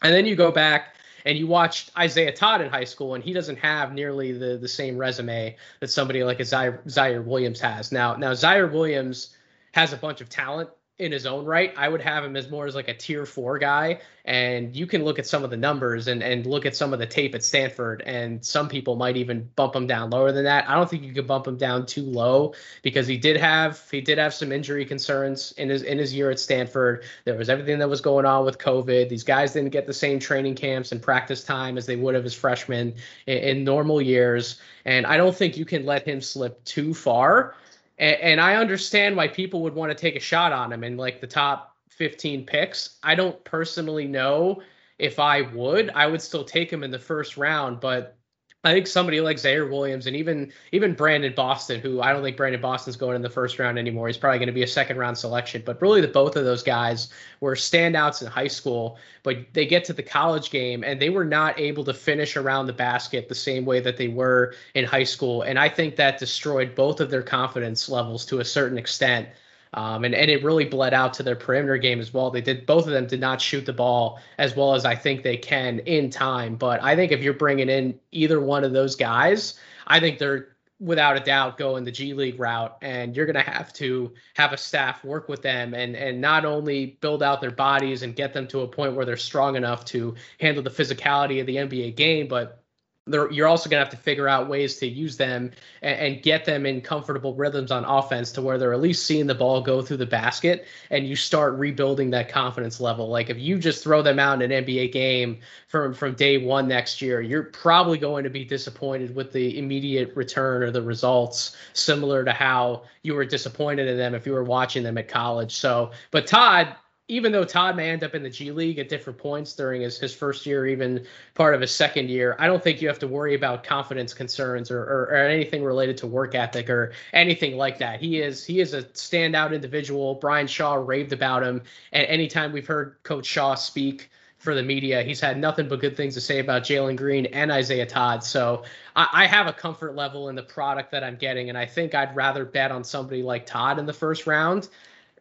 And 0.01 0.13
then 0.13 0.25
you 0.25 0.35
go 0.35 0.51
back 0.51 0.95
and 1.25 1.37
you 1.37 1.47
watched 1.47 1.91
Isaiah 1.97 2.33
Todd 2.33 2.59
in 2.59 2.69
high 2.69 2.83
school, 2.83 3.15
and 3.15 3.23
he 3.23 3.31
doesn't 3.31 3.57
have 3.59 3.93
nearly 3.93 4.33
the 4.33 4.57
the 4.57 4.67
same 4.67 4.97
resume 4.97 5.55
that 5.79 5.87
somebody 5.87 6.25
like 6.25 6.41
a 6.41 6.43
Ziaire, 6.43 6.83
Ziaire 6.87 7.23
Williams 7.23 7.61
has. 7.61 7.93
Now, 7.93 8.15
now 8.15 8.33
Ziaire 8.33 8.69
Williams 8.69 9.37
has 9.71 9.93
a 9.93 9.97
bunch 9.97 10.19
of 10.19 10.27
talent 10.27 10.69
in 10.99 11.11
his 11.11 11.25
own 11.25 11.43
right. 11.43 11.73
I 11.75 11.89
would 11.89 12.01
have 12.01 12.23
him 12.23 12.35
as 12.35 12.51
more 12.51 12.67
as 12.67 12.75
like 12.75 12.87
a 12.87 12.93
tier 12.93 13.25
four 13.25 13.57
guy. 13.57 13.99
And 14.25 14.75
you 14.75 14.85
can 14.85 15.03
look 15.03 15.17
at 15.17 15.25
some 15.25 15.43
of 15.43 15.49
the 15.49 15.57
numbers 15.57 16.07
and, 16.07 16.21
and 16.21 16.45
look 16.45 16.67
at 16.67 16.75
some 16.75 16.93
of 16.93 16.99
the 16.99 17.05
tape 17.07 17.33
at 17.33 17.43
Stanford. 17.43 18.03
And 18.05 18.45
some 18.45 18.69
people 18.69 18.95
might 18.95 19.17
even 19.17 19.49
bump 19.55 19.75
him 19.75 19.87
down 19.87 20.11
lower 20.11 20.31
than 20.31 20.43
that. 20.43 20.69
I 20.69 20.75
don't 20.75 20.87
think 20.87 21.03
you 21.03 21.11
could 21.11 21.25
bump 21.25 21.47
him 21.47 21.57
down 21.57 21.87
too 21.87 22.03
low 22.03 22.53
because 22.83 23.07
he 23.07 23.17
did 23.17 23.37
have 23.37 23.89
he 23.89 24.01
did 24.01 24.19
have 24.19 24.35
some 24.35 24.51
injury 24.51 24.85
concerns 24.85 25.51
in 25.53 25.69
his 25.69 25.81
in 25.81 25.97
his 25.97 26.13
year 26.13 26.29
at 26.29 26.39
Stanford. 26.39 27.03
There 27.25 27.35
was 27.35 27.49
everything 27.49 27.79
that 27.79 27.89
was 27.89 27.99
going 27.99 28.25
on 28.25 28.45
with 28.45 28.59
COVID. 28.59 29.09
These 29.09 29.23
guys 29.23 29.53
didn't 29.53 29.71
get 29.71 29.87
the 29.87 29.93
same 29.93 30.19
training 30.19 30.55
camps 30.55 30.91
and 30.91 31.01
practice 31.01 31.43
time 31.43 31.77
as 31.77 31.87
they 31.87 31.95
would 31.95 32.13
have 32.13 32.25
as 32.25 32.35
freshmen 32.35 32.93
in, 33.25 33.37
in 33.37 33.63
normal 33.63 33.99
years. 33.99 34.61
And 34.85 35.07
I 35.07 35.17
don't 35.17 35.35
think 35.35 35.57
you 35.57 35.65
can 35.65 35.85
let 35.85 36.07
him 36.07 36.21
slip 36.21 36.63
too 36.65 36.93
far 36.93 37.55
and, 37.97 38.15
and 38.21 38.41
I 38.41 38.55
understand 38.55 39.15
why 39.15 39.27
people 39.27 39.61
would 39.63 39.75
want 39.75 39.91
to 39.91 39.95
take 39.95 40.15
a 40.15 40.19
shot 40.19 40.51
on 40.51 40.71
him 40.71 40.83
in 40.83 40.97
like 40.97 41.21
the 41.21 41.27
top 41.27 41.75
15 41.89 42.45
picks. 42.45 42.97
I 43.03 43.15
don't 43.15 43.41
personally 43.43 44.07
know 44.07 44.61
if 44.99 45.19
I 45.19 45.41
would. 45.41 45.89
I 45.91 46.07
would 46.07 46.21
still 46.21 46.43
take 46.43 46.71
him 46.71 46.83
in 46.83 46.91
the 46.91 46.99
first 46.99 47.37
round, 47.37 47.79
but 47.79 48.17
I 48.65 48.71
think 48.71 48.87
somebody 48.87 49.19
like 49.19 49.35
Ziaire 49.35 49.69
Williams 49.69 50.07
and 50.07 50.15
even 50.15 50.53
even 50.71 50.93
Brandon 50.93 51.33
Boston, 51.35 51.81
who 51.81 52.01
I 52.01 52.13
don't 52.13 52.23
think 52.23 52.37
Brandon 52.37 52.61
Boston's 52.61 52.95
going 52.95 53.17
in 53.17 53.21
the 53.21 53.29
first 53.29 53.59
round 53.59 53.77
anymore. 53.77 54.07
He's 54.07 54.17
probably 54.17 54.39
going 54.39 54.47
to 54.47 54.53
be 54.53 54.63
a 54.63 54.67
second 54.67 54.97
round 54.97 55.17
selection. 55.17 55.63
But 55.65 55.81
really, 55.81 55.99
the 55.99 56.07
both 56.07 56.37
of 56.37 56.45
those 56.45 56.63
guys 56.63 57.09
were 57.41 57.55
standouts 57.55 58.21
in 58.21 58.29
high 58.29 58.47
school, 58.47 58.97
but 59.23 59.37
they 59.51 59.65
get 59.65 59.83
to 59.85 59.93
the 59.93 60.03
college 60.03 60.49
game 60.49 60.81
and 60.85 61.01
they 61.01 61.09
were 61.09 61.25
not 61.25 61.59
able 61.59 61.83
to 61.83 61.93
finish 61.93 62.37
around 62.37 62.67
the 62.67 62.73
basket 62.73 63.27
the 63.27 63.35
same 63.35 63.65
way 63.65 63.81
that 63.81 63.97
they 63.97 64.07
were 64.07 64.55
in 64.75 64.85
high 64.85 65.03
school. 65.03 65.41
And 65.41 65.59
I 65.59 65.67
think 65.67 65.97
that 65.97 66.17
destroyed 66.17 66.73
both 66.73 67.01
of 67.01 67.09
their 67.09 67.23
confidence 67.23 67.89
levels 67.89 68.25
to 68.27 68.39
a 68.39 68.45
certain 68.45 68.77
extent. 68.77 69.27
Um, 69.73 70.03
and, 70.03 70.13
and 70.13 70.29
it 70.29 70.43
really 70.43 70.65
bled 70.65 70.93
out 70.93 71.13
to 71.15 71.23
their 71.23 71.35
perimeter 71.35 71.77
game 71.77 71.99
as 71.99 72.13
well. 72.13 72.29
They 72.29 72.41
did 72.41 72.65
both 72.65 72.85
of 72.85 72.91
them 72.91 73.07
did 73.07 73.19
not 73.19 73.41
shoot 73.41 73.65
the 73.65 73.73
ball 73.73 74.19
as 74.37 74.55
well 74.55 74.75
as 74.75 74.85
I 74.85 74.95
think 74.95 75.23
they 75.23 75.37
can 75.37 75.79
in 75.79 76.09
time. 76.09 76.55
But 76.55 76.83
I 76.83 76.95
think 76.95 77.11
if 77.11 77.21
you're 77.21 77.33
bringing 77.33 77.69
in 77.69 77.99
either 78.11 78.39
one 78.39 78.63
of 78.63 78.73
those 78.73 78.95
guys, 78.95 79.55
I 79.87 79.99
think 79.99 80.19
they're 80.19 80.49
without 80.79 81.15
a 81.15 81.19
doubt 81.19 81.57
going 81.57 81.83
the 81.83 81.91
G 81.91 82.13
League 82.13 82.39
route, 82.39 82.77
and 82.81 83.15
you're 83.15 83.25
going 83.25 83.43
to 83.43 83.51
have 83.51 83.71
to 83.73 84.13
have 84.35 84.51
a 84.53 84.57
staff 84.57 85.03
work 85.03 85.29
with 85.29 85.41
them 85.41 85.73
and 85.73 85.95
and 85.95 86.19
not 86.19 86.45
only 86.45 86.97
build 87.01 87.23
out 87.23 87.41
their 87.41 87.51
bodies 87.51 88.03
and 88.03 88.15
get 88.15 88.33
them 88.33 88.47
to 88.47 88.61
a 88.61 88.67
point 88.67 88.95
where 88.95 89.05
they're 89.05 89.17
strong 89.17 89.55
enough 89.55 89.85
to 89.85 90.15
handle 90.39 90.63
the 90.63 90.69
physicality 90.69 91.39
of 91.39 91.47
the 91.47 91.55
NBA 91.55 91.95
game, 91.95 92.27
but 92.27 92.62
you're 93.05 93.47
also 93.47 93.69
going 93.69 93.81
to 93.81 93.83
have 93.83 93.89
to 93.89 93.97
figure 93.97 94.29
out 94.29 94.47
ways 94.47 94.77
to 94.77 94.87
use 94.87 95.17
them 95.17 95.51
and, 95.81 95.99
and, 95.99 96.23
get 96.23 96.45
them 96.45 96.65
in 96.65 96.79
comfortable 96.79 97.35
rhythms 97.35 97.69
on 97.69 97.83
offense 97.83 98.31
to 98.31 98.41
where 98.41 98.57
they're 98.57 98.71
at 98.71 98.79
least 98.79 99.05
seeing 99.05 99.27
the 99.27 99.35
ball 99.35 99.59
go 99.61 99.81
through 99.81 99.97
the 99.97 100.05
basket 100.05 100.65
and 100.89 101.05
you 101.05 101.13
start 101.13 101.53
rebuilding 101.55 102.09
that 102.11 102.29
confidence 102.29 102.79
level. 102.79 103.09
Like 103.09 103.29
if 103.29 103.37
you 103.37 103.59
just 103.59 103.83
throw 103.83 104.01
them 104.01 104.19
out 104.19 104.41
in 104.41 104.49
an 104.49 104.63
NBA 104.63 104.93
game 104.93 105.39
from 105.67 105.93
from 105.93 106.13
day 106.13 106.37
one 106.37 106.65
next 106.69 107.01
year, 107.01 107.19
you're 107.19 107.43
probably 107.43 107.97
going 107.97 108.23
to 108.23 108.29
be 108.29 108.45
disappointed 108.45 109.13
with 109.13 109.33
the 109.33 109.57
immediate 109.57 110.15
return 110.15 110.63
or 110.63 110.71
the 110.71 110.81
results, 110.81 111.57
similar 111.73 112.23
to 112.23 112.31
how 112.31 112.83
you 113.01 113.15
were 113.15 113.25
disappointed 113.25 113.89
in 113.89 113.97
them 113.97 114.15
if 114.15 114.25
you 114.25 114.31
were 114.31 114.45
watching 114.45 114.81
them 114.81 114.97
at 114.97 115.09
college. 115.09 115.53
So, 115.53 115.91
but 116.11 116.25
Todd, 116.25 116.73
even 117.13 117.31
though 117.31 117.43
Todd 117.43 117.75
may 117.75 117.91
end 117.91 118.03
up 118.03 118.15
in 118.15 118.23
the 118.23 118.29
G 118.29 118.51
League 118.51 118.79
at 118.79 118.89
different 118.89 119.19
points 119.19 119.53
during 119.53 119.81
his, 119.81 119.99
his 119.99 120.15
first 120.15 120.47
year, 120.47 120.65
even 120.65 121.05
part 121.35 121.53
of 121.53 121.61
his 121.61 121.69
second 121.69 122.09
year, 122.09 122.35
I 122.39 122.47
don't 122.47 122.63
think 122.63 122.81
you 122.81 122.87
have 122.87 122.97
to 122.99 123.07
worry 123.07 123.35
about 123.35 123.63
confidence 123.63 124.15
concerns 124.15 124.71
or, 124.71 124.79
or, 124.79 125.01
or, 125.11 125.15
anything 125.15 125.63
related 125.63 125.95
to 125.97 126.07
work 126.07 126.33
ethic 126.33 126.71
or 126.71 126.93
anything 127.13 127.55
like 127.55 127.77
that. 127.77 128.01
He 128.01 128.19
is 128.19 128.43
he 128.43 128.61
is 128.61 128.73
a 128.73 128.81
standout 128.81 129.53
individual. 129.53 130.15
Brian 130.15 130.47
Shaw 130.47 130.73
raved 130.73 131.13
about 131.13 131.43
him, 131.43 131.61
and 131.91 132.07
anytime 132.07 132.51
we've 132.51 132.65
heard 132.65 132.95
Coach 133.03 133.27
Shaw 133.27 133.53
speak 133.53 134.09
for 134.39 134.55
the 134.55 134.63
media, 134.63 135.03
he's 135.03 135.21
had 135.21 135.37
nothing 135.37 135.67
but 135.67 135.81
good 135.81 135.95
things 135.95 136.15
to 136.15 136.21
say 136.21 136.39
about 136.39 136.63
Jalen 136.63 136.97
Green 136.97 137.27
and 137.27 137.51
Isaiah 137.51 137.85
Todd. 137.85 138.23
So 138.23 138.63
I, 138.95 139.07
I 139.13 139.27
have 139.27 139.45
a 139.45 139.53
comfort 139.53 139.95
level 139.95 140.29
in 140.29 140.35
the 140.35 140.43
product 140.43 140.89
that 140.91 141.03
I'm 141.03 141.15
getting, 141.15 141.49
and 141.49 141.57
I 141.57 141.67
think 141.67 141.93
I'd 141.93 142.15
rather 142.15 142.43
bet 142.43 142.71
on 142.71 142.83
somebody 142.83 143.21
like 143.21 143.45
Todd 143.45 143.77
in 143.77 143.85
the 143.85 143.93
first 143.93 144.25
round 144.25 144.67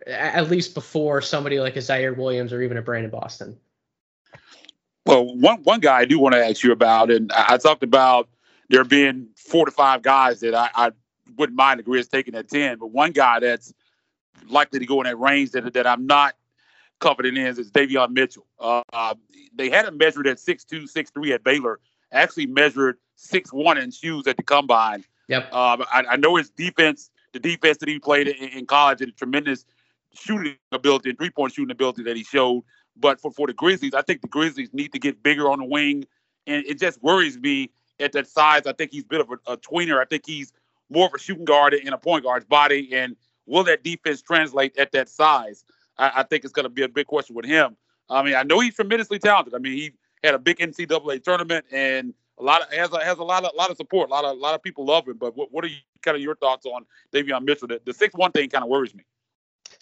at 0.07 0.51
least 0.51 0.75
before 0.75 1.21
somebody 1.21 1.61
like 1.61 1.77
a 1.77 1.81
Ziaire 1.81 2.17
Williams 2.17 2.53
or 2.53 2.63
even 2.63 2.77
a 2.77 2.83
Brandon 2.83 3.11
Boston. 3.11 3.57
Well, 5.07 5.37
one 5.37 5.63
one 5.63 5.81
guy 5.81 5.99
I 5.99 6.05
do 6.05 6.19
want 6.19 6.35
to 6.35 6.45
ask 6.45 6.63
you 6.63 6.73
about, 6.73 7.11
and 7.11 7.33
I, 7.33 7.59
talked 7.59 7.83
about 7.83 8.29
there 8.69 8.85
being 8.85 9.29
four 9.37 9.67
to 9.67 9.73
five 9.73 10.03
guys 10.03 10.41
that 10.41 10.55
I, 10.55 10.71
I 10.75 10.91
wouldn't 11.37 11.57
mind 11.57 11.81
the 11.81 11.85
Grizz 11.85 12.09
taking 12.09 12.35
at 12.35 12.49
ten, 12.49 12.79
but 12.79 12.89
one 12.89 13.11
guy 13.11 13.41
that's 13.41 13.75
likely 14.49 14.79
to 14.79 14.87
go 14.87 15.01
in 15.01 15.05
that 15.05 15.19
range 15.19 15.51
that 15.53 15.73
that 15.73 15.87
I'm 15.87 16.07
not 16.07 16.37
confident 17.01 17.37
in 17.37 17.47
is 17.47 17.71
Davion 17.71 18.13
Mitchell. 18.13 18.47
Uh, 18.61 19.15
they 19.55 19.69
had 19.69 19.87
him 19.87 19.99
measured 19.99 20.27
at 20.27 20.39
six 20.39 20.65
two, 20.65 20.87
six 20.87 21.11
three 21.11 21.33
at 21.33 21.43
Baylor. 21.43 21.81
Actually 22.13 22.47
measured 22.47 22.99
six 23.17 23.53
one 23.53 23.79
in 23.79 23.91
shoes 23.91 24.27
at 24.27 24.37
the 24.37 24.43
combine. 24.43 25.05
Yep. 25.29 25.49
Uh, 25.53 25.85
I, 25.93 26.05
I, 26.11 26.17
know 26.17 26.37
his 26.37 26.51
defense, 26.51 27.11
the 27.33 27.39
defense 27.39 27.79
that 27.79 27.89
he 27.89 27.99
played 27.99 28.29
in, 28.29 28.67
college, 28.67 29.01
and 29.01 29.11
a 29.11 29.15
tremendous 29.15 29.65
shooting 30.15 30.57
ability 30.73 31.11
and 31.11 31.19
three 31.19 31.31
point 31.31 31.53
shooting 31.53 31.71
ability 31.71 32.03
that 32.05 32.17
he 32.17 32.25
showed. 32.25 32.65
But 32.97 33.21
for, 33.21 33.31
for 33.31 33.47
the 33.47 33.53
Grizzlies, 33.53 33.95
I 33.95 34.03
think 34.03 34.21
the 34.21 34.29
Grizzlies 34.29 34.71
need 34.73 34.93
to 34.93 34.99
get 34.99 35.23
bigger 35.23 35.51
on 35.51 35.59
the 35.59 35.65
wing. 35.65 36.05
And 36.47 36.65
it 36.67 36.79
just 36.79 37.03
worries 37.03 37.39
me 37.39 37.71
at 38.01 38.13
that 38.13 38.27
size. 38.27 38.67
I 38.67 38.73
think 38.73 38.91
he's 38.91 39.05
a 39.05 39.07
bit 39.07 39.21
of 39.21 39.31
a, 39.31 39.53
a 39.53 39.57
tweener. 39.57 40.01
I 40.01 40.05
think 40.05 40.25
he's 40.27 40.53
more 40.91 41.07
of 41.07 41.15
a 41.15 41.19
shooting 41.19 41.45
guard 41.45 41.75
in 41.75 41.93
a 41.93 41.99
point 41.99 42.25
guard's 42.25 42.45
body. 42.45 42.91
And 42.93 43.17
will 43.47 43.65
that 43.65 43.83
defense 43.83 44.21
translate 44.23 44.77
at 44.77 44.93
that 44.93 45.09
size? 45.09 45.65
I, 45.97 46.13
I 46.17 46.23
think 46.25 46.45
it's 46.45 46.53
going 46.53 46.65
to 46.65 46.71
be 46.71 46.83
a 46.83 46.89
big 46.89 47.07
question 47.07 47.35
with 47.35 47.47
him. 47.47 47.77
I 48.11 48.23
mean, 48.23 48.35
I 48.35 48.43
know 48.43 48.61
he's 48.61 48.75
tremendously 48.75 49.19
talented. 49.19 49.55
I 49.55 49.59
mean, 49.59 49.73
he 49.73 49.93
had 50.23 50.35
a 50.35 50.39
big 50.39 50.59
NCAA 50.59 51.23
tournament 51.23 51.65
and 51.73 52.13
a 52.39 52.43
lot 52.43 52.63
of 52.63 52.73
has 52.73 52.93
a, 52.93 53.05
has 53.05 53.19
a 53.19 53.25
lot 53.25 53.45
of 53.45 53.53
lot 53.55 53.71
of 53.71 53.77
support. 53.77 54.11
A 54.11 54.13
lot 54.13 54.25
of 54.25 54.37
a 54.37 54.41
lot 54.41 54.55
of 54.55 54.63
people 54.63 54.85
love 54.85 55.07
him. 55.07 55.17
But 55.17 55.37
what, 55.37 55.53
what 55.53 55.65
are 55.65 55.69
you 55.69 55.77
kind 56.03 56.17
of 56.17 56.23
your 56.23 56.35
thoughts 56.37 56.67
on 56.67 56.85
Davion 57.13 57.45
Mitchell? 57.45 57.69
The, 57.69 57.93
six 57.93 58.15
one 58.15 58.33
thing 58.33 58.49
kind 58.49 58.65
of 58.65 58.71
worries 58.71 58.95
me. 58.95 59.05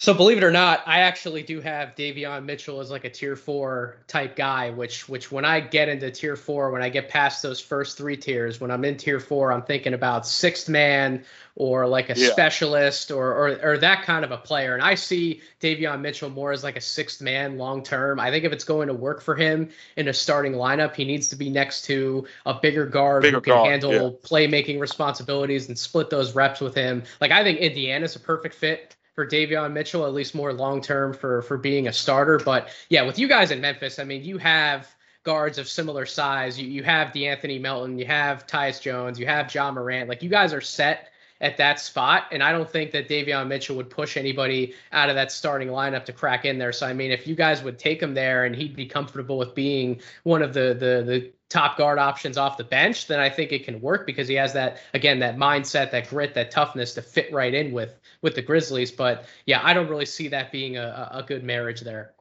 So 0.01 0.15
believe 0.15 0.39
it 0.39 0.43
or 0.43 0.51
not, 0.51 0.81
I 0.87 1.01
actually 1.01 1.43
do 1.43 1.61
have 1.61 1.93
Davion 1.93 2.43
Mitchell 2.43 2.79
as 2.79 2.89
like 2.89 3.05
a 3.05 3.09
tier 3.11 3.35
four 3.35 3.97
type 4.07 4.35
guy, 4.35 4.71
which 4.71 5.07
which 5.07 5.31
when 5.31 5.45
I 5.45 5.59
get 5.59 5.89
into 5.89 6.09
tier 6.09 6.35
four, 6.35 6.71
when 6.71 6.81
I 6.81 6.89
get 6.89 7.07
past 7.07 7.43
those 7.43 7.59
first 7.59 7.99
three 7.99 8.17
tiers, 8.17 8.59
when 8.59 8.71
I'm 8.71 8.83
in 8.83 8.97
tier 8.97 9.19
four, 9.19 9.53
I'm 9.53 9.61
thinking 9.61 9.93
about 9.93 10.25
sixth 10.25 10.67
man 10.67 11.23
or 11.55 11.85
like 11.85 12.09
a 12.09 12.15
yeah. 12.17 12.31
specialist 12.31 13.11
or, 13.11 13.31
or 13.31 13.59
or 13.61 13.77
that 13.77 14.01
kind 14.01 14.25
of 14.25 14.31
a 14.31 14.37
player. 14.37 14.73
And 14.73 14.81
I 14.81 14.95
see 14.95 15.39
Davion 15.59 16.01
Mitchell 16.01 16.31
more 16.31 16.51
as 16.51 16.63
like 16.63 16.77
a 16.77 16.81
sixth 16.81 17.21
man 17.21 17.59
long 17.59 17.83
term. 17.83 18.19
I 18.19 18.31
think 18.31 18.43
if 18.43 18.51
it's 18.51 18.63
going 18.63 18.87
to 18.87 18.95
work 18.95 19.21
for 19.21 19.35
him 19.35 19.69
in 19.97 20.07
a 20.07 20.13
starting 20.13 20.53
lineup, 20.53 20.95
he 20.95 21.05
needs 21.05 21.29
to 21.29 21.35
be 21.35 21.51
next 21.51 21.85
to 21.85 22.25
a 22.47 22.55
bigger 22.55 22.87
guard 22.87 23.21
bigger 23.21 23.37
who 23.37 23.41
can 23.41 23.53
guard, 23.53 23.69
handle 23.69 23.91
yeah. 23.93 24.27
playmaking 24.27 24.79
responsibilities 24.79 25.67
and 25.67 25.77
split 25.77 26.09
those 26.09 26.33
reps 26.33 26.59
with 26.59 26.73
him. 26.73 27.03
Like 27.19 27.29
I 27.29 27.43
think 27.43 27.59
Indiana's 27.59 28.15
a 28.15 28.19
perfect 28.19 28.55
fit 28.55 28.95
for 29.13 29.27
Davion 29.27 29.73
Mitchell, 29.73 30.05
at 30.05 30.13
least 30.13 30.35
more 30.35 30.53
long 30.53 30.81
term 30.81 31.13
for 31.13 31.41
for 31.41 31.57
being 31.57 31.87
a 31.87 31.93
starter. 31.93 32.39
But 32.39 32.69
yeah, 32.89 33.03
with 33.03 33.19
you 33.19 33.27
guys 33.27 33.51
in 33.51 33.61
Memphis, 33.61 33.99
I 33.99 34.03
mean, 34.03 34.23
you 34.23 34.37
have 34.37 34.87
guards 35.23 35.57
of 35.57 35.67
similar 35.67 36.05
size. 36.05 36.59
You 36.59 36.67
you 36.67 36.83
have 36.83 37.09
De'Anthony 37.09 37.59
Melton, 37.59 37.99
you 37.99 38.05
have 38.05 38.47
Tyus 38.47 38.81
Jones, 38.81 39.19
you 39.19 39.25
have 39.25 39.53
Ja 39.53 39.71
Morant. 39.71 40.09
Like 40.09 40.23
you 40.23 40.29
guys 40.29 40.53
are 40.53 40.61
set 40.61 41.09
at 41.41 41.57
that 41.57 41.79
spot. 41.79 42.25
And 42.31 42.41
I 42.41 42.51
don't 42.51 42.69
think 42.69 42.91
that 42.91 43.09
Davion 43.09 43.47
Mitchell 43.47 43.75
would 43.75 43.89
push 43.89 44.15
anybody 44.15 44.75
out 44.91 45.09
of 45.09 45.15
that 45.15 45.31
starting 45.31 45.69
lineup 45.69 46.05
to 46.05 46.13
crack 46.13 46.45
in 46.45 46.59
there. 46.59 46.71
So 46.71 46.85
I 46.87 46.93
mean, 46.93 47.11
if 47.11 47.27
you 47.27 47.35
guys 47.35 47.63
would 47.63 47.79
take 47.79 48.01
him 48.01 48.13
there 48.13 48.45
and 48.45 48.55
he'd 48.55 48.75
be 48.75 48.85
comfortable 48.85 49.37
with 49.37 49.53
being 49.55 49.99
one 50.23 50.41
of 50.41 50.53
the 50.53 50.75
the 50.79 51.03
the 51.03 51.31
top 51.51 51.77
guard 51.77 51.99
options 51.99 52.37
off 52.37 52.57
the 52.57 52.63
bench, 52.63 53.07
then 53.07 53.19
I 53.19 53.29
think 53.29 53.51
it 53.51 53.65
can 53.65 53.81
work 53.81 54.05
because 54.05 54.27
he 54.27 54.35
has 54.35 54.53
that 54.53 54.77
again 54.93 55.19
that 55.19 55.37
mindset, 55.37 55.91
that 55.91 56.09
grit, 56.09 56.33
that 56.33 56.49
toughness 56.49 56.93
to 56.93 57.01
fit 57.01 57.31
right 57.33 57.53
in 57.53 57.71
with 57.71 57.99
with 58.21 58.35
the 58.35 58.41
Grizzlies. 58.41 58.91
But 58.91 59.25
yeah, 59.45 59.59
I 59.63 59.73
don't 59.73 59.89
really 59.89 60.05
see 60.05 60.29
that 60.29 60.51
being 60.51 60.77
a, 60.77 61.09
a 61.11 61.23
good 61.23 61.43
marriage 61.43 61.81
there. 61.81 62.13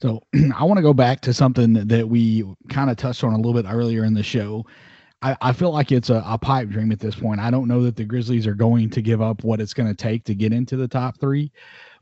So 0.00 0.22
I 0.56 0.64
want 0.64 0.78
to 0.78 0.82
go 0.82 0.94
back 0.94 1.20
to 1.22 1.34
something 1.34 1.74
that 1.74 2.08
we 2.08 2.44
kind 2.68 2.90
of 2.90 2.96
touched 2.96 3.22
on 3.22 3.32
a 3.32 3.36
little 3.36 3.54
bit 3.54 3.68
earlier 3.68 4.04
in 4.04 4.14
the 4.14 4.22
show. 4.22 4.64
I, 5.22 5.36
I 5.40 5.52
feel 5.52 5.72
like 5.72 5.92
it's 5.92 6.10
a, 6.10 6.22
a, 6.26 6.36
pipe 6.36 6.68
dream 6.68 6.92
at 6.92 7.00
this 7.00 7.14
point. 7.14 7.40
I 7.40 7.50
don't 7.50 7.68
know 7.68 7.82
that 7.84 7.96
the 7.96 8.04
Grizzlies 8.04 8.46
are 8.46 8.54
going 8.54 8.90
to 8.90 9.00
give 9.00 9.22
up 9.22 9.42
what 9.44 9.62
it's 9.62 9.72
going 9.72 9.88
to 9.88 9.94
take 9.94 10.24
to 10.24 10.34
get 10.34 10.52
into 10.52 10.76
the 10.76 10.86
top 10.86 11.18
three. 11.18 11.50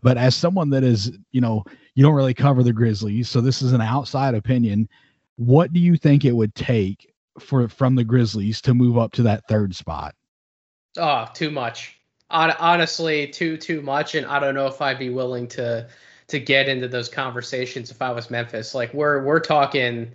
But 0.03 0.18
as 0.18 0.35
someone 0.35 0.68
that 0.70 0.83
is, 0.83 1.16
you 1.31 1.40
know, 1.40 1.64
you 1.95 2.03
don't 2.03 2.15
really 2.15 2.35
cover 2.35 2.63
the 2.63 2.73
Grizzlies, 2.73 3.29
so 3.29 3.41
this 3.41 3.63
is 3.63 3.73
an 3.73 3.81
outside 3.81 4.35
opinion. 4.35 4.89
What 5.37 5.73
do 5.73 5.81
you 5.81 5.97
think 5.97 6.25
it 6.25 6.33
would 6.33 6.55
take 6.55 7.15
for 7.39 7.69
from 7.69 7.95
the 7.95 8.05
Grizzlies 8.05 8.61
to 8.63 8.75
move 8.75 8.99
up 8.99 9.13
to 9.13 9.23
that 9.25 9.47
third 9.49 9.75
spot? 9.75 10.15
Oh, 10.97 11.27
too 11.35 11.51
much. 11.51 11.99
Honestly, 12.31 13.29
too 13.29 13.57
too 13.57 13.81
much, 13.81 14.15
and 14.15 14.27
I 14.27 14.41
don't 14.41 14.55
know 14.55 14.67
if 14.67 14.81
I'd 14.81 14.99
be 14.99 15.11
willing 15.11 15.47
to 15.49 15.89
to 16.29 16.41
get 16.41 16.69
into 16.69 16.89
those 16.89 17.09
conversations 17.09 17.91
if 17.91 18.03
I 18.03 18.11
was 18.11 18.31
Memphis. 18.31 18.75
Like 18.75 18.93
we're 18.93 19.23
we're 19.23 19.41
talking 19.41 20.13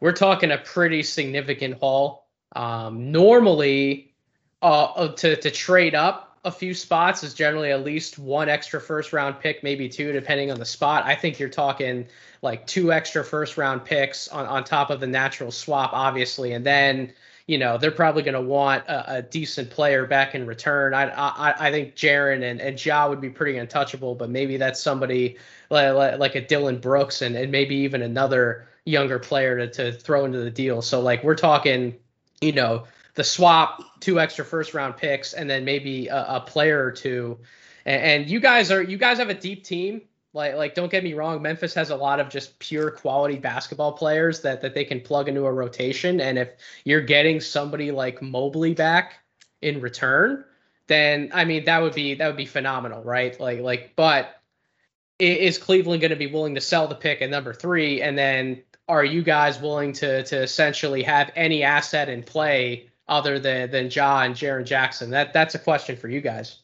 we're 0.00 0.12
talking 0.12 0.52
a 0.52 0.58
pretty 0.58 1.02
significant 1.02 1.78
haul. 1.78 2.28
Um, 2.54 3.10
normally, 3.10 4.14
uh, 4.62 4.84
uh 4.84 5.14
to 5.16 5.36
to 5.36 5.50
trade 5.50 5.94
up 5.94 6.25
a 6.46 6.50
few 6.50 6.72
spots 6.74 7.24
is 7.24 7.34
generally 7.34 7.72
at 7.72 7.84
least 7.84 8.20
one 8.20 8.48
extra 8.48 8.80
first 8.80 9.12
round 9.12 9.40
pick, 9.40 9.64
maybe 9.64 9.88
two, 9.88 10.12
depending 10.12 10.52
on 10.52 10.60
the 10.60 10.64
spot. 10.64 11.04
I 11.04 11.16
think 11.16 11.40
you're 11.40 11.48
talking 11.48 12.06
like 12.40 12.64
two 12.68 12.92
extra 12.92 13.24
first 13.24 13.58
round 13.58 13.84
picks 13.84 14.28
on 14.28 14.46
on 14.46 14.62
top 14.62 14.90
of 14.90 15.00
the 15.00 15.08
natural 15.08 15.50
swap, 15.50 15.90
obviously, 15.92 16.52
and 16.52 16.64
then 16.64 17.12
you 17.48 17.58
know 17.58 17.78
they're 17.78 17.90
probably 17.90 18.22
going 18.22 18.34
to 18.34 18.40
want 18.40 18.86
a, 18.86 19.16
a, 19.16 19.22
decent 19.22 19.70
player 19.70 20.06
back 20.06 20.36
in 20.36 20.46
return. 20.46 20.94
I 20.94 21.08
I, 21.08 21.66
I 21.66 21.70
think 21.72 21.96
Jaren 21.96 22.48
and, 22.48 22.60
and 22.60 22.82
Ja 22.82 23.08
would 23.08 23.20
be 23.20 23.30
pretty 23.30 23.58
untouchable, 23.58 24.14
but 24.14 24.30
maybe 24.30 24.56
that's 24.56 24.80
somebody 24.80 25.38
like, 25.68 26.18
like 26.18 26.36
a 26.36 26.40
Dillon 26.40 26.78
Brooks 26.78 27.22
and, 27.22 27.34
and 27.34 27.50
maybe 27.50 27.74
even 27.74 28.02
another 28.02 28.68
younger 28.84 29.18
player 29.18 29.66
to, 29.66 29.70
to 29.72 29.92
throw 29.92 30.24
into 30.24 30.38
the 30.38 30.50
deal. 30.50 30.80
So 30.80 31.00
like 31.00 31.24
we're 31.24 31.34
talking, 31.34 31.96
you 32.40 32.52
know, 32.52 32.84
the 33.16 33.24
swap, 33.24 33.82
two 34.06 34.18
extra 34.20 34.44
first 34.44 34.74
round 34.74 34.96
picks, 34.96 35.34
and 35.34 35.50
then 35.50 35.64
maybe 35.64 36.08
a, 36.08 36.36
a 36.36 36.40
player 36.40 36.78
or 36.86 36.92
two. 36.92 37.38
And, 37.84 38.02
and 38.02 38.30
you 38.30 38.40
guys 38.40 38.70
are 38.70 38.82
you 38.92 38.98
guys 38.98 39.18
have 39.18 39.30
a 39.30 39.40
deep 39.48 39.64
team 39.64 40.02
Like, 40.36 40.54
like 40.54 40.74
don't 40.74 40.90
get 40.90 41.02
me 41.02 41.14
wrong, 41.14 41.40
Memphis 41.40 41.74
has 41.74 41.90
a 41.90 41.96
lot 41.96 42.20
of 42.20 42.28
just 42.28 42.58
pure 42.58 42.90
quality 42.90 43.38
basketball 43.38 43.92
players 43.92 44.42
that 44.42 44.60
that 44.60 44.74
they 44.74 44.84
can 44.84 45.00
plug 45.00 45.28
into 45.28 45.46
a 45.46 45.52
rotation. 45.52 46.20
And 46.20 46.38
if 46.38 46.50
you're 46.84 47.00
getting 47.00 47.40
somebody 47.40 47.90
like 47.90 48.20
Mobley 48.20 48.74
back 48.74 49.14
in 49.62 49.80
return, 49.80 50.44
then 50.88 51.30
I 51.32 51.44
mean 51.46 51.64
that 51.64 51.80
would 51.82 51.94
be 51.94 52.14
that 52.14 52.26
would 52.26 52.36
be 52.36 52.46
phenomenal, 52.46 53.02
right? 53.02 53.38
Like, 53.40 53.60
like, 53.60 53.92
but 53.96 54.40
is 55.18 55.56
Cleveland 55.56 56.02
going 56.02 56.10
to 56.10 56.16
be 56.16 56.26
willing 56.26 56.54
to 56.56 56.60
sell 56.60 56.86
the 56.86 56.94
pick 56.94 57.22
at 57.22 57.30
number 57.30 57.54
three? 57.54 58.02
And 58.02 58.18
then 58.18 58.62
are 58.88 59.04
you 59.04 59.22
guys 59.22 59.58
willing 59.58 59.94
to 59.94 60.22
to 60.24 60.42
essentially 60.42 61.02
have 61.04 61.32
any 61.34 61.62
asset 61.62 62.10
in 62.10 62.22
play 62.22 62.90
other 63.08 63.38
than 63.38 63.70
than 63.70 63.90
Ja 63.90 64.22
and 64.22 64.34
Jaren 64.34 64.64
Jackson? 64.64 65.10
That 65.10 65.32
that's 65.32 65.54
a 65.54 65.58
question 65.58 65.96
for 65.96 66.08
you 66.08 66.20
guys. 66.20 66.58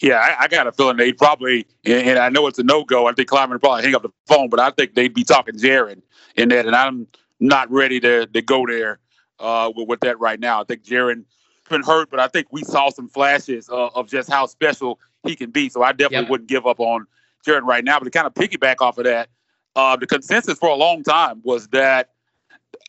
Yeah, 0.00 0.16
I, 0.16 0.44
I 0.44 0.48
got 0.48 0.66
a 0.66 0.72
feeling 0.72 0.96
they 0.96 1.12
probably, 1.12 1.66
and, 1.84 2.18
I 2.18 2.30
know 2.30 2.46
it's 2.46 2.58
a 2.58 2.62
no 2.62 2.84
go. 2.84 3.06
I 3.06 3.12
think 3.12 3.28
Kleiman 3.28 3.50
would 3.50 3.60
probably 3.60 3.82
hang 3.82 3.94
up 3.94 4.00
the 4.00 4.08
phone, 4.26 4.48
but 4.48 4.58
I 4.58 4.70
think 4.70 4.94
they'd 4.94 5.12
be 5.12 5.24
talking 5.24 5.56
Jaren 5.56 6.00
in 6.36 6.48
that, 6.48 6.64
and 6.64 6.74
I'm 6.74 7.06
not 7.38 7.70
ready 7.70 8.00
to 8.00 8.26
to 8.26 8.42
go 8.42 8.66
there 8.66 8.98
uh, 9.38 9.70
with, 9.74 9.88
with 9.88 10.00
that 10.00 10.18
right 10.18 10.40
now. 10.40 10.60
I 10.60 10.64
think 10.64 10.84
Jaren 10.84 11.24
been 11.70 11.82
hurt, 11.82 12.10
but 12.10 12.20
I 12.20 12.28
think 12.28 12.48
we 12.50 12.62
saw 12.62 12.90
some 12.90 13.08
flashes 13.08 13.70
uh, 13.70 13.88
of 13.94 14.08
just 14.08 14.28
how 14.28 14.44
special 14.46 14.98
he 15.24 15.34
can 15.34 15.50
be. 15.50 15.68
So 15.70 15.82
I 15.82 15.92
definitely 15.92 16.24
yep. 16.24 16.30
wouldn't 16.30 16.48
give 16.48 16.66
up 16.66 16.80
on 16.80 17.06
Jaren 17.46 17.62
right 17.62 17.84
now. 17.84 17.98
But 17.98 18.04
to 18.04 18.10
kind 18.10 18.26
of 18.26 18.34
piggyback 18.34 18.76
off 18.80 18.98
of 18.98 19.04
that, 19.04 19.30
uh, 19.76 19.96
the 19.96 20.06
consensus 20.06 20.58
for 20.58 20.68
a 20.68 20.74
long 20.74 21.02
time 21.02 21.40
was 21.44 21.68
that 21.68 22.10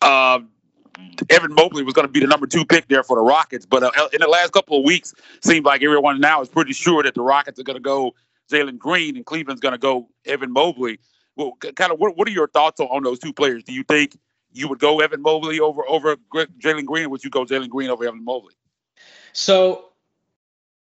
uh, 0.01 0.39
Evan 1.29 1.53
Mobley 1.53 1.83
was 1.83 1.93
going 1.93 2.07
to 2.07 2.11
be 2.11 2.19
the 2.19 2.27
number 2.27 2.47
two 2.47 2.65
pick 2.65 2.87
there 2.87 3.03
for 3.03 3.15
the 3.15 3.21
Rockets. 3.21 3.65
But 3.65 3.83
uh, 3.83 3.91
in 4.13 4.21
the 4.21 4.27
last 4.27 4.51
couple 4.51 4.77
of 4.79 4.85
weeks, 4.85 5.13
seems 5.41 5.65
like 5.65 5.83
everyone 5.83 6.19
now 6.19 6.41
is 6.41 6.49
pretty 6.49 6.73
sure 6.73 7.03
that 7.03 7.13
the 7.13 7.21
Rockets 7.21 7.59
are 7.59 7.63
going 7.63 7.77
to 7.77 7.81
go 7.81 8.13
Jalen 8.51 8.77
Green 8.77 9.15
and 9.15 9.25
Cleveland's 9.25 9.61
going 9.61 9.73
to 9.73 9.77
go 9.77 10.09
Evan 10.25 10.51
Mobley. 10.51 10.99
Well, 11.35 11.53
kind 11.75 11.91
of 11.91 11.99
what, 11.99 12.17
what 12.17 12.27
are 12.27 12.31
your 12.31 12.47
thoughts 12.47 12.79
on, 12.79 12.87
on 12.87 13.03
those 13.03 13.19
two 13.19 13.33
players? 13.33 13.63
Do 13.63 13.73
you 13.73 13.83
think 13.83 14.17
you 14.51 14.67
would 14.67 14.79
go 14.79 14.99
Evan 14.99 15.21
Mobley 15.21 15.59
over 15.59 15.87
over 15.87 16.17
Jalen 16.33 16.85
Green, 16.85 17.05
or 17.05 17.09
would 17.09 17.23
you 17.23 17.29
go 17.29 17.45
Jalen 17.45 17.69
Green 17.69 17.89
over 17.89 18.05
Evan 18.05 18.23
Mobley? 18.23 18.53
So 19.33 19.85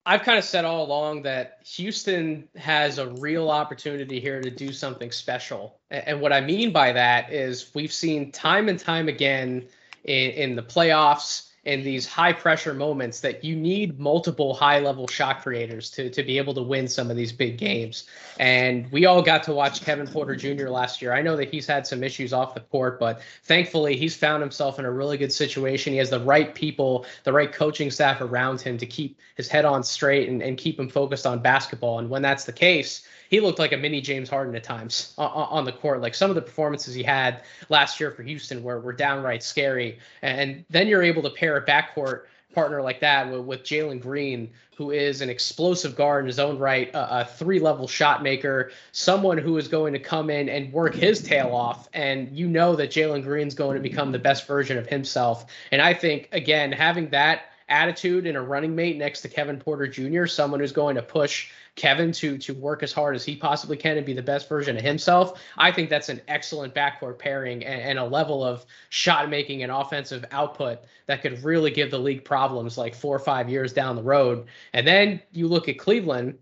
I've 0.05 0.23
kind 0.23 0.39
of 0.39 0.45
said 0.45 0.65
all 0.65 0.85
along 0.85 1.23
that 1.23 1.59
Houston 1.65 2.49
has 2.55 2.99
a 2.99 3.09
real 3.09 3.51
opportunity 3.51 4.21
here 4.21 4.41
to 4.41 4.51
do 4.51 4.73
something 4.73 5.11
special. 5.11 5.81
And 5.91 6.21
what 6.21 6.33
I 6.33 6.41
mean 6.41 6.71
by 6.71 6.93
that 6.93 7.33
is 7.33 7.73
we've 7.75 7.93
seen 7.93 8.31
time 8.31 8.69
and 8.69 8.79
time 8.79 9.09
again 9.09 9.67
in, 10.07 10.31
in 10.31 10.57
the 10.57 10.63
playoffs 10.63 11.47
in 11.67 11.83
these 11.83 12.07
high 12.07 12.33
pressure 12.33 12.73
moments 12.73 13.21
that 13.21 13.43
you 13.43 13.57
need 13.57 13.99
multiple 13.99 14.55
high 14.55 14.79
level 14.79 15.09
shot 15.09 15.43
creators 15.43 15.91
to, 15.91 16.09
to 16.09 16.23
be 16.23 16.39
able 16.39 16.55
to 16.55 16.63
win 16.63 16.87
some 16.87 17.11
of 17.11 17.17
these 17.17 17.33
big 17.33 17.59
games. 17.59 18.05
And 18.39 18.91
we 18.93 19.05
all 19.05 19.21
got 19.21 19.43
to 19.45 19.53
watch 19.53 19.83
Kevin 19.83 20.07
Porter 20.07 20.37
Jr. 20.37 20.69
last 20.69 21.03
year. 21.03 21.13
I 21.13 21.23
know 21.23 21.37
that 21.37 21.51
he's 21.51 21.67
had 21.67 21.85
some 21.85 22.05
issues 22.05 22.33
off 22.33 22.55
the 22.55 22.61
court, 22.61 23.01
but 23.01 23.21
thankfully 23.43 23.97
he's 23.97 24.15
found 24.15 24.43
himself 24.43 24.79
in 24.79 24.85
a 24.85 24.91
really 24.93 25.19
good 25.19 25.33
situation. 25.33 25.93
He 25.93 25.99
has 25.99 26.11
the 26.11 26.21
right 26.21 26.55
people, 26.55 27.05
the 27.25 27.33
right 27.33 27.53
coaching 27.53 27.91
staff 27.91 28.21
around 28.21 28.61
him 28.61 28.79
to 28.79 28.87
keep 28.87 29.19
his 29.35 29.49
head 29.49 29.65
on 29.65 29.83
straight 29.83 30.29
and, 30.29 30.43
and 30.43 30.57
keep 30.57 30.79
him 30.79 30.89
focused 30.89 31.27
on 31.27 31.41
basketball. 31.41 31.99
And 31.99 32.09
when 32.09 32.23
that's 32.23 32.45
the 32.45 32.53
case, 32.53 33.05
he 33.29 33.41
looked 33.41 33.59
like 33.59 33.73
a 33.73 33.77
mini 33.77 34.01
James 34.01 34.29
Harden 34.29 34.55
at 34.55 34.65
times 34.65 35.15
on, 35.19 35.31
on, 35.31 35.65
the 35.65 35.73
court. 35.73 36.01
Like 36.01 36.15
some 36.15 36.31
of 36.31 36.37
the 36.37 36.43
performances 36.43 36.95
he 36.95 37.03
had 37.03 37.43
last 37.69 38.01
year 38.01 38.11
for 38.11 38.23
Houston 38.23 38.63
were, 38.63 38.81
were 38.81 38.93
downright 38.93 39.43
scary. 39.43 39.99
And 40.23 40.65
then 40.71 40.89
you're 40.89 41.03
able 41.03 41.23
to 41.23 41.31
pair 41.31 41.57
a 41.57 41.65
backcourt 41.65 42.23
partner 42.55 42.81
like 42.81 43.01
that 43.01 43.31
with, 43.31 43.43
with 43.43 43.63
Jalen 43.63 44.01
Green, 44.01 44.51
who 44.77 44.91
is 44.91 45.21
an 45.21 45.29
explosive 45.29 45.95
guard 45.95 46.25
in 46.25 46.27
his 46.27 46.39
own 46.39 46.59
right, 46.59 46.89
a, 46.95 47.21
a 47.21 47.25
three 47.25 47.61
level 47.61 47.87
shot 47.87 48.23
maker, 48.23 48.73
someone 48.93 49.39
who 49.39 49.59
is 49.59 49.69
going 49.69 49.93
to 49.93 49.99
come 49.99 50.31
in 50.31 50.49
and 50.49 50.73
work 50.73 50.95
his 50.95 51.23
tail 51.23 51.55
off. 51.55 51.89
And 51.93 52.37
you 52.37 52.49
know 52.49 52.75
that 52.77 52.91
Jalen 52.91 53.23
Green's 53.23 53.55
going 53.55 53.77
to 53.77 53.83
become 53.83 54.11
the 54.11 54.19
best 54.19 54.47
version 54.47 54.79
of 54.79 54.87
himself. 54.87 55.47
And 55.71 55.83
I 55.83 55.95
think, 55.95 56.29
again, 56.33 56.73
having 56.73 57.11
that 57.11 57.43
attitude 57.69 58.27
and 58.27 58.37
a 58.37 58.41
running 58.41 58.75
mate 58.75 58.97
next 58.97 59.23
to 59.23 59.29
Kevin 59.29 59.59
Porter 59.59 59.87
Jr., 59.87 60.27
someone 60.27 60.61
who's 60.61 60.73
going 60.73 60.97
to 60.97 61.03
push 61.03 61.51
Kevin 61.77 62.11
to 62.13 62.39
to 62.39 62.55
work 62.55 62.83
as 62.83 62.93
hard 62.93 63.15
as 63.15 63.25
he 63.25 63.37
possibly 63.37 63.77
can 63.77 63.99
and 63.99 64.07
be 64.07 64.15
the 64.15 64.23
best 64.23 64.49
version 64.49 64.77
of 64.77 64.83
himself. 64.83 65.41
I 65.57 65.71
think 65.71 65.91
that's 65.91 66.09
an 66.09 66.23
excellent 66.27 66.75
backcourt 66.75 67.19
pairing 67.19 67.65
and, 67.65 67.83
and, 67.83 67.99
a 67.99 68.05
level 68.05 68.43
of 68.43 68.65
shot 68.89 69.29
making 69.29 69.63
and 69.63 69.71
offensive 69.71 70.25
output 70.33 70.81
that 71.07 71.23
could 71.23 71.45
really 71.45 71.71
give 71.71 71.91
the 71.91 71.99
league 71.99 72.25
problems 72.25 72.79
like 72.79 72.95
four 72.95 73.15
or 73.15 73.21
five 73.21 73.49
years 73.49 73.73
down 73.73 73.95
the 73.95 74.03
road. 74.03 74.47
And 74.73 74.87
then 74.87 75.21
you 75.33 75.49
look 75.49 75.69
at 75.69 75.79
Cleveland 75.79 76.39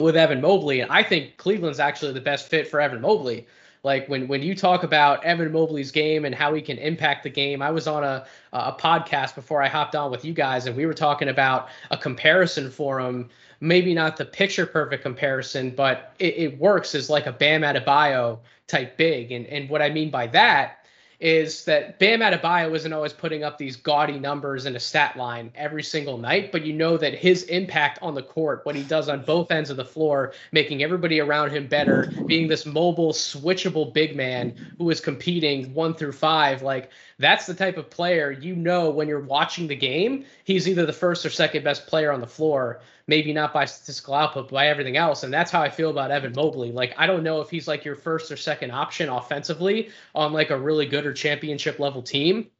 with 0.00 0.16
Evan 0.16 0.40
Mobley, 0.40 0.80
and 0.80 0.92
I 0.92 1.02
think 1.02 1.38
Cleveland's 1.38 1.80
actually 1.80 2.12
the 2.12 2.20
best 2.20 2.48
fit 2.48 2.68
for 2.68 2.80
Evan 2.80 3.00
Mobley. 3.00 3.46
Like 3.84 4.08
when 4.08 4.28
when 4.28 4.42
you 4.42 4.54
talk 4.54 4.82
about 4.82 5.24
Evan 5.24 5.52
Mobley's 5.52 5.90
game 5.92 6.24
and 6.24 6.34
how 6.34 6.54
he 6.54 6.62
can 6.62 6.78
impact 6.78 7.22
the 7.22 7.30
game, 7.30 7.62
I 7.62 7.70
was 7.70 7.86
on 7.86 8.02
a 8.02 8.26
a 8.52 8.72
podcast 8.72 9.34
before 9.34 9.62
I 9.62 9.68
hopped 9.68 9.94
on 9.94 10.10
with 10.10 10.24
you 10.24 10.32
guys, 10.32 10.66
and 10.66 10.76
we 10.76 10.86
were 10.86 10.94
talking 10.94 11.28
about 11.28 11.68
a 11.90 11.96
comparison 11.96 12.70
for 12.70 12.98
him. 12.98 13.30
Maybe 13.64 13.94
not 13.94 14.16
the 14.16 14.24
picture 14.24 14.66
perfect 14.66 15.02
comparison, 15.02 15.70
but 15.70 16.14
it, 16.18 16.34
it 16.36 16.58
works 16.58 16.94
as 16.94 17.08
like 17.08 17.26
a 17.26 17.32
Bam 17.32 17.62
Adebayo 17.62 18.38
type 18.66 18.96
big. 18.96 19.32
And 19.32 19.46
and 19.46 19.68
what 19.68 19.82
I 19.82 19.90
mean 19.90 20.10
by 20.10 20.26
that 20.28 20.84
is 21.20 21.64
that 21.64 21.98
Bam 21.98 22.20
Adebayo 22.20 22.74
isn't 22.74 22.92
always 22.92 23.12
putting 23.12 23.44
up 23.44 23.56
these 23.56 23.76
gaudy 23.76 24.18
numbers 24.18 24.66
in 24.66 24.76
a 24.76 24.80
stat 24.80 25.16
line 25.16 25.50
every 25.54 25.82
single 25.82 26.18
night, 26.18 26.52
but 26.52 26.66
you 26.66 26.72
know 26.72 26.96
that 26.96 27.14
his 27.14 27.44
impact 27.44 27.98
on 28.02 28.14
the 28.14 28.22
court, 28.22 28.60
what 28.64 28.74
he 28.74 28.82
does 28.82 29.08
on 29.08 29.22
both 29.22 29.50
ends 29.50 29.70
of 29.70 29.76
the 29.76 29.84
floor, 29.84 30.34
making 30.52 30.82
everybody 30.82 31.20
around 31.20 31.50
him 31.50 31.66
better, 31.66 32.12
being 32.26 32.48
this 32.48 32.66
mobile, 32.66 33.12
switchable 33.12 33.90
big 33.92 34.16
man 34.16 34.54
who 34.76 34.90
is 34.90 35.00
competing 35.00 35.72
one 35.72 35.94
through 35.94 36.12
five, 36.12 36.62
like 36.62 36.90
that's 37.18 37.46
the 37.46 37.54
type 37.54 37.78
of 37.78 37.88
player 37.88 38.30
you 38.30 38.54
know 38.56 38.90
when 38.90 39.08
you're 39.08 39.20
watching 39.20 39.68
the 39.68 39.76
game, 39.76 40.24
he's 40.44 40.68
either 40.68 40.84
the 40.84 40.92
first 40.92 41.24
or 41.24 41.30
second 41.30 41.64
best 41.64 41.86
player 41.86 42.12
on 42.12 42.20
the 42.20 42.26
floor 42.26 42.80
maybe 43.06 43.32
not 43.32 43.52
by 43.52 43.64
statistical 43.64 44.14
output, 44.14 44.48
but 44.48 44.54
by 44.54 44.68
everything 44.68 44.96
else. 44.96 45.22
And 45.22 45.32
that's 45.32 45.50
how 45.50 45.60
I 45.60 45.68
feel 45.68 45.90
about 45.90 46.10
Evan 46.10 46.32
Mobley. 46.34 46.72
Like, 46.72 46.94
I 46.96 47.06
don't 47.06 47.22
know 47.22 47.40
if 47.40 47.50
he's 47.50 47.68
like 47.68 47.84
your 47.84 47.96
first 47.96 48.30
or 48.30 48.36
second 48.36 48.70
option 48.70 49.08
offensively 49.08 49.90
on 50.14 50.32
like 50.32 50.50
a 50.50 50.58
really 50.58 50.86
good 50.86 51.06
or 51.06 51.12
championship 51.12 51.78
level 51.78 52.02
team. 52.02 52.50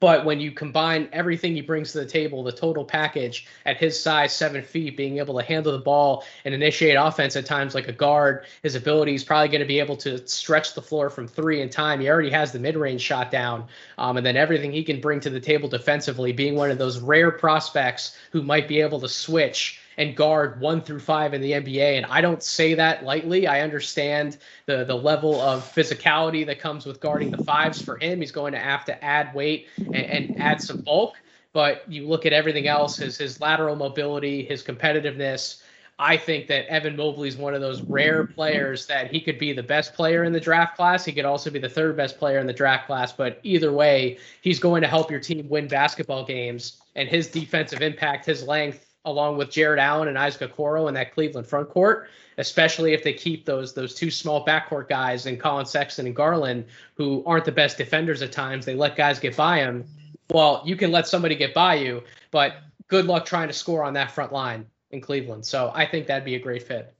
But 0.00 0.24
when 0.24 0.40
you 0.40 0.50
combine 0.50 1.08
everything 1.12 1.54
he 1.54 1.60
brings 1.60 1.92
to 1.92 2.00
the 2.00 2.06
table, 2.06 2.42
the 2.42 2.52
total 2.52 2.84
package 2.84 3.46
at 3.64 3.76
his 3.76 4.00
size, 4.00 4.34
seven 4.34 4.62
feet, 4.62 4.96
being 4.96 5.18
able 5.18 5.38
to 5.38 5.44
handle 5.44 5.72
the 5.72 5.78
ball 5.78 6.24
and 6.44 6.52
initiate 6.52 6.96
offense 6.96 7.36
at 7.36 7.46
times 7.46 7.74
like 7.74 7.86
a 7.86 7.92
guard, 7.92 8.46
his 8.62 8.74
ability 8.74 9.14
is 9.14 9.24
probably 9.24 9.48
going 9.48 9.60
to 9.60 9.66
be 9.66 9.78
able 9.78 9.96
to 9.98 10.26
stretch 10.26 10.74
the 10.74 10.82
floor 10.82 11.10
from 11.10 11.28
three 11.28 11.60
in 11.60 11.70
time. 11.70 12.00
He 12.00 12.08
already 12.08 12.30
has 12.30 12.50
the 12.50 12.58
mid 12.58 12.76
range 12.76 13.02
shot 13.02 13.30
down. 13.30 13.68
Um, 13.96 14.16
and 14.16 14.26
then 14.26 14.36
everything 14.36 14.72
he 14.72 14.82
can 14.82 15.00
bring 15.00 15.20
to 15.20 15.30
the 15.30 15.40
table 15.40 15.68
defensively, 15.68 16.32
being 16.32 16.56
one 16.56 16.70
of 16.70 16.78
those 16.78 16.98
rare 16.98 17.30
prospects 17.30 18.16
who 18.32 18.42
might 18.42 18.66
be 18.66 18.80
able 18.80 19.00
to 19.00 19.08
switch 19.08 19.80
and 19.96 20.16
guard 20.16 20.60
one 20.60 20.80
through 20.80 21.00
five 21.00 21.34
in 21.34 21.40
the 21.40 21.52
NBA. 21.52 21.96
And 21.96 22.06
I 22.06 22.20
don't 22.20 22.42
say 22.42 22.74
that 22.74 23.04
lightly. 23.04 23.46
I 23.46 23.60
understand 23.60 24.38
the 24.66 24.84
the 24.84 24.94
level 24.94 25.40
of 25.40 25.62
physicality 25.62 26.44
that 26.46 26.58
comes 26.58 26.86
with 26.86 27.00
guarding 27.00 27.30
the 27.30 27.42
fives 27.44 27.80
for 27.80 27.96
him. 27.96 28.20
He's 28.20 28.32
going 28.32 28.52
to 28.52 28.58
have 28.58 28.84
to 28.86 29.04
add 29.04 29.34
weight 29.34 29.68
and, 29.76 29.96
and 29.96 30.40
add 30.40 30.60
some 30.60 30.80
bulk. 30.80 31.14
But 31.52 31.84
you 31.88 32.08
look 32.08 32.26
at 32.26 32.32
everything 32.32 32.66
else, 32.66 32.96
his 32.96 33.16
his 33.16 33.40
lateral 33.40 33.76
mobility, 33.76 34.44
his 34.44 34.62
competitiveness. 34.62 35.62
I 35.96 36.16
think 36.16 36.48
that 36.48 36.66
Evan 36.66 36.96
Mobley 36.96 37.28
is 37.28 37.36
one 37.36 37.54
of 37.54 37.60
those 37.60 37.80
rare 37.82 38.26
players 38.26 38.86
that 38.86 39.12
he 39.12 39.20
could 39.20 39.38
be 39.38 39.52
the 39.52 39.62
best 39.62 39.94
player 39.94 40.24
in 40.24 40.32
the 40.32 40.40
draft 40.40 40.76
class. 40.76 41.04
He 41.04 41.12
could 41.12 41.24
also 41.24 41.50
be 41.50 41.60
the 41.60 41.68
third 41.68 41.96
best 41.96 42.18
player 42.18 42.40
in 42.40 42.48
the 42.48 42.52
draft 42.52 42.88
class. 42.88 43.12
But 43.12 43.38
either 43.44 43.72
way, 43.72 44.18
he's 44.40 44.58
going 44.58 44.82
to 44.82 44.88
help 44.88 45.08
your 45.08 45.20
team 45.20 45.48
win 45.48 45.68
basketball 45.68 46.24
games. 46.24 46.80
And 46.96 47.08
his 47.08 47.28
defensive 47.28 47.80
impact, 47.80 48.26
his 48.26 48.42
length, 48.42 48.83
along 49.04 49.36
with 49.36 49.50
Jarrett 49.50 49.78
Allen 49.78 50.08
and 50.08 50.18
Isaac 50.18 50.50
Okoro 50.50 50.88
in 50.88 50.94
that 50.94 51.12
Cleveland 51.12 51.46
front 51.46 51.68
court, 51.68 52.08
especially 52.38 52.92
if 52.92 53.02
they 53.02 53.12
keep 53.12 53.44
those 53.44 53.74
those 53.74 53.94
two 53.94 54.10
small 54.10 54.44
backcourt 54.44 54.88
guys 54.88 55.26
and 55.26 55.38
Collin 55.38 55.66
Sexton 55.66 56.06
and 56.06 56.16
Garland, 56.16 56.64
who 56.94 57.22
aren't 57.26 57.44
the 57.44 57.52
best 57.52 57.78
defenders 57.78 58.22
at 58.22 58.32
times. 58.32 58.64
They 58.64 58.74
let 58.74 58.96
guys 58.96 59.18
get 59.18 59.36
by 59.36 59.60
them. 59.60 59.84
Well, 60.30 60.62
you 60.64 60.76
can 60.76 60.90
let 60.90 61.06
somebody 61.06 61.34
get 61.34 61.52
by 61.52 61.74
you, 61.74 62.02
but 62.30 62.56
good 62.88 63.06
luck 63.06 63.26
trying 63.26 63.48
to 63.48 63.54
score 63.54 63.84
on 63.84 63.92
that 63.94 64.10
front 64.10 64.32
line 64.32 64.66
in 64.90 65.00
Cleveland. 65.00 65.44
So 65.44 65.70
I 65.74 65.86
think 65.86 66.06
that'd 66.06 66.24
be 66.24 66.34
a 66.34 66.40
great 66.40 66.62
fit. 66.62 66.94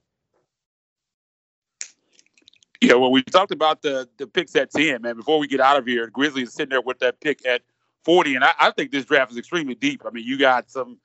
Yeah, 2.81 2.95
well, 2.95 3.11
we 3.11 3.23
talked 3.23 3.51
about 3.51 3.81
the 3.81 4.07
the 4.17 4.27
picks 4.27 4.55
at 4.55 4.69
ten, 4.71 5.01
man. 5.01 5.15
Before 5.15 5.39
we 5.39 5.47
get 5.47 5.59
out 5.59 5.77
of 5.77 5.87
here, 5.87 6.07
Grizzlies 6.07 6.53
sitting 6.53 6.69
there 6.69 6.81
with 6.81 6.99
that 6.99 7.19
pick 7.19 7.43
at 7.45 7.63
forty, 8.03 8.35
and 8.35 8.43
I, 8.43 8.51
I 8.59 8.71
think 8.71 8.91
this 8.91 9.05
draft 9.05 9.31
is 9.31 9.37
extremely 9.37 9.73
deep. 9.73 10.03
I 10.05 10.11
mean, 10.11 10.23
you 10.25 10.37
got 10.37 10.69
some 10.69 10.99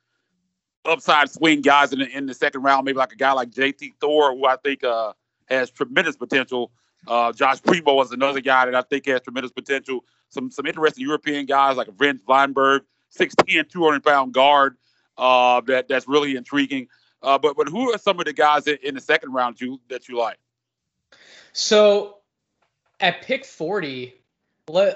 upside 0.85 1.31
swing 1.31 1.61
guys 1.61 1.93
in 1.93 2.01
the, 2.01 2.17
in 2.17 2.27
the 2.27 2.35
second 2.35 2.63
round, 2.63 2.85
maybe 2.85 2.99
like 2.99 3.13
a 3.13 3.17
guy 3.17 3.33
like 3.33 3.51
JT 3.51 3.95
Thor, 4.01 4.35
who 4.35 4.47
I 4.47 4.57
think 4.57 4.85
uh, 4.85 5.13
has 5.47 5.71
tremendous 5.71 6.17
potential. 6.17 6.71
Uh, 7.07 7.33
Josh 7.33 7.63
Primo 7.63 8.01
is 8.03 8.13
another 8.13 8.41
guy 8.41 8.67
that 8.67 8.75
I 8.75 8.83
think 8.83 9.07
has 9.07 9.21
tremendous 9.23 9.53
potential. 9.53 10.05
Some 10.29 10.51
some 10.51 10.67
interesting 10.67 11.05
European 11.07 11.47
guys 11.47 11.77
like 11.77 11.89
Vince 11.99 12.23
Weinberg, 12.27 12.83
6'10", 13.19 13.69
200 13.69 14.05
pound 14.05 14.33
guard. 14.33 14.77
Uh, 15.17 15.61
that 15.63 15.89
that's 15.89 16.07
really 16.07 16.37
intriguing. 16.37 16.89
Uh, 17.23 17.39
but 17.39 17.57
but 17.57 17.69
who 17.69 17.93
are 17.93 17.99
some 17.99 18.19
of 18.19 18.27
the 18.27 18.33
guys 18.33 18.67
in, 18.67 18.79
in 18.83 18.95
the 18.95 19.01
second 19.01 19.33
round 19.33 19.61
you 19.61 19.81
that 19.89 20.09
you 20.09 20.19
like? 20.19 20.39
So 21.53 22.19
at 23.01 23.23
pick 23.23 23.45
40, 23.45 24.15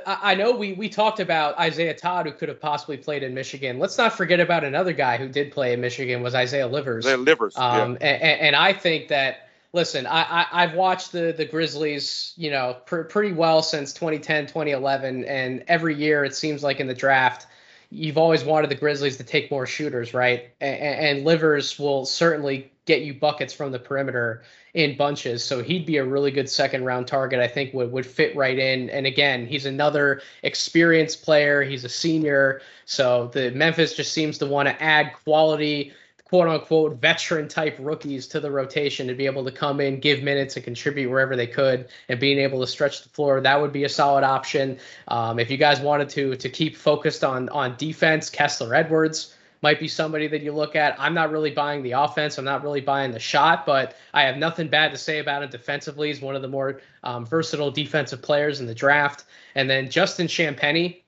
I 0.06 0.34
know 0.34 0.52
we 0.52 0.72
we 0.72 0.88
talked 0.88 1.20
about 1.20 1.58
Isaiah 1.58 1.94
Todd, 1.94 2.26
who 2.26 2.32
could 2.32 2.48
have 2.48 2.60
possibly 2.60 2.96
played 2.96 3.22
in 3.22 3.34
Michigan. 3.34 3.78
Let's 3.78 3.98
not 3.98 4.16
forget 4.16 4.40
about 4.40 4.64
another 4.64 4.92
guy 4.92 5.16
who 5.16 5.28
did 5.28 5.52
play 5.52 5.72
in 5.72 5.80
Michigan 5.80 6.22
was 6.22 6.34
Isaiah 6.34 6.66
Livers. 6.66 7.06
Isaiah 7.06 7.18
Livers, 7.18 7.56
um, 7.56 7.98
yeah. 8.00 8.06
and, 8.08 8.40
and, 8.40 8.56
I 8.56 8.72
think 8.72 9.08
that 9.08 9.48
listen, 9.72 10.06
I, 10.06 10.46
I 10.50 10.66
have 10.66 10.74
watched 10.74 11.12
the 11.12 11.34
the 11.36 11.44
Grizzlies, 11.44 12.32
you 12.36 12.50
know, 12.50 12.76
pr- 12.86 13.02
pretty 13.02 13.32
well 13.32 13.62
since 13.62 13.92
2010, 13.92 14.46
2011, 14.46 15.24
and 15.24 15.64
every 15.68 15.94
year 15.94 16.24
it 16.24 16.34
seems 16.34 16.62
like 16.62 16.80
in 16.80 16.86
the 16.86 16.94
draft, 16.94 17.46
you've 17.90 18.18
always 18.18 18.44
wanted 18.44 18.70
the 18.70 18.76
Grizzlies 18.76 19.16
to 19.18 19.24
take 19.24 19.50
more 19.50 19.66
shooters, 19.66 20.14
right? 20.14 20.50
And, 20.60 20.78
and 20.78 21.24
Livers 21.24 21.78
will 21.78 22.06
certainly 22.06 22.70
get 22.86 23.02
you 23.02 23.14
buckets 23.14 23.52
from 23.52 23.72
the 23.72 23.78
perimeter 23.78 24.42
in 24.74 24.96
bunches. 24.96 25.42
So 25.42 25.62
he'd 25.62 25.86
be 25.86 25.96
a 25.96 26.04
really 26.04 26.32
good 26.32 26.50
second 26.50 26.84
round 26.84 27.06
target. 27.06 27.40
I 27.40 27.48
think 27.48 27.72
would 27.74 27.92
would 27.92 28.06
fit 28.06 28.36
right 28.36 28.58
in. 28.58 28.90
And 28.90 29.06
again, 29.06 29.46
he's 29.46 29.66
another 29.66 30.20
experienced 30.42 31.22
player. 31.22 31.62
He's 31.62 31.84
a 31.84 31.88
senior. 31.88 32.60
So 32.84 33.30
the 33.32 33.50
Memphis 33.52 33.94
just 33.94 34.12
seems 34.12 34.36
to 34.38 34.46
want 34.46 34.68
to 34.68 34.82
add 34.82 35.12
quality 35.24 35.92
quote 36.24 36.48
unquote 36.48 37.00
veteran 37.00 37.46
type 37.46 37.76
rookies 37.78 38.26
to 38.26 38.40
the 38.40 38.50
rotation 38.50 39.06
to 39.06 39.14
be 39.14 39.26
able 39.26 39.44
to 39.44 39.52
come 39.52 39.80
in, 39.80 40.00
give 40.00 40.22
minutes, 40.22 40.56
and 40.56 40.64
contribute 40.64 41.08
wherever 41.08 41.36
they 41.36 41.46
could, 41.46 41.86
and 42.08 42.18
being 42.18 42.38
able 42.38 42.60
to 42.60 42.66
stretch 42.66 43.04
the 43.04 43.08
floor. 43.10 43.40
That 43.40 43.60
would 43.60 43.72
be 43.72 43.84
a 43.84 43.88
solid 43.88 44.24
option. 44.24 44.78
Um, 45.06 45.38
if 45.38 45.50
you 45.50 45.56
guys 45.56 45.80
wanted 45.80 46.08
to 46.10 46.34
to 46.34 46.48
keep 46.48 46.76
focused 46.76 47.22
on 47.22 47.48
on 47.50 47.76
defense, 47.76 48.28
Kessler 48.28 48.74
Edwards 48.74 49.36
might 49.64 49.80
be 49.80 49.88
somebody 49.88 50.26
that 50.26 50.42
you 50.42 50.52
look 50.52 50.76
at. 50.76 50.94
I'm 51.00 51.14
not 51.14 51.30
really 51.30 51.50
buying 51.50 51.82
the 51.82 51.92
offense. 51.92 52.36
I'm 52.36 52.44
not 52.44 52.62
really 52.62 52.82
buying 52.82 53.12
the 53.12 53.18
shot, 53.18 53.64
but 53.64 53.96
I 54.12 54.20
have 54.24 54.36
nothing 54.36 54.68
bad 54.68 54.92
to 54.92 54.98
say 54.98 55.20
about 55.20 55.42
him 55.42 55.48
defensively. 55.48 56.08
He's 56.08 56.20
one 56.20 56.36
of 56.36 56.42
the 56.42 56.48
more 56.48 56.82
um, 57.02 57.24
versatile 57.24 57.70
defensive 57.70 58.20
players 58.20 58.60
in 58.60 58.66
the 58.66 58.74
draft. 58.74 59.24
And 59.54 59.68
then 59.70 59.88
Justin 59.88 60.26
Champagnie 60.26 61.00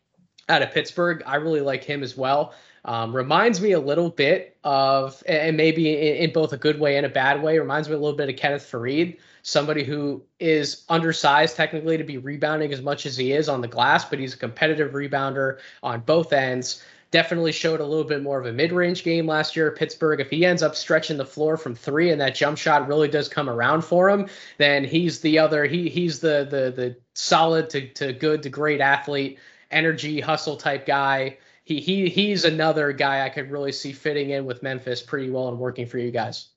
out 0.49 0.63
of 0.63 0.71
Pittsburgh, 0.71 1.23
I 1.27 1.37
really 1.37 1.61
like 1.61 1.85
him 1.85 2.03
as 2.03 2.17
well. 2.17 2.55
Um, 2.87 3.15
reminds 3.15 3.61
me 3.61 3.73
a 3.73 3.81
little 3.81 4.09
bit 4.09 4.57
of, 4.65 5.23
and 5.27 5.55
maybe 5.55 5.91
in, 5.91 6.17
in, 6.17 6.33
both 6.33 6.55
a 6.55 6.57
good 6.57 6.81
way 6.81 6.97
and 6.97 7.05
a 7.05 7.11
bad 7.11 7.43
way, 7.43 7.59
reminds 7.59 7.91
me 7.91 7.95
a 7.95 7.99
little 7.99 8.17
bit 8.17 8.31
of 8.31 8.37
Kenneth 8.37 8.63
Faried, 8.63 9.19
somebody 9.43 9.85
who 9.85 10.23
is 10.41 10.85
undersized 10.89 11.57
technically 11.57 11.99
to 11.99 12.05
be 12.05 12.17
rebounding 12.17 12.73
as 12.73 12.81
much 12.81 13.05
as 13.05 13.19
he 13.19 13.33
is 13.33 13.51
on 13.51 13.61
the 13.61 13.69
glass, 13.69 14.07
but 14.07 14.19
he's 14.19 14.33
a 14.33 14.39
competitive 14.39 14.93
rebounder 14.93 15.59
on 15.83 16.01
both 16.01 16.33
ends 16.33 16.83
definitely 17.17 17.51
showed 17.51 17.81
a 17.81 17.87
little 17.87 18.05
bit 18.05 18.23
more 18.23 18.39
of 18.39 18.45
a 18.45 18.53
mid-range 18.53 19.03
game 19.03 19.27
last 19.27 19.57
year 19.57 19.71
at 19.71 19.77
Pittsburgh. 19.79 20.21
If 20.21 20.29
he 20.29 20.45
ends 20.45 20.63
up 20.63 20.77
stretching 20.77 21.17
the 21.17 21.25
floor 21.25 21.57
from 21.57 21.75
three 21.75 22.11
and 22.11 22.21
that 22.21 22.35
jump 22.35 22.59
shot 22.59 22.87
really 22.87 23.09
does 23.09 23.27
come 23.27 23.49
around 23.49 23.85
for 23.87 24.11
him, 24.11 24.29
then 24.59 24.85
he's 24.85 25.21
the 25.21 25.39
other 25.39 25.65
he 25.65 25.89
he's 25.89 26.21
the 26.21 26.47
the 26.51 26.71
the 26.77 26.95
solid 27.15 27.71
to, 27.71 27.89
to 27.95 28.13
good 28.13 28.43
to 28.43 28.51
great 28.51 28.83
athlete, 28.83 29.39
energy, 29.71 30.21
hustle 30.21 30.59
type 30.59 30.85
guy. 30.85 31.39
He 31.65 31.81
he 31.81 32.11
he's 32.11 32.45
another 32.45 32.93
guy 32.93 33.25
I 33.25 33.31
could 33.31 33.51
really 33.51 33.73
see 33.73 33.93
fitting 33.93 34.29
in 34.29 34.45
with 34.45 34.63
Memphis 34.63 35.01
pretty 35.01 35.31
well 35.31 35.49
and 35.49 35.59
working 35.59 35.87
for 35.87 35.97
you 35.97 36.11
guys. 36.11 36.49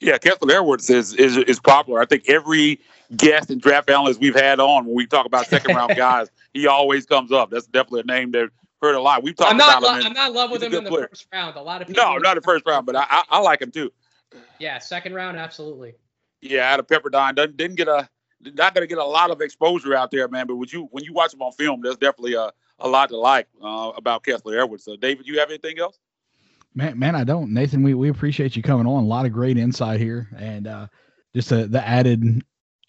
Yeah, 0.00 0.18
Kessler 0.18 0.56
Edwards 0.56 0.90
is, 0.90 1.14
is 1.14 1.36
is 1.36 1.60
popular. 1.60 2.00
I 2.00 2.06
think 2.06 2.28
every 2.28 2.80
guest 3.16 3.48
and 3.48 3.60
draft 3.60 3.88
analyst 3.88 4.18
we've 4.18 4.34
had 4.34 4.58
on 4.58 4.86
when 4.86 4.96
we 4.96 5.06
talk 5.06 5.24
about 5.24 5.46
second 5.46 5.76
round 5.76 5.94
guys, 5.96 6.32
he 6.52 6.66
always 6.66 7.06
comes 7.06 7.30
up. 7.30 7.50
That's 7.50 7.68
definitely 7.68 8.00
a 8.00 8.04
name 8.06 8.32
that 8.32 8.50
heard 8.84 8.94
a 8.94 9.00
lot. 9.00 9.22
We've 9.22 9.34
talked 9.34 9.50
I'm 9.50 9.56
not 9.56 9.78
about 9.78 10.00
him. 10.00 10.06
I'm 10.06 10.12
not 10.12 10.28
in 10.28 10.34
love 10.34 10.50
with 10.50 10.62
him 10.62 10.74
in 10.74 10.84
the 10.84 10.90
player. 10.90 11.08
first 11.08 11.26
round. 11.32 11.56
A 11.56 11.62
lot 11.62 11.82
of 11.82 11.88
people. 11.88 12.02
No, 12.02 12.18
not 12.18 12.34
the 12.34 12.42
first 12.42 12.64
round, 12.66 12.86
but 12.86 12.96
I, 12.96 13.06
I, 13.08 13.22
I, 13.30 13.38
like 13.40 13.60
him 13.62 13.70
too. 13.70 13.92
Yeah, 14.58 14.78
second 14.78 15.14
round, 15.14 15.36
absolutely. 15.36 15.94
Yeah, 16.40 16.72
out 16.72 16.80
of 16.80 16.86
Pepperdine, 16.86 17.34
didn't, 17.34 17.56
didn't 17.56 17.76
get 17.76 17.88
a 17.88 18.08
not 18.52 18.74
going 18.74 18.82
to 18.82 18.86
get 18.86 18.98
a 18.98 19.04
lot 19.04 19.30
of 19.30 19.40
exposure 19.40 19.94
out 19.94 20.10
there, 20.10 20.28
man. 20.28 20.46
But 20.46 20.56
would 20.56 20.72
you 20.72 20.88
when 20.90 21.04
you 21.04 21.12
watch 21.12 21.32
him 21.32 21.42
on 21.42 21.52
film, 21.52 21.80
there's 21.82 21.96
definitely 21.96 22.34
a, 22.34 22.52
a 22.78 22.88
lot 22.88 23.08
to 23.08 23.16
like 23.16 23.48
uh, 23.62 23.92
about 23.96 24.24
Kessler 24.24 24.58
Edwards. 24.58 24.84
So, 24.84 24.96
David, 24.96 25.26
you 25.26 25.38
have 25.38 25.48
anything 25.48 25.78
else? 25.78 25.98
Man, 26.74 26.98
man, 26.98 27.14
I 27.14 27.24
don't. 27.24 27.52
Nathan, 27.52 27.82
we, 27.82 27.94
we 27.94 28.08
appreciate 28.08 28.56
you 28.56 28.62
coming 28.62 28.86
on. 28.86 29.04
A 29.04 29.06
lot 29.06 29.26
of 29.26 29.32
great 29.32 29.56
insight 29.56 30.00
here, 30.00 30.28
and 30.36 30.66
uh, 30.66 30.86
just 31.34 31.52
a, 31.52 31.66
the 31.66 31.86
added 31.86 32.42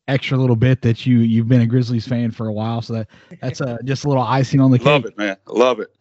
extra 0.08 0.38
little 0.38 0.56
bit 0.56 0.82
that 0.82 1.06
you 1.06 1.20
you've 1.20 1.48
been 1.48 1.62
a 1.62 1.68
Grizzlies 1.68 2.08
fan 2.08 2.32
for 2.32 2.48
a 2.48 2.54
while. 2.54 2.82
So 2.82 2.94
that 2.94 3.08
that's 3.42 3.62
uh, 3.62 3.78
just 3.84 4.06
a 4.06 4.08
little 4.08 4.24
icing 4.24 4.60
on 4.60 4.72
the 4.72 4.78
cake. 4.78 4.88
Love 4.88 5.06
it, 5.06 5.18
man. 5.18 5.38
Love 5.48 5.80
it. 5.80 5.96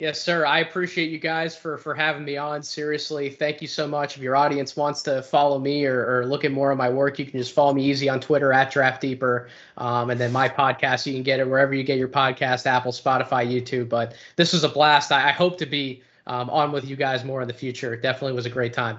Yes, 0.00 0.20
sir. 0.20 0.44
I 0.44 0.58
appreciate 0.58 1.10
you 1.10 1.18
guys 1.18 1.56
for 1.56 1.78
for 1.78 1.94
having 1.94 2.24
me 2.24 2.36
on. 2.36 2.62
Seriously, 2.62 3.30
thank 3.30 3.62
you 3.62 3.68
so 3.68 3.86
much. 3.86 4.16
If 4.16 4.22
your 4.22 4.34
audience 4.34 4.76
wants 4.76 5.02
to 5.02 5.22
follow 5.22 5.58
me 5.60 5.86
or, 5.86 6.04
or 6.04 6.26
look 6.26 6.44
at 6.44 6.50
more 6.50 6.72
of 6.72 6.76
my 6.76 6.90
work, 6.90 7.18
you 7.18 7.24
can 7.24 7.38
just 7.38 7.54
follow 7.54 7.72
me 7.72 7.84
easy 7.84 8.08
on 8.08 8.20
Twitter 8.20 8.52
at 8.52 8.72
Draft 8.72 9.00
Deeper, 9.00 9.48
um, 9.78 10.10
and 10.10 10.20
then 10.20 10.32
my 10.32 10.48
podcast. 10.48 11.06
You 11.06 11.14
can 11.14 11.22
get 11.22 11.38
it 11.38 11.48
wherever 11.48 11.72
you 11.72 11.84
get 11.84 11.96
your 11.96 12.08
podcast, 12.08 12.66
Apple, 12.66 12.90
Spotify, 12.90 13.48
YouTube. 13.48 13.88
But 13.88 14.14
this 14.34 14.52
was 14.52 14.64
a 14.64 14.68
blast. 14.68 15.12
I, 15.12 15.28
I 15.28 15.32
hope 15.32 15.58
to 15.58 15.66
be 15.66 16.02
um, 16.26 16.50
on 16.50 16.72
with 16.72 16.84
you 16.84 16.96
guys 16.96 17.24
more 17.24 17.40
in 17.40 17.48
the 17.48 17.54
future. 17.54 17.94
It 17.94 18.02
definitely 18.02 18.34
was 18.34 18.46
a 18.46 18.50
great 18.50 18.72
time. 18.72 18.98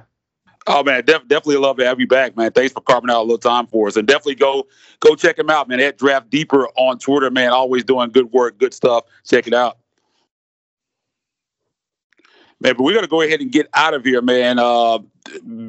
Oh 0.67 0.83
man, 0.83 1.05
def- 1.05 1.27
definitely 1.27 1.57
love 1.57 1.77
to 1.77 1.85
have 1.85 1.99
you 1.99 2.07
back, 2.07 2.35
man. 2.35 2.51
Thanks 2.51 2.73
for 2.73 2.81
carving 2.81 3.11
out 3.11 3.19
a 3.19 3.21
little 3.21 3.37
time 3.37 3.67
for 3.67 3.87
us, 3.87 3.97
and 3.97 4.07
definitely 4.07 4.35
go 4.35 4.65
go 4.99 5.15
check 5.15 5.37
him 5.37 5.49
out, 5.49 5.67
man. 5.67 5.79
At 5.79 5.97
Draft 5.97 6.29
Deeper 6.31 6.67
on 6.75 6.97
Twitter, 6.97 7.29
man. 7.29 7.51
Always 7.51 7.83
doing 7.83 8.09
good 8.09 8.31
work, 8.31 8.57
good 8.57 8.73
stuff. 8.73 9.03
Check 9.23 9.45
it 9.45 9.53
out. 9.53 9.77
Man, 12.59 12.73
but 12.75 12.83
we're 12.83 12.95
gonna 12.95 13.05
go 13.05 13.21
ahead 13.21 13.41
and 13.41 13.51
get 13.51 13.67
out 13.75 13.93
of 13.93 14.03
here, 14.03 14.23
man. 14.23 14.57
Uh, 14.57 14.99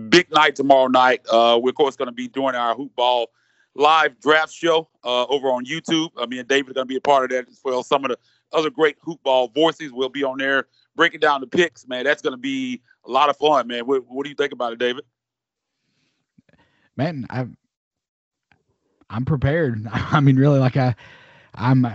big 0.09 0.31
night 0.31 0.57
tomorrow 0.57 0.87
night. 0.87 1.21
Uh, 1.31 1.59
we're 1.63 1.71
of 1.71 1.77
course 1.77 1.97
gonna 1.97 2.13
be 2.13 2.29
doing 2.29 2.55
our 2.55 2.75
hoop 2.75 2.95
ball 2.97 3.31
live 3.75 4.19
draft 4.21 4.53
show 4.53 4.89
uh, 5.05 5.27
over 5.27 5.49
on 5.49 5.67
YouTube. 5.67 6.09
I 6.17 6.25
mean, 6.25 6.47
David's 6.47 6.73
gonna 6.73 6.87
be 6.87 6.97
a 6.97 7.01
part 7.03 7.25
of 7.25 7.31
that 7.31 7.49
as 7.49 7.61
well. 7.63 7.83
Some 7.83 8.07
of 8.07 8.13
the 8.13 8.19
other 8.53 8.71
great 8.71 8.97
hoop 9.03 9.23
ball 9.23 9.49
voices 9.49 9.93
will 9.93 10.09
be 10.09 10.25
on 10.25 10.39
there 10.39 10.69
breaking 10.97 11.21
down 11.21 11.41
the 11.41 11.47
picks, 11.47 11.87
man. 11.87 12.05
That's 12.05 12.23
gonna 12.23 12.37
be 12.37 12.83
a 13.07 13.11
lot 13.11 13.29
of 13.29 13.37
fun, 13.37 13.69
man. 13.69 13.87
What, 13.87 14.05
what 14.09 14.25
do 14.25 14.31
you 14.31 14.35
think 14.35 14.53
about 14.53 14.73
it, 14.73 14.79
David? 14.79 15.05
Man, 16.97 17.27
I'm 17.31 17.57
I'm 19.11 19.25
prepared. 19.25 19.87
I 19.93 20.21
mean, 20.21 20.37
really, 20.37 20.59
like 20.59 20.77
I, 20.77 20.95
I'm 21.55 21.87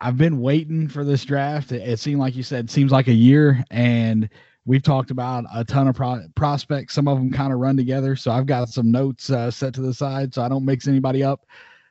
I've 0.00 0.16
been 0.16 0.40
waiting 0.40 0.88
for 0.88 1.04
this 1.04 1.24
draft. 1.24 1.72
It, 1.72 1.86
it 1.88 1.98
seemed 1.98 2.20
like 2.20 2.36
you 2.36 2.42
said, 2.42 2.70
seems 2.70 2.92
like 2.92 3.08
a 3.08 3.12
year, 3.12 3.64
and 3.70 4.28
we've 4.64 4.82
talked 4.82 5.10
about 5.10 5.44
a 5.54 5.64
ton 5.64 5.88
of 5.88 5.96
pro- 5.96 6.26
prospects. 6.34 6.94
Some 6.94 7.08
of 7.08 7.18
them 7.18 7.32
kind 7.32 7.52
of 7.52 7.58
run 7.58 7.76
together, 7.76 8.16
so 8.16 8.30
I've 8.30 8.46
got 8.46 8.68
some 8.68 8.90
notes 8.90 9.30
uh, 9.30 9.50
set 9.50 9.74
to 9.74 9.82
the 9.82 9.94
side 9.94 10.34
so 10.34 10.42
I 10.42 10.48
don't 10.48 10.64
mix 10.64 10.86
anybody 10.86 11.22
up. 11.22 11.46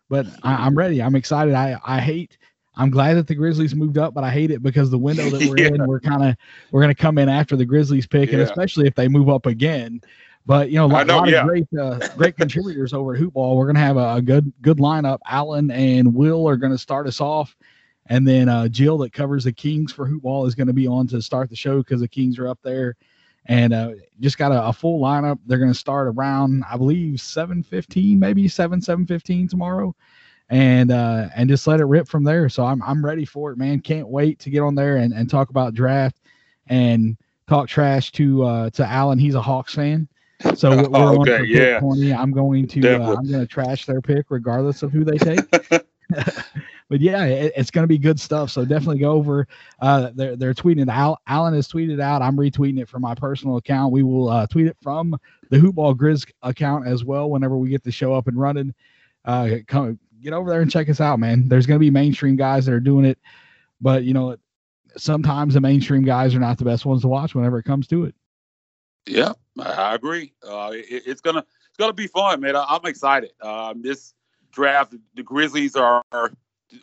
But 0.09 0.27
I, 0.43 0.67
am 0.67 0.77
ready. 0.77 1.01
I'm 1.01 1.15
excited. 1.15 1.53
I 1.53 1.79
I 1.83 1.99
hate. 1.99 2.37
I'm 2.77 2.89
glad 2.89 3.15
that 3.15 3.27
the 3.27 3.35
Grizzlies 3.35 3.75
moved 3.75 3.97
up, 3.97 4.13
but 4.13 4.23
I 4.23 4.31
hate 4.31 4.51
it 4.51 4.61
because 4.61 4.89
the 4.89 4.97
window 4.97 5.29
that 5.29 5.49
we're 5.49 5.57
yeah. 5.63 5.67
in, 5.67 5.87
we're 5.87 5.99
kind 5.99 6.23
of 6.23 6.35
we're 6.71 6.81
going 6.81 6.93
to 6.93 7.01
come 7.01 7.17
in 7.17 7.29
after 7.29 7.55
the 7.55 7.65
Grizzlies 7.65 8.07
pick, 8.07 8.29
yeah. 8.29 8.39
and 8.39 8.43
especially 8.43 8.87
if 8.87 8.95
they 8.95 9.07
move 9.07 9.29
up 9.29 9.45
again. 9.45 10.01
But 10.45 10.69
you 10.69 10.77
know, 10.77 10.85
a 10.85 11.05
know, 11.05 11.17
lot 11.17 11.29
yeah. 11.29 11.41
of 11.41 11.47
great 11.47 11.67
uh, 11.79 12.07
great 12.15 12.37
contributors 12.37 12.93
over 12.93 13.15
at 13.15 13.21
Hoopball. 13.21 13.55
We're 13.55 13.65
going 13.65 13.75
to 13.75 13.81
have 13.81 13.97
a, 13.97 14.15
a, 14.15 14.21
good 14.21 14.51
good 14.61 14.77
lineup. 14.77 15.19
Allen 15.25 15.71
and 15.71 16.13
Will 16.13 16.47
are 16.47 16.57
going 16.57 16.71
to 16.71 16.77
start 16.77 17.07
us 17.07 17.19
off. 17.19 17.55
And 18.07 18.27
then 18.27 18.49
uh, 18.49 18.67
Jill, 18.67 18.99
that 18.99 19.13
covers 19.13 19.45
the 19.45 19.51
Kings 19.51 19.91
for 19.91 20.07
Hoopball, 20.07 20.47
is 20.47 20.53
going 20.53 20.67
to 20.67 20.73
be 20.73 20.85
on 20.85 21.07
to 21.07 21.21
start 21.21 21.49
the 21.49 21.55
show 21.55 21.79
because 21.79 22.01
the 22.01 22.07
Kings 22.07 22.37
are 22.37 22.47
up 22.47 22.59
there. 22.61 22.95
And 23.47 23.73
uh, 23.73 23.91
just 24.19 24.37
got 24.37 24.51
a, 24.51 24.67
a, 24.67 24.73
full 24.73 24.99
lineup. 24.99 25.39
They're 25.45 25.59
going 25.59 25.71
to 25.71 25.77
start 25.77 26.07
around, 26.07 26.63
I 26.69 26.77
believe, 26.77 27.21
seven 27.21 27.63
fifteen, 27.63 28.19
maybe 28.19 28.47
seven 28.47 28.81
seven 28.81 29.07
fifteen 29.07 29.47
tomorrow, 29.47 29.95
and 30.49 30.91
uh, 30.91 31.29
and 31.35 31.49
just 31.49 31.65
let 31.67 31.79
it 31.79 31.85
rip 31.85 32.07
from 32.07 32.23
there. 32.23 32.49
So 32.49 32.65
I'm 32.65 32.81
I'm 32.83 33.03
ready 33.03 33.25
for 33.25 33.51
it, 33.51 33.57
man. 33.57 33.79
Can't 33.79 34.07
wait 34.07 34.39
to 34.39 34.49
get 34.49 34.61
on 34.61 34.75
there 34.75 34.97
and, 34.97 35.13
and 35.13 35.29
talk 35.29 35.49
about 35.49 35.73
draft 35.73 36.17
and 36.67 37.17
talk 37.47 37.67
trash 37.67 38.11
to 38.13 38.43
uh, 38.43 38.69
to 38.71 38.85
Allen. 38.85 39.19
He's 39.19 39.35
a 39.35 39.41
Hawks 39.41 39.75
fan. 39.75 40.07
So 40.55 40.69
we're 40.69 40.89
oh, 40.93 41.21
okay, 41.21 41.43
yeah. 41.45 41.79
20. 41.79 42.13
I'm 42.13 42.31
going 42.31 42.67
to 42.67 42.95
uh, 42.95 43.15
I'm 43.15 43.27
going 43.29 43.39
to 43.39 43.47
trash 43.47 43.85
their 43.85 44.01
pick 44.01 44.27
regardless 44.29 44.83
of 44.83 44.91
who 44.91 45.03
they 45.03 45.17
take. 45.17 45.39
but 46.89 47.01
yeah, 47.01 47.25
it, 47.25 47.53
it's 47.55 47.71
going 47.71 47.83
to 47.83 47.87
be 47.87 47.97
good 47.97 48.19
stuff. 48.19 48.51
So 48.51 48.63
definitely 48.63 48.99
go 48.99 49.11
over. 49.11 49.47
Uh, 49.79 50.11
they're 50.13 50.35
they're 50.35 50.53
tweeting 50.53 50.89
out. 50.89 51.19
Allen 51.27 51.53
has 51.53 51.67
tweeted 51.67 52.01
out. 52.01 52.21
I'm 52.21 52.37
retweeting 52.37 52.79
it 52.79 52.89
from 52.89 53.01
my 53.01 53.15
personal 53.15 53.57
account. 53.57 53.91
We 53.91 54.03
will 54.03 54.29
uh, 54.29 54.47
tweet 54.47 54.67
it 54.67 54.77
from 54.81 55.17
the 55.49 55.57
Hoopball 55.57 55.95
Grizz 55.95 56.29
account 56.43 56.87
as 56.87 57.03
well. 57.03 57.29
Whenever 57.29 57.57
we 57.57 57.69
get 57.69 57.83
the 57.83 57.91
show 57.91 58.13
up 58.13 58.27
and 58.27 58.39
running, 58.39 58.73
uh, 59.25 59.57
come 59.67 59.99
get 60.25 60.33
over 60.33 60.49
there 60.49 60.61
and 60.61 60.71
check 60.71 60.89
us 60.89 60.99
out, 60.99 61.19
man. 61.19 61.47
There's 61.47 61.65
going 61.65 61.79
to 61.79 61.83
be 61.83 61.91
mainstream 61.91 62.35
guys 62.35 62.65
that 62.65 62.73
are 62.73 62.79
doing 62.79 63.05
it, 63.05 63.17
but 63.79 64.03
you 64.03 64.13
know, 64.13 64.37
sometimes 64.97 65.53
the 65.53 65.61
mainstream 65.61 66.03
guys 66.03 66.35
are 66.35 66.39
not 66.39 66.57
the 66.57 66.65
best 66.65 66.85
ones 66.85 67.01
to 67.01 67.07
watch 67.07 67.35
whenever 67.35 67.57
it 67.59 67.63
comes 67.63 67.87
to 67.87 68.05
it. 68.05 68.15
Yeah, 69.05 69.33
I 69.59 69.95
agree. 69.95 70.33
Uh, 70.43 70.71
it, 70.73 71.03
it's 71.05 71.21
gonna 71.21 71.39
it's 71.67 71.77
gonna 71.77 71.93
be 71.93 72.07
fun, 72.07 72.41
man. 72.41 72.55
I, 72.55 72.75
am 72.75 72.85
excited. 72.85 73.31
Um, 73.39 73.81
this 73.81 74.13
draft, 74.51 74.95
the 75.15 75.23
Grizzlies 75.23 75.75
are, 75.75 76.03
are 76.11 76.31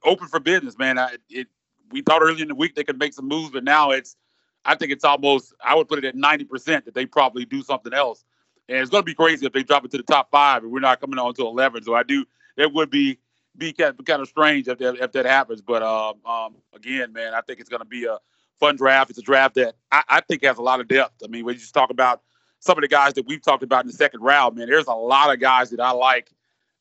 open 0.05 0.29
for 0.29 0.39
business, 0.39 0.79
man. 0.79 0.99
I, 0.99 1.17
it, 1.29 1.49
we 1.91 2.01
thought 2.03 2.23
earlier 2.23 2.43
in 2.43 2.49
the 2.49 2.55
week 2.55 2.77
they 2.77 2.85
could 2.85 2.99
make 2.99 3.13
some 3.13 3.27
moves, 3.27 3.51
but 3.51 3.65
now 3.65 3.91
it's, 3.91 4.17
I 4.65 4.77
think 4.77 4.93
it's 4.93 5.05
almost, 5.05 5.53
I 5.63 5.75
would 5.75 5.89
put 5.89 5.99
it 5.99 6.05
at 6.05 6.15
90% 6.15 6.85
that 6.85 6.95
they 6.95 7.05
probably 7.05 7.45
do 7.45 7.63
something 7.63 7.93
else 7.93 8.25
and 8.69 8.79
it's 8.79 8.91
going 8.91 9.03
to 9.03 9.07
be 9.07 9.15
crazy 9.15 9.45
if 9.47 9.53
they 9.53 9.63
drop 9.63 9.85
it 9.85 9.91
to 9.91 9.97
the 9.97 10.03
top 10.03 10.31
five 10.31 10.63
and 10.63 10.73
we're 10.73 10.81
not 10.81 11.01
coming 11.01 11.19
on 11.19 11.35
to 11.35 11.43
11. 11.43 11.85
So 11.85 11.95
I 11.95 12.03
do. 12.03 12.25
It 12.57 12.73
would 12.73 12.91
be 12.91 13.19
be 13.57 13.73
kind 13.73 13.95
of, 13.99 14.05
kind 14.05 14.23
of 14.23 14.29
strange 14.29 14.69
if 14.69 14.79
that, 14.79 14.97
if 14.97 15.13
that 15.13 15.27
happens. 15.27 15.61
But 15.61 15.83
um, 15.83 16.15
um, 16.25 16.57
again, 16.75 17.13
man, 17.13 17.35
I 17.35 17.41
think 17.43 17.61
it's 17.61 17.69
going 17.69 17.81
to 17.81 17.87
be 17.87 18.05
a 18.07 18.19
fun 18.59 18.77
draft. 18.77 19.11
It's 19.11 19.19
a 19.19 19.23
draft 19.23 19.55
that 19.57 19.75
I, 19.91 20.03
I, 20.09 20.21
think 20.21 20.45
has 20.45 20.59
a 20.59 20.63
lot 20.63 20.81
of 20.81 20.89
depth. 20.89 21.23
I 21.25 21.29
mean, 21.29 21.45
we 21.45 21.55
just 21.55 21.75
talk 21.75 21.91
about 21.91 22.23
some 22.61 22.79
of 22.79 22.83
the 22.83 22.89
guys 22.89 23.13
that 23.15 23.27
we've 23.27 23.43
talked 23.43 23.63
about 23.63 23.85
in 23.85 23.89
the 23.89 23.93
second 23.93 24.21
round. 24.21 24.57
Man, 24.57 24.69
there's 24.69 24.87
a 24.87 24.93
lot 24.93 25.33
of 25.33 25.41
guys 25.41 25.71
that 25.71 25.81
I 25.81 25.91
like. 25.91 26.31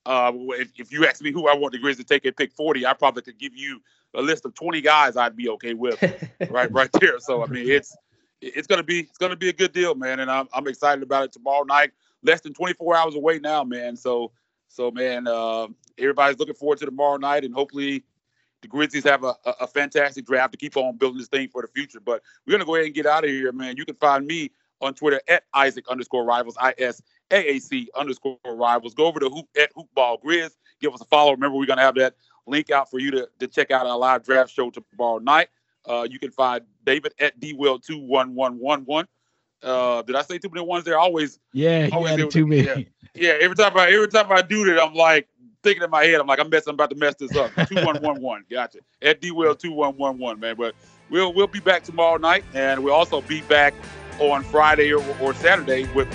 Uh, 0.05 0.31
if, 0.35 0.71
if 0.77 0.91
you 0.91 1.05
ask 1.05 1.21
me 1.21 1.31
who 1.31 1.47
I 1.47 1.55
want 1.55 1.73
the 1.73 1.79
Grizz 1.79 1.97
to 1.97 2.03
take 2.03 2.25
at 2.25 2.35
pick 2.35 2.53
40, 2.53 2.85
I 2.85 2.93
probably 2.93 3.21
could 3.21 3.37
give 3.37 3.55
you 3.55 3.81
a 4.13 4.21
list 4.21 4.45
of 4.45 4.53
20 4.55 4.81
guys 4.81 5.15
I'd 5.15 5.35
be 5.35 5.49
okay 5.49 5.73
with, 5.73 6.01
right, 6.49 6.71
right 6.71 6.89
there. 6.99 7.19
So 7.19 7.43
I 7.43 7.47
mean, 7.47 7.69
it's 7.69 7.95
it's 8.41 8.67
gonna 8.67 8.83
be 8.83 9.01
it's 9.01 9.17
gonna 9.17 9.35
be 9.35 9.49
a 9.49 9.53
good 9.53 9.71
deal, 9.71 9.95
man, 9.95 10.19
and 10.19 10.29
I'm 10.29 10.47
I'm 10.53 10.67
excited 10.67 11.03
about 11.03 11.25
it 11.25 11.31
tomorrow 11.31 11.63
night. 11.63 11.91
Less 12.23 12.41
than 12.41 12.53
24 12.53 12.95
hours 12.95 13.15
away 13.15 13.39
now, 13.39 13.63
man. 13.63 13.95
So 13.95 14.31
so 14.67 14.91
man, 14.91 15.27
uh, 15.27 15.67
everybody's 16.01 16.39
looking 16.39 16.55
forward 16.55 16.79
to 16.79 16.85
tomorrow 16.85 17.17
night, 17.17 17.43
and 17.43 17.53
hopefully 17.53 18.03
the 18.61 18.67
Grizzlies 18.67 19.03
have 19.03 19.23
a, 19.23 19.35
a, 19.45 19.53
a, 19.61 19.67
fantastic 19.67 20.25
draft 20.25 20.53
to 20.53 20.57
keep 20.57 20.77
on 20.77 20.97
building 20.97 21.17
this 21.17 21.27
thing 21.27 21.47
for 21.47 21.61
the 21.61 21.67
future. 21.67 21.99
But 21.99 22.21
we're 22.45 22.51
gonna 22.51 22.65
go 22.65 22.75
ahead 22.75 22.85
and 22.85 22.95
get 22.95 23.05
out 23.05 23.23
of 23.23 23.29
here, 23.29 23.51
man. 23.51 23.75
You 23.77 23.85
can 23.85 23.95
find 23.95 24.25
me 24.25 24.51
on 24.81 24.93
Twitter 24.93 25.21
at 25.27 25.43
Isaac 25.53 25.85
underscore 25.89 26.25
rivals, 26.25 26.57
I 26.59 26.73
S 26.77 27.01
A 27.31 27.55
A 27.55 27.59
C 27.59 27.89
underscore 27.95 28.37
rivals. 28.45 28.93
Go 28.93 29.05
over 29.05 29.19
to 29.19 29.29
hoop 29.29 29.47
at 29.59 29.71
hoopball 29.73 30.21
grizz. 30.23 30.51
Give 30.79 30.93
us 30.93 31.01
a 31.01 31.05
follow. 31.05 31.31
Remember, 31.31 31.57
we're 31.57 31.65
gonna 31.65 31.81
have 31.81 31.95
that 31.95 32.15
link 32.47 32.71
out 32.71 32.89
for 32.89 32.99
you 32.99 33.11
to, 33.11 33.29
to 33.39 33.47
check 33.47 33.71
out 33.71 33.85
our 33.85 33.97
live 33.97 34.23
draft 34.23 34.51
show 34.51 34.71
tomorrow 34.71 35.19
night. 35.19 35.49
Uh, 35.87 36.05
you 36.09 36.19
can 36.19 36.31
find 36.31 36.63
David 36.85 37.13
at 37.19 37.39
dwill21111. 37.39 39.05
Uh, 39.63 40.01
did 40.01 40.15
I 40.15 40.21
say 40.23 40.37
too 40.37 40.49
many 40.49 40.65
ones 40.65 40.83
there? 40.83 40.97
Always. 40.97 41.39
Yeah, 41.53 41.89
always 41.91 42.33
too 42.33 42.47
many. 42.47 42.63
Yeah, 42.63 42.77
yeah, 43.13 43.33
every 43.41 43.55
time 43.55 43.77
I 43.77 43.91
every 43.91 44.07
time 44.07 44.31
I 44.31 44.41
do 44.41 44.65
that, 44.65 44.81
I'm 44.81 44.93
like 44.93 45.27
thinking 45.63 45.83
in 45.83 45.89
my 45.89 46.03
head, 46.03 46.19
I'm 46.19 46.27
like, 46.27 46.39
I'm 46.39 46.49
messing, 46.49 46.69
I'm 46.71 46.75
about 46.75 46.89
to 46.89 46.95
mess 46.95 47.15
this 47.15 47.35
up. 47.35 47.51
Two 47.67 47.83
one 47.85 48.01
one 48.01 48.21
one. 48.21 48.45
Gotcha. 48.49 48.79
At 49.01 49.21
dwill 49.21 49.55
two 49.55 49.71
one 49.71 49.97
one 49.97 50.17
one, 50.17 50.39
man. 50.39 50.55
But 50.55 50.75
we'll 51.09 51.33
we'll 51.33 51.47
be 51.47 51.59
back 51.59 51.83
tomorrow 51.83 52.17
night, 52.17 52.43
and 52.53 52.83
we'll 52.83 52.93
also 52.93 53.21
be 53.21 53.41
back 53.41 53.73
on 54.19 54.43
Friday 54.43 54.93
or, 54.93 55.03
or 55.19 55.33
Saturday 55.33 55.87
with 55.93 56.07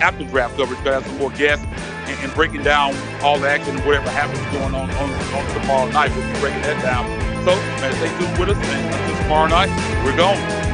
after 0.00 0.24
draft 0.24 0.56
coverage. 0.56 0.78
Gonna 0.84 1.00
have 1.00 1.06
some 1.06 1.18
more 1.18 1.30
guests 1.32 1.64
and, 1.64 2.24
and, 2.24 2.34
breaking 2.34 2.62
down 2.62 2.94
all 3.22 3.38
the 3.38 3.48
action 3.48 3.76
and 3.76 3.84
whatever 3.86 4.08
happens 4.10 4.40
going 4.52 4.74
on 4.74 4.90
on, 4.90 5.10
on 5.34 5.60
tomorrow 5.60 5.90
night. 5.90 6.14
We'll 6.16 6.32
be 6.32 6.40
breaking 6.40 6.62
that 6.62 6.82
down. 6.82 7.06
So, 7.44 7.54
man, 7.80 7.92
stay 7.94 8.18
tuned 8.18 8.38
with 8.38 8.50
us, 8.50 8.56
and 8.56 8.94
until 8.94 9.22
tomorrow 9.22 9.48
night, 9.48 10.04
we're 10.04 10.16
gone. 10.16 10.68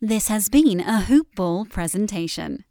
This 0.00 0.28
has 0.28 0.48
been 0.48 0.80
a 0.80 1.00
Hoop 1.02 1.34
Ball 1.34 1.64
presentation. 1.64 2.64